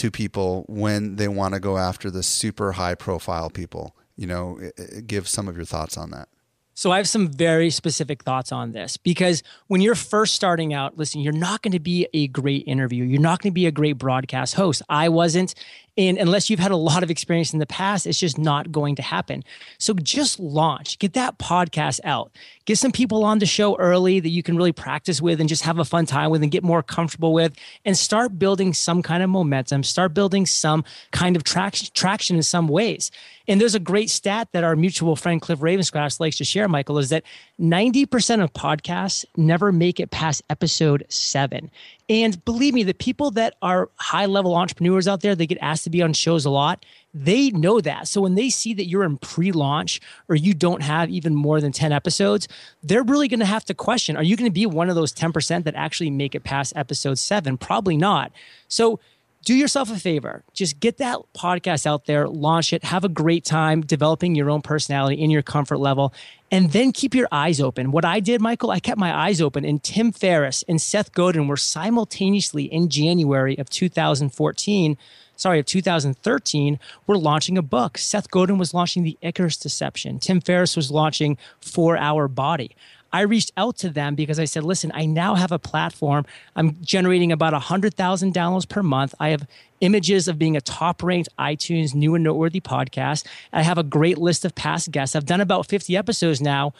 To 0.00 0.10
people 0.10 0.64
when 0.68 1.16
they 1.16 1.28
want 1.28 1.54
to 1.54 1.60
go 1.60 1.78
after 1.78 2.10
the 2.10 2.22
super 2.22 2.72
high 2.72 2.94
profile 2.94 3.50
people? 3.50 3.94
You 4.16 4.26
know, 4.26 4.60
give 5.06 5.28
some 5.28 5.48
of 5.48 5.56
your 5.56 5.64
thoughts 5.64 5.96
on 5.96 6.10
that. 6.10 6.28
So 6.74 6.92
I 6.92 6.96
have 6.96 7.08
some 7.08 7.28
very 7.28 7.68
specific 7.68 8.22
thoughts 8.22 8.52
on 8.52 8.72
this 8.72 8.96
because 8.96 9.42
when 9.66 9.82
you're 9.82 9.94
first 9.94 10.34
starting 10.34 10.72
out, 10.72 10.96
listen, 10.96 11.20
you're 11.20 11.32
not 11.32 11.60
going 11.60 11.72
to 11.72 11.80
be 11.80 12.08
a 12.14 12.28
great 12.28 12.64
interviewer. 12.66 13.04
You're 13.04 13.20
not 13.20 13.42
going 13.42 13.50
to 13.50 13.54
be 13.54 13.66
a 13.66 13.70
great 13.70 13.98
broadcast 13.98 14.54
host. 14.54 14.80
I 14.88 15.10
wasn't. 15.10 15.54
And 15.98 16.18
unless 16.18 16.48
you've 16.48 16.60
had 16.60 16.70
a 16.70 16.76
lot 16.76 17.02
of 17.02 17.10
experience 17.10 17.52
in 17.52 17.58
the 17.58 17.66
past, 17.66 18.06
it's 18.06 18.18
just 18.18 18.38
not 18.38 18.72
going 18.72 18.96
to 18.96 19.02
happen. 19.02 19.42
So 19.78 19.94
just 19.94 20.38
launch, 20.38 20.98
get 20.98 21.14
that 21.14 21.38
podcast 21.38 22.00
out, 22.04 22.30
get 22.64 22.78
some 22.78 22.92
people 22.92 23.24
on 23.24 23.38
the 23.38 23.46
show 23.46 23.76
early 23.76 24.20
that 24.20 24.28
you 24.28 24.42
can 24.42 24.56
really 24.56 24.72
practice 24.72 25.20
with 25.20 25.40
and 25.40 25.48
just 25.48 25.62
have 25.62 25.78
a 25.78 25.84
fun 25.84 26.06
time 26.06 26.30
with 26.30 26.42
and 26.42 26.50
get 26.50 26.62
more 26.62 26.82
comfortable 26.82 27.32
with, 27.32 27.54
and 27.84 27.96
start 27.96 28.38
building 28.38 28.72
some 28.72 29.02
kind 29.02 29.22
of 29.22 29.30
momentum, 29.30 29.82
start 29.82 30.14
building 30.14 30.46
some 30.46 30.84
kind 31.10 31.36
of 31.36 31.44
traction, 31.44 31.88
traction 31.92 32.36
in 32.36 32.42
some 32.42 32.68
ways. 32.68 33.10
And 33.48 33.60
there's 33.60 33.74
a 33.74 33.80
great 33.80 34.10
stat 34.10 34.48
that 34.52 34.62
our 34.62 34.76
mutual 34.76 35.16
friend 35.16 35.40
Cliff 35.40 35.58
Ravenscraft 35.58 36.20
likes 36.20 36.36
to 36.38 36.44
share, 36.44 36.68
Michael, 36.68 36.98
is 36.98 37.08
that 37.08 37.24
90% 37.60 38.42
of 38.42 38.52
podcasts 38.52 39.24
never 39.36 39.70
make 39.70 40.00
it 40.00 40.10
past 40.10 40.42
episode 40.48 41.04
seven. 41.08 41.70
And 42.08 42.42
believe 42.44 42.72
me, 42.72 42.82
the 42.82 42.94
people 42.94 43.30
that 43.32 43.54
are 43.60 43.90
high 43.96 44.26
level 44.26 44.56
entrepreneurs 44.56 45.06
out 45.06 45.20
there, 45.20 45.34
they 45.34 45.46
get 45.46 45.58
asked 45.60 45.84
to 45.84 45.90
be 45.90 46.02
on 46.02 46.12
shows 46.14 46.44
a 46.44 46.50
lot. 46.50 46.84
They 47.12 47.50
know 47.50 47.80
that. 47.80 48.08
So 48.08 48.20
when 48.22 48.34
they 48.34 48.50
see 48.50 48.72
that 48.74 48.86
you're 48.86 49.04
in 49.04 49.18
pre 49.18 49.52
launch 49.52 50.00
or 50.28 50.36
you 50.36 50.54
don't 50.54 50.82
have 50.82 51.10
even 51.10 51.34
more 51.34 51.60
than 51.60 51.70
10 51.70 51.92
episodes, 51.92 52.48
they're 52.82 53.02
really 53.02 53.28
going 53.28 53.40
to 53.40 53.46
have 53.46 53.64
to 53.66 53.74
question 53.74 54.16
are 54.16 54.22
you 54.22 54.36
going 54.36 54.50
to 54.50 54.54
be 54.54 54.66
one 54.66 54.88
of 54.88 54.96
those 54.96 55.12
10% 55.12 55.64
that 55.64 55.74
actually 55.74 56.10
make 56.10 56.34
it 56.34 56.44
past 56.44 56.72
episode 56.74 57.18
seven? 57.18 57.58
Probably 57.58 57.96
not. 57.96 58.32
So 58.68 59.00
do 59.44 59.54
yourself 59.54 59.90
a 59.90 59.98
favor. 59.98 60.44
Just 60.52 60.80
get 60.80 60.98
that 60.98 61.18
podcast 61.34 61.86
out 61.86 62.06
there, 62.06 62.28
launch 62.28 62.72
it, 62.72 62.84
have 62.84 63.04
a 63.04 63.08
great 63.08 63.44
time 63.44 63.80
developing 63.80 64.34
your 64.34 64.50
own 64.50 64.62
personality 64.62 65.20
in 65.20 65.30
your 65.30 65.42
comfort 65.42 65.78
level, 65.78 66.12
and 66.50 66.72
then 66.72 66.92
keep 66.92 67.14
your 67.14 67.28
eyes 67.30 67.60
open. 67.60 67.92
What 67.92 68.04
I 68.04 68.20
did, 68.20 68.40
Michael, 68.40 68.70
I 68.70 68.80
kept 68.80 68.98
my 68.98 69.16
eyes 69.16 69.40
open, 69.40 69.64
and 69.64 69.82
Tim 69.82 70.12
Ferriss 70.12 70.64
and 70.68 70.80
Seth 70.80 71.12
Godin 71.12 71.46
were 71.46 71.56
simultaneously 71.56 72.64
in 72.64 72.88
January 72.88 73.56
of 73.58 73.70
2014 73.70 74.96
sorry, 75.40 75.58
of 75.58 75.66
2013, 75.66 76.78
were 77.06 77.16
launching 77.16 77.56
a 77.56 77.62
book. 77.62 77.96
Seth 77.96 78.30
Godin 78.30 78.58
was 78.58 78.74
launching 78.74 79.02
The 79.02 79.18
Icarus 79.22 79.56
Deception. 79.56 80.18
Tim 80.18 80.40
Ferriss 80.40 80.76
was 80.76 80.90
launching 80.90 81.38
Four 81.60 81.96
Hour 81.96 82.28
Body. 82.28 82.76
I 83.12 83.22
reached 83.22 83.52
out 83.56 83.76
to 83.78 83.88
them 83.88 84.14
because 84.14 84.38
I 84.38 84.44
said, 84.44 84.62
listen, 84.62 84.92
I 84.94 85.06
now 85.06 85.34
have 85.34 85.50
a 85.50 85.58
platform. 85.58 86.26
I'm 86.54 86.76
generating 86.82 87.32
about 87.32 87.52
100,000 87.52 88.32
downloads 88.32 88.68
per 88.68 88.82
month. 88.82 89.14
I 89.18 89.30
have 89.30 89.48
images 89.80 90.28
of 90.28 90.38
being 90.38 90.56
a 90.56 90.60
top 90.60 91.02
ranked 91.02 91.28
iTunes 91.38 91.94
new 91.94 92.14
and 92.14 92.24
noteworthy 92.24 92.60
podcast. 92.60 93.26
I 93.52 93.62
have 93.62 93.78
a 93.78 93.82
great 93.82 94.18
list 94.18 94.44
of 94.44 94.54
past 94.54 94.90
guests. 94.90 95.16
I've 95.16 95.26
done 95.26 95.40
about 95.40 95.66
50 95.66 95.96
episodes 95.96 96.40
now. 96.40 96.72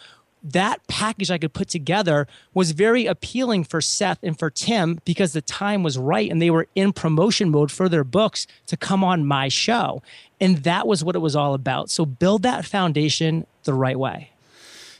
That 0.43 0.85
package 0.87 1.29
I 1.29 1.37
could 1.37 1.53
put 1.53 1.69
together 1.69 2.27
was 2.53 2.71
very 2.71 3.05
appealing 3.05 3.63
for 3.63 3.79
Seth 3.79 4.17
and 4.23 4.37
for 4.37 4.49
Tim 4.49 4.99
because 5.05 5.33
the 5.33 5.41
time 5.41 5.83
was 5.83 5.99
right 5.99 6.31
and 6.31 6.41
they 6.41 6.49
were 6.49 6.67
in 6.73 6.93
promotion 6.93 7.51
mode 7.51 7.71
for 7.71 7.87
their 7.87 8.03
books 8.03 8.47
to 8.65 8.75
come 8.75 9.03
on 9.03 9.25
my 9.25 9.49
show. 9.49 10.01
And 10.39 10.57
that 10.63 10.87
was 10.87 11.03
what 11.03 11.15
it 11.15 11.19
was 11.19 11.35
all 11.35 11.53
about. 11.53 11.91
So 11.91 12.07
build 12.07 12.41
that 12.41 12.65
foundation 12.65 13.45
the 13.65 13.73
right 13.75 13.99
way. 13.99 14.31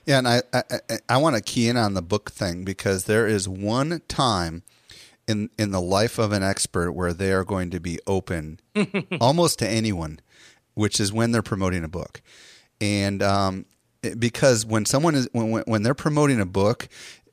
Yeah, 0.06 0.18
and 0.20 0.28
I 0.28 0.41
I, 0.54 0.64
I 1.10 1.18
want 1.18 1.36
to 1.36 1.41
key 1.41 1.68
in 1.68 1.78
on 1.78 1.93
the 1.93 2.02
book 2.02 2.32
thing 2.32 2.64
because 2.64 3.06
there 3.06 3.28
is 3.28 3.47
one 3.47 4.02
time 4.08 4.64
in 5.32 5.50
in 5.58 5.72
the 5.72 5.82
life 5.82 6.20
of 6.20 6.32
an 6.32 6.44
expert 6.44 6.92
where 6.92 7.14
they 7.14 7.32
are 7.32 7.44
going 7.44 7.72
to 7.72 7.80
be 7.80 8.00
open 8.06 8.60
almost 9.22 9.58
to 9.60 9.68
anyone, 9.68 10.20
which 10.76 11.00
is 11.00 11.12
when 11.12 11.32
they're 11.32 11.42
promoting 11.42 11.84
a 11.84 11.88
book, 11.88 12.22
and 12.80 13.24
um, 13.24 13.66
because 14.20 14.66
when 14.66 14.86
someone 14.86 15.16
is 15.16 15.30
when 15.32 15.64
when 15.66 15.84
they're 15.84 15.94
promoting 15.94 16.40
a 16.40 16.46
book, 16.46 16.88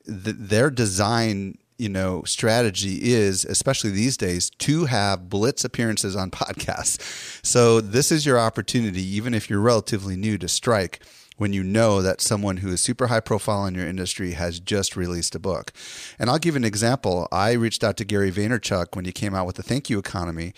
the, 0.05 0.33
their 0.33 0.69
design 0.69 1.57
you 1.77 1.89
know 1.89 2.23
strategy 2.23 3.11
is 3.11 3.45
especially 3.45 3.91
these 3.91 4.17
days 4.17 4.49
to 4.49 4.85
have 4.85 5.29
blitz 5.29 5.63
appearances 5.63 6.15
on 6.15 6.31
podcasts. 6.31 7.45
So 7.45 7.81
this 7.81 8.11
is 8.11 8.25
your 8.25 8.39
opportunity 8.39 9.03
even 9.03 9.33
if 9.33 9.49
you're 9.49 9.61
relatively 9.61 10.15
new 10.15 10.37
to 10.37 10.47
strike 10.47 10.99
when 11.39 11.53
you 11.53 11.63
know 11.63 12.01
that 12.01 12.21
someone 12.21 12.57
who 12.57 12.69
is 12.69 12.81
super 12.81 13.07
high 13.07 13.19
profile 13.21 13.65
in 13.65 13.73
your 13.73 13.87
industry 13.87 14.33
has 14.33 14.59
just 14.59 14.95
released 14.95 15.33
a 15.35 15.39
book. 15.39 15.71
And 16.19 16.29
I'll 16.29 16.37
give 16.37 16.55
an 16.55 16.63
example. 16.65 17.27
I 17.31 17.53
reached 17.53 17.83
out 17.83 17.97
to 17.97 18.05
Gary 18.05 18.31
Vaynerchuk 18.31 18.95
when 18.95 19.05
he 19.05 19.11
came 19.11 19.33
out 19.33 19.47
with 19.47 19.55
the 19.55 19.63
Thank 19.63 19.89
You 19.89 19.97
Economy. 19.99 20.53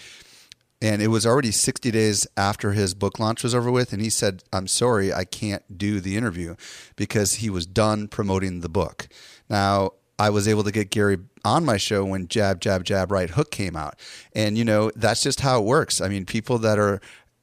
and 0.82 1.00
it 1.02 1.10
was 1.10 1.26
already 1.28 1.52
60 1.52 1.92
days 1.92 2.26
after 2.36 2.72
his 2.72 2.96
book 2.96 3.20
launch 3.20 3.44
was 3.44 3.54
over 3.54 3.70
with 3.72 3.94
and 3.94 4.02
he 4.02 4.10
said 4.10 4.44
i'm 4.52 4.66
sorry 4.66 5.14
i 5.14 5.24
can't 5.24 5.78
do 5.78 6.00
the 6.00 6.18
interview 6.18 6.56
because 6.96 7.36
he 7.36 7.50
was 7.52 7.68
done 7.68 8.08
promoting 8.08 8.62
the 8.62 8.70
book 8.70 9.08
now 9.50 9.92
i 10.18 10.28
was 10.32 10.48
able 10.48 10.64
to 10.64 10.72
get 10.72 10.90
gary 10.90 11.18
on 11.46 11.64
my 11.64 11.78
show 11.78 12.04
when 12.04 12.28
jab 12.28 12.60
jab 12.60 12.84
jab 12.84 13.12
right 13.12 13.32
hook 13.32 13.52
came 13.52 13.76
out 13.76 13.94
and 14.34 14.58
you 14.58 14.66
know 14.66 14.90
that's 14.96 15.22
just 15.22 15.42
how 15.42 15.60
it 15.60 15.66
works 15.66 16.02
i 16.02 16.08
mean 16.08 16.26
people 16.26 16.58
that 16.58 16.80
are 16.80 17.00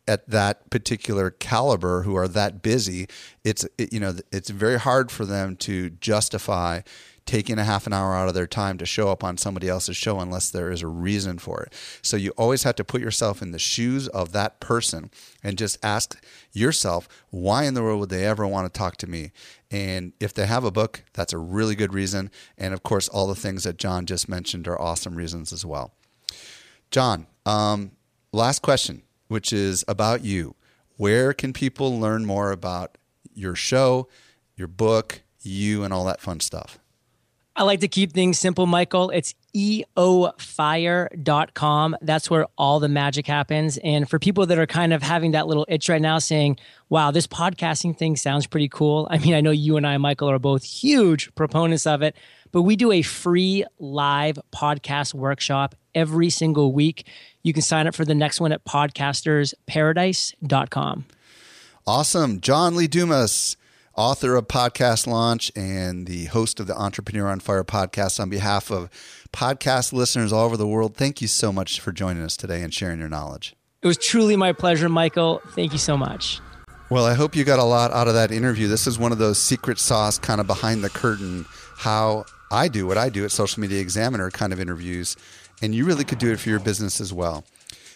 at 0.09 0.29
that 0.29 0.69
particular 0.71 1.31
caliber 1.31 2.03
who 2.03 2.17
are 2.17 2.27
that 2.29 2.63
busy 2.63 3.07
it's 3.45 3.65
it, 3.77 3.93
you 3.93 4.01
know 4.01 4.15
it's 4.33 4.51
very 4.51 4.79
hard 4.79 5.11
for 5.11 5.25
them 5.25 5.55
to 5.55 5.91
justify 5.91 6.81
taking 7.29 7.59
a 7.59 7.65
half 7.65 7.87
an 7.87 7.93
hour 7.93 8.17
out 8.17 8.27
of 8.27 8.33
their 8.33 8.47
time 8.47 8.79
to 8.79 8.87
show 8.87 9.11
up 9.11 9.23
on 9.23 9.37
somebody 9.37 9.69
else's 9.69 9.99
show 9.99 10.19
unless 10.19 10.51
there 10.51 10.71
is 10.71 10.81
a 10.81 10.87
reason 10.87 11.39
for 11.39 11.63
it. 11.63 11.75
So 12.01 12.17
you 12.17 12.31
always 12.39 12.63
have 12.63 12.75
to 12.77 12.85
put 12.85 13.03
yourself 13.03 13.43
in 13.43 13.51
the 13.51 13.59
shoes 13.59 14.09
of 14.09 14.33
that 14.33 14.61
person 14.61 15.11
and 15.43 15.59
just 15.59 15.79
ask 15.85 16.19
yourself, 16.55 17.07
why 17.29 17.65
in 17.65 17.75
the 17.75 17.83
world 17.83 18.01
would 18.01 18.09
they 18.09 18.25
ever 18.25 18.47
want 18.47 18.73
to 18.73 18.77
talk 18.77 18.97
to 18.97 19.07
me? 19.07 19.33
And 19.71 20.15
if 20.19 20.33
they 20.33 20.47
have 20.47 20.65
a 20.65 20.71
book, 20.71 21.05
that's 21.13 21.35
a 21.35 21.39
really 21.39 21.75
good 21.75 21.93
reason. 21.93 22.31
And 22.57 22.73
of 22.73 22.83
course, 22.83 23.09
all 23.09 23.27
the 23.27 23.35
things 23.35 23.65
that 23.65 23.77
John 23.77 24.07
just 24.07 24.27
mentioned 24.27 24.67
are 24.67 24.81
awesome 24.81 25.15
reasons 25.15 25.53
as 25.53 25.67
well. 25.67 25.93
John, 26.91 27.27
um, 27.45 27.91
last 28.33 28.63
question, 28.63 29.03
which 29.29 29.53
is 29.53 29.85
about 29.87 30.25
you. 30.25 30.57
Where 30.97 31.33
can 31.33 31.53
people 31.53 31.99
learn 31.99 32.27
more 32.27 32.51
about 32.51 32.99
your 33.33 33.55
show, 33.55 34.09
your 34.57 34.69
book, 34.69 35.23
you, 35.41 35.85
and 35.85 35.95
all 35.95 36.05
that 36.07 36.21
fun 36.21 36.41
stuff? 36.41 36.79
I 37.59 37.65
like 37.65 37.81
to 37.81 37.89
keep 37.89 38.13
things 38.13 38.39
simple, 38.39 38.67
Michael. 38.67 39.11
It's 39.11 39.35
eofire.com. 39.53 40.37
That's 42.01 42.31
where 42.31 42.47
all 42.57 42.79
the 42.79 42.89
magic 42.89 43.27
happens. 43.27 43.79
And 43.79 44.09
for 44.09 44.21
people 44.21 44.47
that 44.47 44.61
are 44.61 44.67
kind 44.67 44.93
of 44.93 45.03
having 45.03 45.33
that 45.33 45.49
little 45.49 45.67
itch 45.69 45.89
right 45.89 46.01
now 46.01 46.21
saying, 46.21 46.59
wow, 46.89 47.11
this 47.11 47.27
podcasting 47.27 47.99
thing 47.99 48.15
sounds 48.15 48.47
pretty 48.47 48.69
cool. 48.69 49.09
I 49.11 49.19
mean, 49.19 49.35
I 49.35 49.41
know 49.41 49.51
you 49.51 49.77
and 49.77 49.85
I, 49.85 49.99
Michael, 49.99 50.31
are 50.31 50.39
both 50.39 50.63
huge 50.63 51.35
proponents 51.35 51.85
of 51.85 52.01
it, 52.01 52.15
but 52.53 52.63
we 52.63 52.77
do 52.77 52.93
a 52.93 53.03
free 53.03 53.65
live 53.81 54.39
podcast 54.53 55.13
workshop 55.13 55.75
every 55.97 56.31
single 56.31 56.73
week. 56.73 57.09
You 57.49 57.55
can 57.55 57.63
sign 57.63 57.87
up 57.87 57.95
for 57.95 58.05
the 58.05 58.15
next 58.15 58.43
one 58.43 58.53
at 58.53 58.67
podcastersparadise.com. 58.67 61.07
Awesome. 61.87 62.41
John 62.43 62.77
Lee 62.77 62.89
Dumas 62.89 63.57
author 63.97 64.37
of 64.37 64.49
Podcast 64.49 65.07
Launch 65.07 65.51
and 65.57 66.07
the 66.07 66.27
host 66.27 66.61
of 66.61 66.67
the 66.67 66.77
Entrepreneur 66.77 67.29
on 67.29 67.41
Fire 67.41 67.65
podcast. 67.65 68.21
On 68.21 68.29
behalf 68.29 68.71
of 68.71 68.91
podcast 69.33 69.95
listeners 69.95 70.31
all 70.31 70.45
over 70.45 70.59
the 70.59 70.67
world, 70.67 70.95
thank 70.95 71.23
you 71.23 71.29
so 71.29 71.51
much 71.51 71.81
for 71.81 71.91
joining 71.91 72.23
us 72.23 72.37
today 72.37 72.61
and 72.61 72.75
sharing 72.75 72.99
your 72.99 73.09
knowledge. 73.09 73.57
It 73.81 73.87
was 73.87 73.97
truly 73.97 74.37
my 74.37 74.53
pleasure, 74.53 74.91
Michael. 74.91 75.41
Thank 75.53 75.73
you 75.73 75.79
so 75.79 75.97
much. 75.97 76.43
Well, 76.91 77.07
I 77.07 77.15
hope 77.15 77.35
you 77.35 77.45
got 77.45 77.59
a 77.59 77.65
lot 77.65 77.93
out 77.93 78.09
of 78.09 78.15
that 78.15 78.31
interview. 78.31 78.69
This 78.69 78.87
is 78.87 78.99
one 78.99 79.11
of 79.11 79.17
those 79.17 79.39
secret 79.39 79.79
sauce, 79.79 80.19
kind 80.19 80.39
of 80.39 80.47
behind 80.47 80.85
the 80.85 80.91
curtain, 80.91 81.47
how 81.79 82.27
I 82.51 82.69
do 82.69 82.87
what 82.87 82.99
I 82.99 83.09
do 83.09 83.25
at 83.25 83.33
Social 83.33 83.63
Media 83.63 83.81
Examiner 83.81 84.31
kind 84.31 84.53
of 84.53 84.61
interviews. 84.61 85.17
And 85.63 85.75
you 85.75 85.85
really 85.85 86.05
could 86.05 86.19
do 86.19 86.33
it 86.33 86.39
for 86.39 86.49
your 86.51 86.61
business 86.61 87.01
as 87.01 87.13
well 87.13 87.45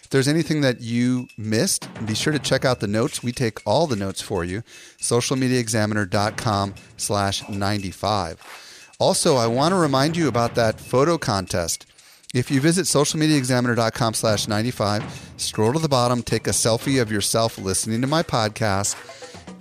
If 0.03 0.09
there's 0.09 0.27
anything 0.27 0.61
that 0.61 0.81
you 0.81 1.27
missed, 1.37 1.87
be 2.05 2.13
sure 2.13 2.33
to 2.33 2.39
check 2.39 2.65
out 2.65 2.79
the 2.79 2.87
notes. 2.87 3.23
We 3.23 3.31
take 3.31 3.59
all 3.65 3.87
the 3.87 3.95
notes 3.95 4.21
for 4.21 4.43
you. 4.43 4.63
Socialmediaexaminer.com 4.99 6.75
slash 6.97 7.47
95. 7.49 8.95
Also, 8.99 9.37
I 9.37 9.47
want 9.47 9.71
to 9.73 9.77
remind 9.77 10.15
you 10.17 10.27
about 10.27 10.55
that 10.55 10.79
photo 10.79 11.17
contest. 11.17 11.85
If 12.33 12.49
you 12.49 12.59
visit 12.61 12.85
socialmediaexaminer.com 12.85 14.13
slash 14.15 14.47
95, 14.47 15.33
scroll 15.37 15.73
to 15.73 15.79
the 15.79 15.87
bottom, 15.89 16.23
take 16.23 16.47
a 16.47 16.51
selfie 16.51 17.01
of 17.01 17.11
yourself 17.11 17.57
listening 17.57 18.01
to 18.01 18.07
my 18.07 18.23
podcast, 18.23 18.95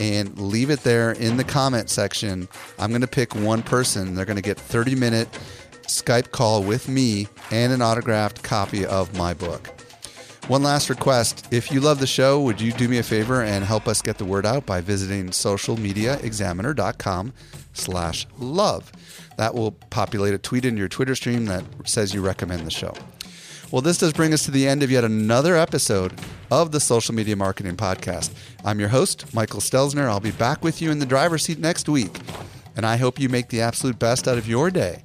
and 0.01 0.39
leave 0.39 0.71
it 0.71 0.81
there 0.81 1.13
in 1.13 1.37
the 1.37 1.45
comment 1.45 1.91
section. 1.91 2.49
I'm 2.79 2.91
going 2.91 3.03
to 3.03 3.07
pick 3.07 3.35
one 3.35 3.63
person. 3.63 4.15
They're 4.15 4.25
going 4.25 4.37
to 4.37 4.43
get 4.43 4.59
30 4.59 4.95
minute 4.95 5.29
Skype 5.93 6.31
call 6.31 6.63
with 6.63 6.89
me 6.89 7.29
and 7.51 7.73
an 7.73 7.83
autographed 7.83 8.43
copy 8.43 8.87
of 8.87 9.17
my 9.17 9.35
book. 9.35 9.69
One 10.49 10.63
last 10.63 10.91
request. 10.91 11.47
If 11.53 11.71
you 11.71 11.81
love 11.81 12.01
the 12.01 12.07
show, 12.07 12.41
would 12.41 12.61
you 12.61 12.73
do 12.73 12.89
me 12.89 12.99
a 12.99 13.03
favor 13.03 13.43
and 13.43 13.65
help 13.65 13.87
us 13.87 14.03
get 14.03 14.19
the 14.19 14.25
word 14.25 14.45
out 14.45 14.67
by 14.67 14.81
visiting 14.81 15.29
socialmediaexaminer.com 15.29 17.33
slash 17.75 18.27
love. 18.39 18.93
That 19.37 19.55
will 19.55 19.73
populate 19.73 20.35
a 20.35 20.39
tweet 20.39 20.65
in 20.65 20.77
your 20.77 20.89
Twitter 20.89 21.15
stream 21.15 21.47
that 21.47 21.65
says 21.85 22.13
you 22.13 22.23
recommend 22.23 22.67
the 22.67 22.71
show. 22.71 22.95
Well, 23.71 23.83
this 23.83 23.99
does 23.99 24.13
bring 24.13 24.35
us 24.35 24.45
to 24.45 24.51
the 24.51 24.69
end 24.69 24.83
of 24.83 24.91
yet 24.91 25.05
another 25.05 25.57
episode 25.57 26.13
of 26.51 26.73
the 26.73 26.81
Social 26.81 27.15
Media 27.15 27.37
Marketing 27.37 27.77
Podcast. 27.77 28.31
I'm 28.65 28.79
your 28.79 28.91
host, 28.91 29.33
Michael 29.33 29.61
Stelzner. 29.61 30.09
I'll 30.09 30.21
be 30.21 30.31
back 30.31 30.63
with 30.63 30.83
you 30.83 30.91
in 30.91 30.99
the 30.99 31.07
driver's 31.07 31.45
seat 31.45 31.59
next 31.59 31.89
week. 31.89 32.19
And 32.77 32.85
I 32.85 32.97
hope 32.97 33.19
you 33.19 33.31
make 33.31 33.49
the 33.49 33.63
absolute 33.63 33.99
best 33.99 34.29
out 34.29 34.37
of 34.37 34.47
your 34.47 34.71
day. 34.71 35.05